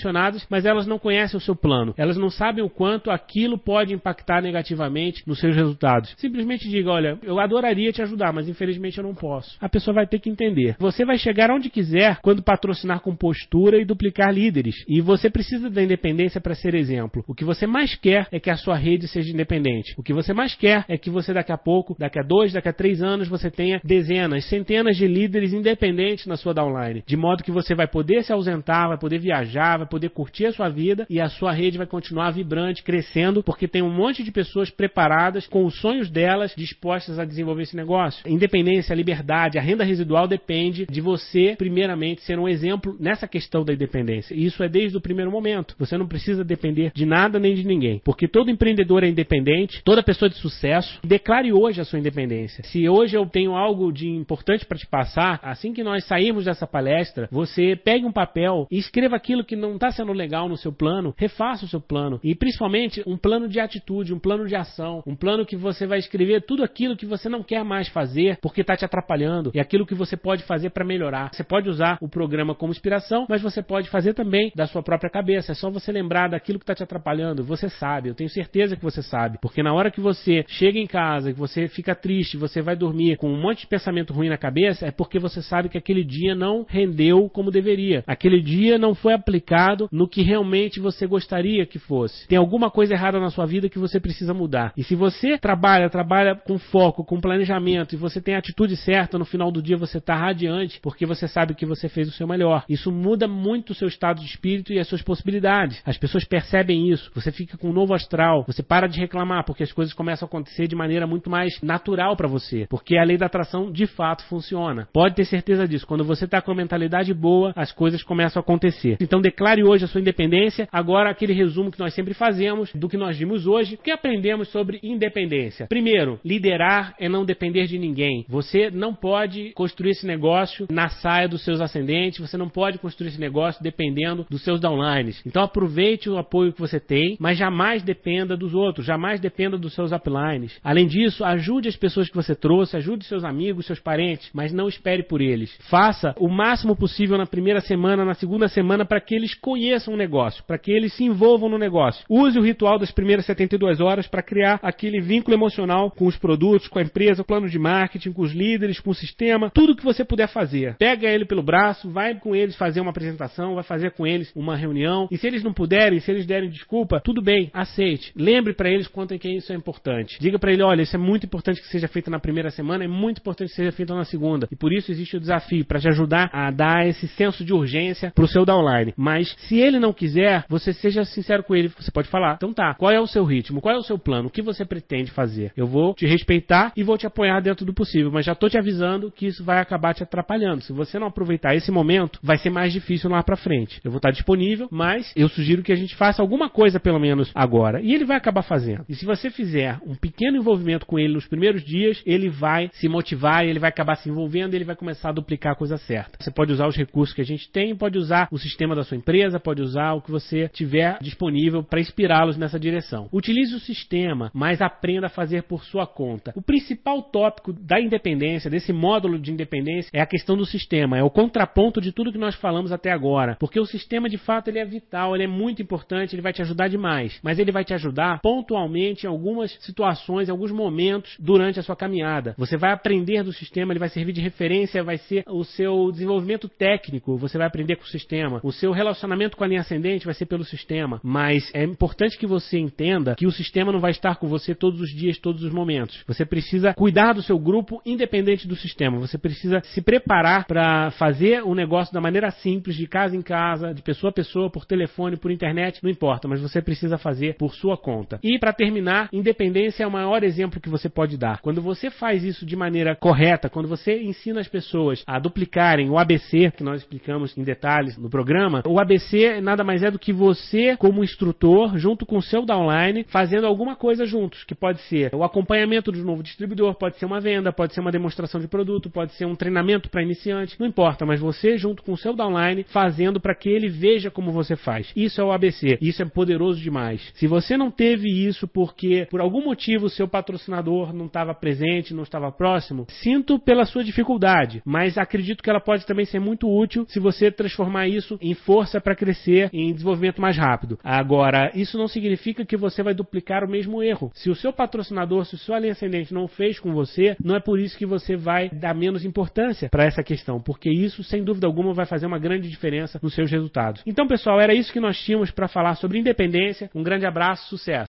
mas 0.49 0.65
elas 0.65 0.87
não 0.87 0.99
conhecem 0.99 1.37
o 1.37 1.41
seu 1.41 1.55
plano. 1.55 1.93
Elas 1.97 2.17
não 2.17 2.29
sabem 2.29 2.63
o 2.63 2.69
quanto 2.69 3.11
aquilo 3.11 3.57
pode 3.57 3.93
impactar 3.93 4.41
negativamente 4.41 5.23
nos 5.25 5.39
seus 5.39 5.55
resultados. 5.55 6.13
Simplesmente 6.17 6.69
diga, 6.69 6.91
olha, 6.91 7.19
eu 7.23 7.39
adoraria 7.39 7.91
te 7.91 8.01
ajudar, 8.01 8.33
mas 8.33 8.47
infelizmente 8.47 8.97
eu 8.97 9.03
não 9.03 9.15
posso. 9.15 9.57
A 9.59 9.69
pessoa 9.69 9.95
vai 9.95 10.07
ter 10.07 10.19
que 10.19 10.29
entender. 10.29 10.75
Você 10.79 11.05
vai 11.05 11.17
chegar 11.17 11.51
onde 11.51 11.69
quiser 11.69 12.19
quando 12.21 12.43
patrocinar 12.43 12.99
com 13.01 13.15
postura 13.15 13.79
e 13.79 13.85
duplicar 13.85 14.33
líderes. 14.33 14.75
E 14.87 15.01
você 15.01 15.29
precisa 15.29 15.69
da 15.69 15.83
independência 15.83 16.41
para 16.41 16.55
ser 16.55 16.75
exemplo. 16.75 17.23
O 17.27 17.33
que 17.33 17.43
você 17.43 17.67
mais 17.67 17.95
quer 17.95 18.27
é 18.31 18.39
que 18.39 18.49
a 18.49 18.57
sua 18.57 18.75
rede 18.75 19.07
seja 19.07 19.31
independente. 19.31 19.93
O 19.97 20.03
que 20.03 20.13
você 20.13 20.33
mais 20.33 20.55
quer 20.55 20.85
é 20.87 20.97
que 20.97 21.09
você 21.09 21.33
daqui 21.33 21.51
a 21.51 21.57
pouco, 21.57 21.95
daqui 21.97 22.19
a 22.19 22.23
dois, 22.23 22.53
daqui 22.53 22.69
a 22.69 22.73
três 22.73 23.01
anos, 23.01 23.27
você 23.27 23.49
tenha 23.49 23.79
dezenas, 23.83 24.45
centenas 24.45 24.97
de 24.97 25.07
líderes 25.07 25.53
independentes 25.53 26.25
na 26.25 26.35
sua 26.35 26.53
downline. 26.53 27.03
De 27.05 27.17
modo 27.17 27.43
que 27.43 27.51
você 27.51 27.75
vai 27.75 27.87
poder 27.87 28.23
se 28.23 28.31
ausentar, 28.31 28.87
vai 28.87 28.97
poder 28.97 29.19
viajar, 29.19 29.77
vai 29.77 29.84
poder 29.85 30.09
curtir 30.09 30.45
a 30.45 30.53
sua 30.53 30.69
vida 30.69 31.05
e 31.09 31.19
a 31.19 31.29
sua 31.29 31.51
rede 31.51 31.77
vai 31.77 31.87
continuar 31.87 32.31
vibrante, 32.31 32.83
crescendo, 32.83 33.43
porque 33.43 33.67
tem 33.67 33.81
um 33.81 33.89
monte 33.89 34.23
de 34.23 34.31
pessoas 34.31 34.69
preparadas 34.69 35.47
com 35.47 35.65
os 35.65 35.79
sonhos 35.79 36.09
delas 36.09 36.53
dispostas 36.55 37.19
a 37.19 37.25
desenvolver 37.25 37.63
esse 37.63 37.75
negócio. 37.75 38.27
Independência, 38.27 38.93
liberdade, 38.93 39.57
a 39.57 39.61
renda 39.61 39.83
residual 39.83 40.27
depende 40.27 40.85
de 40.85 41.01
você, 41.01 41.55
primeiramente, 41.57 42.21
ser 42.21 42.39
um 42.39 42.47
exemplo 42.47 42.95
nessa 42.99 43.27
questão 43.27 43.63
da 43.63 43.73
independência. 43.73 44.33
E 44.33 44.45
isso 44.45 44.63
é 44.63 44.69
desde 44.69 44.97
o 44.97 45.01
primeiro 45.01 45.31
momento. 45.31 45.75
Você 45.77 45.97
não 45.97 46.07
precisa 46.07 46.43
depender 46.43 46.91
de 46.93 47.05
nada 47.05 47.39
nem 47.39 47.55
de 47.55 47.65
ninguém, 47.65 48.01
porque 48.03 48.27
todo 48.27 48.51
empreendedor 48.51 49.03
é 49.03 49.07
independente, 49.07 49.81
toda 49.83 50.03
pessoa 50.03 50.29
de 50.29 50.35
sucesso. 50.35 50.99
Declare 51.03 51.51
hoje 51.51 51.81
a 51.81 51.85
sua 51.85 51.99
independência. 51.99 52.63
Se 52.65 52.87
hoje 52.87 53.15
eu 53.15 53.25
tenho 53.25 53.55
algo 53.55 53.91
de 53.91 54.07
importante 54.07 54.65
para 54.65 54.77
te 54.77 54.87
passar, 54.87 55.39
assim 55.41 55.73
que 55.73 55.83
nós 55.83 56.05
sairmos 56.05 56.45
dessa 56.45 56.67
palestra, 56.67 57.27
você 57.31 57.75
pegue 57.75 58.05
um 58.05 58.11
papel 58.11 58.67
e 58.71 58.77
escreva 58.77 59.15
aquilo 59.15 59.43
que 59.43 59.55
não 59.55 59.74
está 59.75 59.91
sendo 59.91 60.11
legal 60.13 60.49
no 60.49 60.57
seu 60.57 60.71
plano, 60.71 61.13
refaça 61.17 61.65
o 61.65 61.67
seu 61.67 61.79
plano 61.79 62.19
e 62.23 62.35
principalmente 62.35 63.03
um 63.05 63.17
plano 63.17 63.47
de 63.47 63.59
atitude, 63.59 64.13
um 64.13 64.19
plano 64.19 64.47
de 64.47 64.55
ação, 64.55 65.03
um 65.05 65.15
plano 65.15 65.45
que 65.45 65.55
você 65.55 65.85
vai 65.85 65.99
escrever 65.99 66.41
tudo 66.41 66.63
aquilo 66.63 66.95
que 66.95 67.05
você 67.05 67.29
não 67.29 67.43
quer 67.43 67.63
mais 67.63 67.87
fazer 67.89 68.37
porque 68.41 68.61
está 68.61 68.75
te 68.75 68.85
atrapalhando 68.85 69.51
e 69.53 69.59
aquilo 69.59 69.85
que 69.85 69.95
você 69.95 70.17
pode 70.17 70.43
fazer 70.43 70.69
para 70.69 70.85
melhorar. 70.85 71.29
Você 71.33 71.43
pode 71.43 71.69
usar 71.69 71.97
o 72.01 72.07
programa 72.07 72.55
como 72.55 72.71
inspiração, 72.71 73.25
mas 73.29 73.41
você 73.41 73.61
pode 73.61 73.89
fazer 73.89 74.13
também 74.13 74.51
da 74.55 74.67
sua 74.67 74.83
própria 74.83 75.09
cabeça. 75.09 75.51
É 75.51 75.55
só 75.55 75.69
você 75.69 75.91
lembrar 75.91 76.29
daquilo 76.29 76.59
que 76.59 76.63
está 76.63 76.75
te 76.75 76.83
atrapalhando. 76.83 77.43
Você 77.43 77.69
sabe, 77.69 78.09
eu 78.09 78.15
tenho 78.15 78.29
certeza 78.29 78.75
que 78.75 78.83
você 78.83 79.01
sabe, 79.01 79.37
porque 79.41 79.63
na 79.63 79.73
hora 79.73 79.91
que 79.91 80.01
você 80.01 80.43
chega 80.47 80.79
em 80.79 80.87
casa, 80.87 81.33
que 81.33 81.39
você 81.39 81.67
fica 81.67 81.95
triste, 81.95 82.37
você 82.37 82.61
vai 82.61 82.75
dormir 82.75 83.17
com 83.17 83.29
um 83.29 83.41
monte 83.41 83.61
de 83.61 83.67
pensamento 83.67 84.13
ruim 84.13 84.29
na 84.29 84.37
cabeça, 84.37 84.85
é 84.85 84.91
porque 84.91 85.19
você 85.19 85.41
sabe 85.41 85.69
que 85.69 85.77
aquele 85.77 86.03
dia 86.03 86.35
não 86.35 86.65
rendeu 86.67 87.29
como 87.29 87.51
deveria. 87.51 88.03
Aquele 88.07 88.41
dia 88.41 88.77
não 88.77 88.93
foi 88.95 89.13
aplicado 89.13 89.54
no 89.91 90.07
que 90.07 90.21
realmente 90.21 90.79
você 90.79 91.07
gostaria 91.07 91.65
que 91.65 91.79
fosse. 91.79 92.27
Tem 92.27 92.37
alguma 92.37 92.69
coisa 92.69 92.93
errada 92.93 93.19
na 93.19 93.29
sua 93.29 93.45
vida 93.45 93.69
que 93.69 93.79
você 93.79 93.99
precisa 93.99 94.33
mudar. 94.33 94.73
E 94.77 94.83
se 94.83 94.95
você 94.95 95.37
trabalha, 95.37 95.89
trabalha 95.89 96.35
com 96.35 96.57
foco, 96.57 97.03
com 97.03 97.19
planejamento 97.19 97.93
e 97.93 97.97
você 97.97 98.21
tem 98.21 98.35
a 98.35 98.39
atitude 98.39 98.75
certa, 98.77 99.17
no 99.17 99.25
final 99.25 99.51
do 99.51 99.61
dia 99.61 99.77
você 99.77 99.97
está 99.97 100.15
radiante 100.15 100.79
porque 100.81 101.05
você 101.05 101.27
sabe 101.27 101.55
que 101.55 101.65
você 101.65 101.89
fez 101.89 102.07
o 102.07 102.11
seu 102.11 102.27
melhor. 102.27 102.63
Isso 102.69 102.91
muda 102.91 103.27
muito 103.27 103.71
o 103.71 103.75
seu 103.75 103.87
estado 103.87 104.21
de 104.21 104.27
espírito 104.27 104.73
e 104.73 104.79
as 104.79 104.87
suas 104.87 105.01
possibilidades. 105.01 105.81
As 105.85 105.97
pessoas 105.97 106.23
percebem 106.23 106.89
isso. 106.89 107.11
Você 107.13 107.31
fica 107.31 107.57
com 107.57 107.69
um 107.69 107.73
novo 107.73 107.93
astral. 107.93 108.43
Você 108.47 108.63
para 108.63 108.87
de 108.87 108.99
reclamar 108.99 109.45
porque 109.45 109.63
as 109.63 109.71
coisas 109.71 109.93
começam 109.93 110.25
a 110.25 110.29
acontecer 110.29 110.67
de 110.67 110.75
maneira 110.75 111.07
muito 111.07 111.29
mais 111.29 111.59
natural 111.61 112.15
para 112.15 112.27
você. 112.27 112.65
Porque 112.69 112.97
a 112.97 113.03
lei 113.03 113.17
da 113.17 113.25
atração 113.25 113.71
de 113.71 113.87
fato 113.87 114.23
funciona. 114.25 114.87
Pode 114.91 115.15
ter 115.15 115.25
certeza 115.25 115.67
disso. 115.67 115.87
Quando 115.87 116.03
você 116.03 116.25
está 116.25 116.41
com 116.41 116.51
a 116.51 116.55
mentalidade 116.55 117.13
boa, 117.13 117.53
as 117.55 117.71
coisas 117.71 118.03
começam 118.03 118.39
a 118.39 118.43
acontecer. 118.43 118.97
Então 118.99 119.21
declare 119.45 119.63
hoje 119.63 119.85
a 119.85 119.87
sua 119.87 120.01
independência. 120.01 120.67
Agora 120.71 121.11
aquele 121.11 121.31
resumo 121.31 121.69
que 121.69 121.79
nós 121.79 121.93
sempre 121.93 122.15
fazemos 122.15 122.71
do 122.73 122.89
que 122.89 122.97
nós 122.97 123.15
vimos 123.15 123.45
hoje. 123.45 123.75
O 123.75 123.77
que 123.77 123.91
aprendemos 123.91 124.47
sobre 124.47 124.79
independência? 124.81 125.67
Primeiro, 125.67 126.19
liderar 126.25 126.95
é 126.99 127.07
não 127.07 127.23
depender 127.23 127.67
de 127.67 127.77
ninguém. 127.77 128.25
Você 128.27 128.71
não 128.71 128.95
pode 128.95 129.51
construir 129.51 129.91
esse 129.91 130.07
negócio 130.07 130.65
na 130.71 130.89
saia 130.89 131.27
dos 131.27 131.43
seus 131.43 131.61
ascendentes. 131.61 132.19
Você 132.19 132.37
não 132.37 132.49
pode 132.49 132.79
construir 132.79 133.09
esse 133.09 133.19
negócio 133.19 133.61
dependendo 133.61 134.25
dos 134.27 134.43
seus 134.43 134.59
downlines. 134.59 135.21
Então 135.23 135.43
aproveite 135.43 136.09
o 136.09 136.17
apoio 136.17 136.51
que 136.51 136.59
você 136.59 136.79
tem, 136.79 137.15
mas 137.19 137.37
jamais 137.37 137.83
dependa 137.83 138.35
dos 138.35 138.55
outros. 138.55 138.87
Jamais 138.87 139.19
dependa 139.19 139.59
dos 139.59 139.75
seus 139.75 139.91
uplines. 139.91 140.59
Além 140.63 140.87
disso, 140.87 141.23
ajude 141.23 141.69
as 141.69 141.75
pessoas 141.75 142.09
que 142.09 142.15
você 142.15 142.33
trouxe, 142.33 142.77
ajude 142.77 143.05
seus 143.05 143.23
amigos, 143.23 143.67
seus 143.67 143.79
parentes, 143.79 144.27
mas 144.33 144.51
não 144.51 144.67
espere 144.67 145.03
por 145.03 145.21
eles. 145.21 145.55
Faça 145.69 146.15
o 146.17 146.27
máximo 146.27 146.75
possível 146.75 147.15
na 147.15 147.27
primeira 147.27 147.61
semana, 147.61 148.03
na 148.03 148.15
segunda 148.15 148.47
semana, 148.47 148.83
para 148.83 148.99
que 148.99 149.13
eles 149.13 149.34
conheçam 149.39 149.93
o 149.93 149.97
negócio, 149.97 150.43
para 150.45 150.57
que 150.57 150.71
eles 150.71 150.93
se 150.93 151.03
envolvam 151.03 151.49
no 151.49 151.57
negócio. 151.57 152.05
Use 152.09 152.37
o 152.37 152.41
ritual 152.41 152.79
das 152.79 152.91
primeiras 152.91 153.25
72 153.25 153.79
horas 153.79 154.07
para 154.07 154.23
criar 154.23 154.59
aquele 154.61 155.01
vínculo 155.01 155.35
emocional 155.35 155.91
com 155.91 156.05
os 156.05 156.17
produtos, 156.17 156.67
com 156.67 156.79
a 156.79 156.81
empresa, 156.81 157.21
o 157.21 157.25
plano 157.25 157.49
de 157.49 157.59
marketing, 157.59 158.11
com 158.11 158.21
os 158.21 158.33
líderes, 158.33 158.79
com 158.79 158.91
o 158.91 158.95
sistema, 158.95 159.49
tudo 159.49 159.75
que 159.75 159.83
você 159.83 160.03
puder 160.03 160.27
fazer. 160.27 160.75
Pega 160.77 161.07
ele 161.07 161.25
pelo 161.25 161.43
braço, 161.43 161.89
vai 161.89 162.15
com 162.15 162.35
eles 162.35 162.55
fazer 162.55 162.81
uma 162.81 162.91
apresentação, 162.91 163.55
vai 163.55 163.63
fazer 163.63 163.91
com 163.91 164.05
eles 164.05 164.31
uma 164.35 164.55
reunião. 164.55 165.07
E 165.11 165.17
se 165.17 165.27
eles 165.27 165.43
não 165.43 165.53
puderem, 165.53 165.99
se 165.99 166.11
eles 166.11 166.25
derem 166.25 166.49
desculpa, 166.49 166.99
tudo 166.99 167.21
bem, 167.21 167.49
aceite. 167.53 168.11
Lembre 168.15 168.53
para 168.53 168.69
eles 168.69 168.87
quanto 168.87 169.13
é 169.13 169.17
que 169.17 169.29
isso 169.29 169.51
é 169.51 169.55
importante. 169.55 170.17
Diga 170.19 170.39
para 170.39 170.51
ele, 170.51 170.63
olha, 170.63 170.81
isso 170.81 170.95
é 170.95 170.99
muito 170.99 171.25
importante 171.25 171.61
que 171.61 171.67
seja 171.67 171.87
feito 171.87 172.09
na 172.09 172.19
primeira 172.19 172.49
semana, 172.51 172.83
é 172.83 172.87
muito 172.87 173.19
importante 173.19 173.49
que 173.49 173.55
seja 173.55 173.71
feito 173.71 173.93
na 173.93 174.05
segunda. 174.05 174.47
E 174.51 174.55
por 174.55 174.73
isso 174.73 174.91
existe 174.91 175.17
o 175.17 175.19
desafio 175.19 175.65
para 175.65 175.79
te 175.79 175.87
ajudar 175.87 176.29
a 176.31 176.51
dar 176.51 176.87
esse 176.87 177.07
senso 177.07 177.43
de 177.43 177.53
urgência 177.53 178.11
para 178.13 178.23
o 178.23 178.27
seu 178.27 178.45
downline. 178.45 178.93
Mas 178.95 179.24
se 179.37 179.57
ele 179.57 179.79
não 179.79 179.93
quiser, 179.93 180.45
você 180.49 180.73
seja 180.73 181.03
sincero 181.05 181.43
com 181.43 181.55
ele. 181.55 181.69
Você 181.69 181.91
pode 181.91 182.07
falar, 182.09 182.35
então 182.35 182.53
tá, 182.53 182.73
qual 182.75 182.91
é 182.91 182.99
o 182.99 183.07
seu 183.07 183.23
ritmo? 183.23 183.61
Qual 183.61 183.73
é 183.73 183.77
o 183.77 183.83
seu 183.83 183.97
plano? 183.97 184.27
O 184.27 184.31
que 184.31 184.41
você 184.41 184.65
pretende 184.65 185.11
fazer? 185.11 185.51
Eu 185.55 185.67
vou 185.67 185.93
te 185.93 186.05
respeitar 186.05 186.71
e 186.75 186.83
vou 186.83 186.97
te 186.97 187.07
apoiar 187.07 187.39
dentro 187.41 187.65
do 187.65 187.73
possível, 187.73 188.11
mas 188.11 188.25
já 188.25 188.33
estou 188.33 188.49
te 188.49 188.57
avisando 188.57 189.11
que 189.11 189.27
isso 189.27 189.43
vai 189.43 189.59
acabar 189.59 189.93
te 189.93 190.03
atrapalhando. 190.03 190.61
Se 190.61 190.73
você 190.73 190.99
não 190.99 191.07
aproveitar 191.07 191.55
esse 191.55 191.71
momento, 191.71 192.19
vai 192.21 192.37
ser 192.37 192.49
mais 192.49 192.71
difícil 192.73 193.09
lá 193.09 193.23
para 193.23 193.35
frente. 193.35 193.79
Eu 193.83 193.91
vou 193.91 193.97
estar 193.97 194.11
disponível, 194.11 194.67
mas 194.71 195.11
eu 195.15 195.29
sugiro 195.29 195.63
que 195.63 195.71
a 195.71 195.75
gente 195.75 195.95
faça 195.95 196.21
alguma 196.21 196.49
coisa 196.49 196.79
pelo 196.79 196.99
menos 196.99 197.31
agora. 197.33 197.81
E 197.81 197.93
ele 197.93 198.05
vai 198.05 198.17
acabar 198.17 198.43
fazendo. 198.43 198.85
E 198.87 198.95
se 198.95 199.05
você 199.05 199.29
fizer 199.29 199.79
um 199.85 199.95
pequeno 199.95 200.37
envolvimento 200.37 200.85
com 200.85 200.99
ele 200.99 201.13
nos 201.13 201.27
primeiros 201.27 201.63
dias, 201.63 202.01
ele 202.05 202.29
vai 202.29 202.69
se 202.73 202.87
motivar, 202.87 203.45
ele 203.45 203.59
vai 203.59 203.69
acabar 203.69 203.95
se 203.95 204.09
envolvendo, 204.09 204.53
ele 204.53 204.65
vai 204.65 204.75
começar 204.75 205.09
a 205.09 205.13
duplicar 205.13 205.53
a 205.53 205.55
coisa 205.55 205.77
certa. 205.77 206.17
Você 206.19 206.31
pode 206.31 206.51
usar 206.51 206.67
os 206.67 206.75
recursos 206.75 207.15
que 207.15 207.21
a 207.21 207.25
gente 207.25 207.49
tem, 207.51 207.75
pode 207.75 207.97
usar 207.97 208.27
o 208.31 208.37
sistema 208.37 208.75
da 208.75 208.83
sua 208.83 208.97
empresa, 208.97 209.14
pode 209.43 209.61
usar 209.61 209.93
o 209.93 210.01
que 210.01 210.11
você 210.11 210.49
tiver 210.49 210.97
disponível 211.01 211.63
para 211.63 211.79
inspirá-los 211.79 212.37
nessa 212.37 212.59
direção. 212.59 213.07
Utilize 213.11 213.55
o 213.55 213.59
sistema, 213.59 214.31
mas 214.33 214.61
aprenda 214.61 215.07
a 215.07 215.09
fazer 215.09 215.43
por 215.43 215.63
sua 215.63 215.87
conta. 215.87 216.33
O 216.35 216.41
principal 216.41 217.01
tópico 217.01 217.53
da 217.53 217.79
independência, 217.79 218.49
desse 218.49 218.73
módulo 218.73 219.17
de 219.19 219.31
independência, 219.31 219.89
é 219.93 220.01
a 220.01 220.05
questão 220.05 220.35
do 220.35 220.45
sistema, 220.45 220.97
é 220.97 221.03
o 221.03 221.09
contraponto 221.09 221.81
de 221.81 221.91
tudo 221.91 222.11
que 222.11 222.17
nós 222.17 222.35
falamos 222.35 222.71
até 222.71 222.91
agora, 222.91 223.35
porque 223.39 223.59
o 223.59 223.65
sistema 223.65 224.09
de 224.09 224.17
fato 224.17 224.49
ele 224.49 224.59
é 224.59 224.65
vital, 224.65 225.15
ele 225.15 225.23
é 225.23 225.27
muito 225.27 225.61
importante, 225.61 226.15
ele 226.15 226.21
vai 226.21 226.33
te 226.33 226.41
ajudar 226.41 226.67
demais, 226.67 227.19
mas 227.23 227.39
ele 227.39 227.51
vai 227.51 227.63
te 227.63 227.73
ajudar 227.73 228.19
pontualmente 228.21 229.05
em 229.05 229.09
algumas 229.09 229.51
situações, 229.61 230.27
em 230.27 230.31
alguns 230.31 230.51
momentos 230.51 231.15
durante 231.19 231.59
a 231.59 231.63
sua 231.63 231.75
caminhada. 231.75 232.35
Você 232.37 232.57
vai 232.57 232.71
aprender 232.71 233.23
do 233.23 233.33
sistema, 233.33 233.71
ele 233.71 233.79
vai 233.79 233.89
servir 233.89 234.13
de 234.13 234.21
referência, 234.21 234.83
vai 234.83 234.97
ser 234.97 235.23
o 235.27 235.43
seu 235.43 235.91
desenvolvimento 235.91 236.49
técnico, 236.49 237.17
você 237.17 237.37
vai 237.37 237.47
aprender 237.47 237.75
com 237.75 237.83
o 237.83 237.87
sistema. 237.87 238.39
O 238.43 238.51
seu 238.51 238.71
relacionamento 238.71 239.04
com 239.35 239.43
a 239.43 239.47
linha 239.47 239.61
ascendente 239.61 240.05
vai 240.05 240.13
ser 240.13 240.25
pelo 240.25 240.43
sistema, 240.43 240.99
mas 241.03 241.49
é 241.53 241.63
importante 241.63 242.17
que 242.17 242.27
você 242.27 242.57
entenda 242.57 243.15
que 243.15 243.27
o 243.27 243.31
sistema 243.31 243.71
não 243.71 243.79
vai 243.79 243.91
estar 243.91 244.15
com 244.15 244.27
você 244.27 244.55
todos 244.55 244.81
os 244.81 244.89
dias, 244.89 245.17
todos 245.17 245.43
os 245.43 245.51
momentos. 245.51 246.03
Você 246.07 246.25
precisa 246.25 246.73
cuidar 246.73 247.13
do 247.13 247.21
seu 247.21 247.37
grupo 247.37 247.81
independente 247.85 248.47
do 248.47 248.55
sistema. 248.55 248.99
Você 248.99 249.17
precisa 249.17 249.61
se 249.65 249.81
preparar 249.81 250.45
para 250.45 250.91
fazer 250.91 251.43
o 251.43 251.55
negócio 251.55 251.93
da 251.93 252.01
maneira 252.01 252.31
simples, 252.31 252.75
de 252.75 252.87
casa 252.87 253.15
em 253.15 253.21
casa, 253.21 253.73
de 253.73 253.81
pessoa 253.81 254.09
a 254.09 254.13
pessoa, 254.13 254.49
por 254.49 254.65
telefone, 254.65 255.17
por 255.17 255.31
internet, 255.31 255.79
não 255.83 255.89
importa, 255.89 256.27
mas 256.27 256.41
você 256.41 256.61
precisa 256.61 256.97
fazer 256.97 257.35
por 257.35 257.53
sua 257.53 257.77
conta. 257.77 258.19
E 258.23 258.39
para 258.39 258.53
terminar, 258.53 259.09
independência 259.11 259.83
é 259.83 259.87
o 259.87 259.91
maior 259.91 260.23
exemplo 260.23 260.59
que 260.59 260.69
você 260.69 260.89
pode 260.89 261.17
dar. 261.17 261.41
Quando 261.41 261.61
você 261.61 261.89
faz 261.89 262.23
isso 262.23 262.45
de 262.45 262.55
maneira 262.55 262.95
correta, 262.95 263.49
quando 263.49 263.67
você 263.67 264.01
ensina 264.01 264.39
as 264.39 264.47
pessoas 264.47 265.03
a 265.05 265.19
duplicarem 265.19 265.89
o 265.89 265.97
ABC, 265.97 266.51
que 266.51 266.63
nós 266.63 266.81
explicamos 266.81 267.37
em 267.37 267.43
detalhes 267.43 267.97
no 267.97 268.09
programa, 268.09 268.63
o 268.65 268.79
ABC 268.79 268.94
nada 269.41 269.63
mais 269.63 269.83
é 269.83 269.91
do 269.91 269.99
que 269.99 270.13
você, 270.13 270.75
como 270.77 271.03
instrutor, 271.03 271.77
junto 271.77 272.05
com 272.05 272.17
o 272.17 272.21
seu 272.21 272.45
downline, 272.45 273.05
fazendo 273.07 273.47
alguma 273.47 273.75
coisa 273.75 274.05
juntos, 274.05 274.43
que 274.43 274.55
pode 274.55 274.81
ser 274.81 275.13
o 275.13 275.23
acompanhamento 275.23 275.91
do 275.91 276.03
novo 276.03 276.23
distribuidor, 276.23 276.75
pode 276.75 276.97
ser 276.97 277.05
uma 277.05 277.19
venda, 277.19 277.51
pode 277.51 277.73
ser 277.73 277.81
uma 277.81 277.91
demonstração 277.91 278.39
de 278.39 278.47
produto, 278.47 278.89
pode 278.89 279.13
ser 279.13 279.25
um 279.25 279.35
treinamento 279.35 279.89
para 279.89 280.01
iniciante, 280.03 280.59
não 280.59 280.67
importa, 280.67 281.05
mas 281.05 281.19
você 281.19 281.57
junto 281.57 281.83
com 281.83 281.93
o 281.93 281.97
seu 281.97 282.13
downline 282.13 282.65
fazendo 282.69 283.19
para 283.19 283.35
que 283.35 283.49
ele 283.49 283.69
veja 283.69 284.11
como 284.11 284.31
você 284.31 284.55
faz. 284.55 284.91
Isso 284.95 285.21
é 285.21 285.23
o 285.23 285.31
ABC, 285.31 285.77
isso 285.81 286.01
é 286.01 286.05
poderoso 286.05 286.61
demais. 286.61 287.11
Se 287.15 287.27
você 287.27 287.57
não 287.57 287.71
teve 287.71 288.09
isso 288.09 288.47
porque 288.47 289.07
por 289.09 289.21
algum 289.21 289.43
motivo 289.43 289.85
o 289.85 289.89
seu 289.89 290.07
patrocinador 290.07 290.93
não 290.93 291.05
estava 291.05 291.33
presente, 291.33 291.93
não 291.93 292.03
estava 292.03 292.31
próximo, 292.31 292.85
sinto 292.89 293.39
pela 293.39 293.65
sua 293.65 293.83
dificuldade, 293.83 294.61
mas 294.65 294.97
acredito 294.97 295.43
que 295.43 295.49
ela 295.49 295.59
pode 295.59 295.85
também 295.85 296.05
ser 296.05 296.19
muito 296.19 296.49
útil 296.49 296.85
se 296.87 296.99
você 296.99 297.31
transformar 297.31 297.87
isso 297.87 298.17
em 298.21 298.33
força 298.33 298.79
para 298.85 298.95
crescer 298.95 299.49
em 299.51 299.73
desenvolvimento 299.73 300.21
mais 300.21 300.37
rápido. 300.37 300.77
Agora, 300.83 301.51
isso 301.55 301.75
não 301.75 301.87
significa 301.87 302.45
que 302.45 302.55
você 302.55 302.83
vai 302.83 302.93
duplicar 302.93 303.43
o 303.43 303.49
mesmo 303.49 303.81
erro. 303.81 304.11
Se 304.13 304.29
o 304.29 304.35
seu 304.35 304.53
patrocinador, 304.53 305.25
se 305.25 305.33
o 305.33 305.37
seu 305.39 305.55
ascendente 305.55 306.13
não 306.13 306.27
fez 306.27 306.59
com 306.59 306.71
você, 306.71 307.17
não 307.23 307.35
é 307.35 307.39
por 307.39 307.59
isso 307.59 307.77
que 307.77 307.85
você 307.85 308.15
vai 308.15 308.49
dar 308.49 308.75
menos 308.75 309.03
importância 309.03 309.69
para 309.69 309.85
essa 309.85 310.03
questão, 310.03 310.39
porque 310.39 310.69
isso, 310.69 311.03
sem 311.03 311.23
dúvida 311.23 311.47
alguma, 311.47 311.73
vai 311.73 311.87
fazer 311.87 312.05
uma 312.05 312.19
grande 312.19 312.47
diferença 312.47 312.99
nos 313.01 313.15
seus 313.15 313.31
resultados. 313.31 313.81
Então, 313.85 314.07
pessoal, 314.07 314.39
era 314.39 314.53
isso 314.53 314.71
que 314.71 314.79
nós 314.79 314.97
tínhamos 314.99 315.31
para 315.31 315.47
falar 315.47 315.75
sobre 315.75 315.97
independência. 315.97 316.69
Um 316.75 316.83
grande 316.83 317.07
abraço, 317.07 317.49
sucesso! 317.49 317.83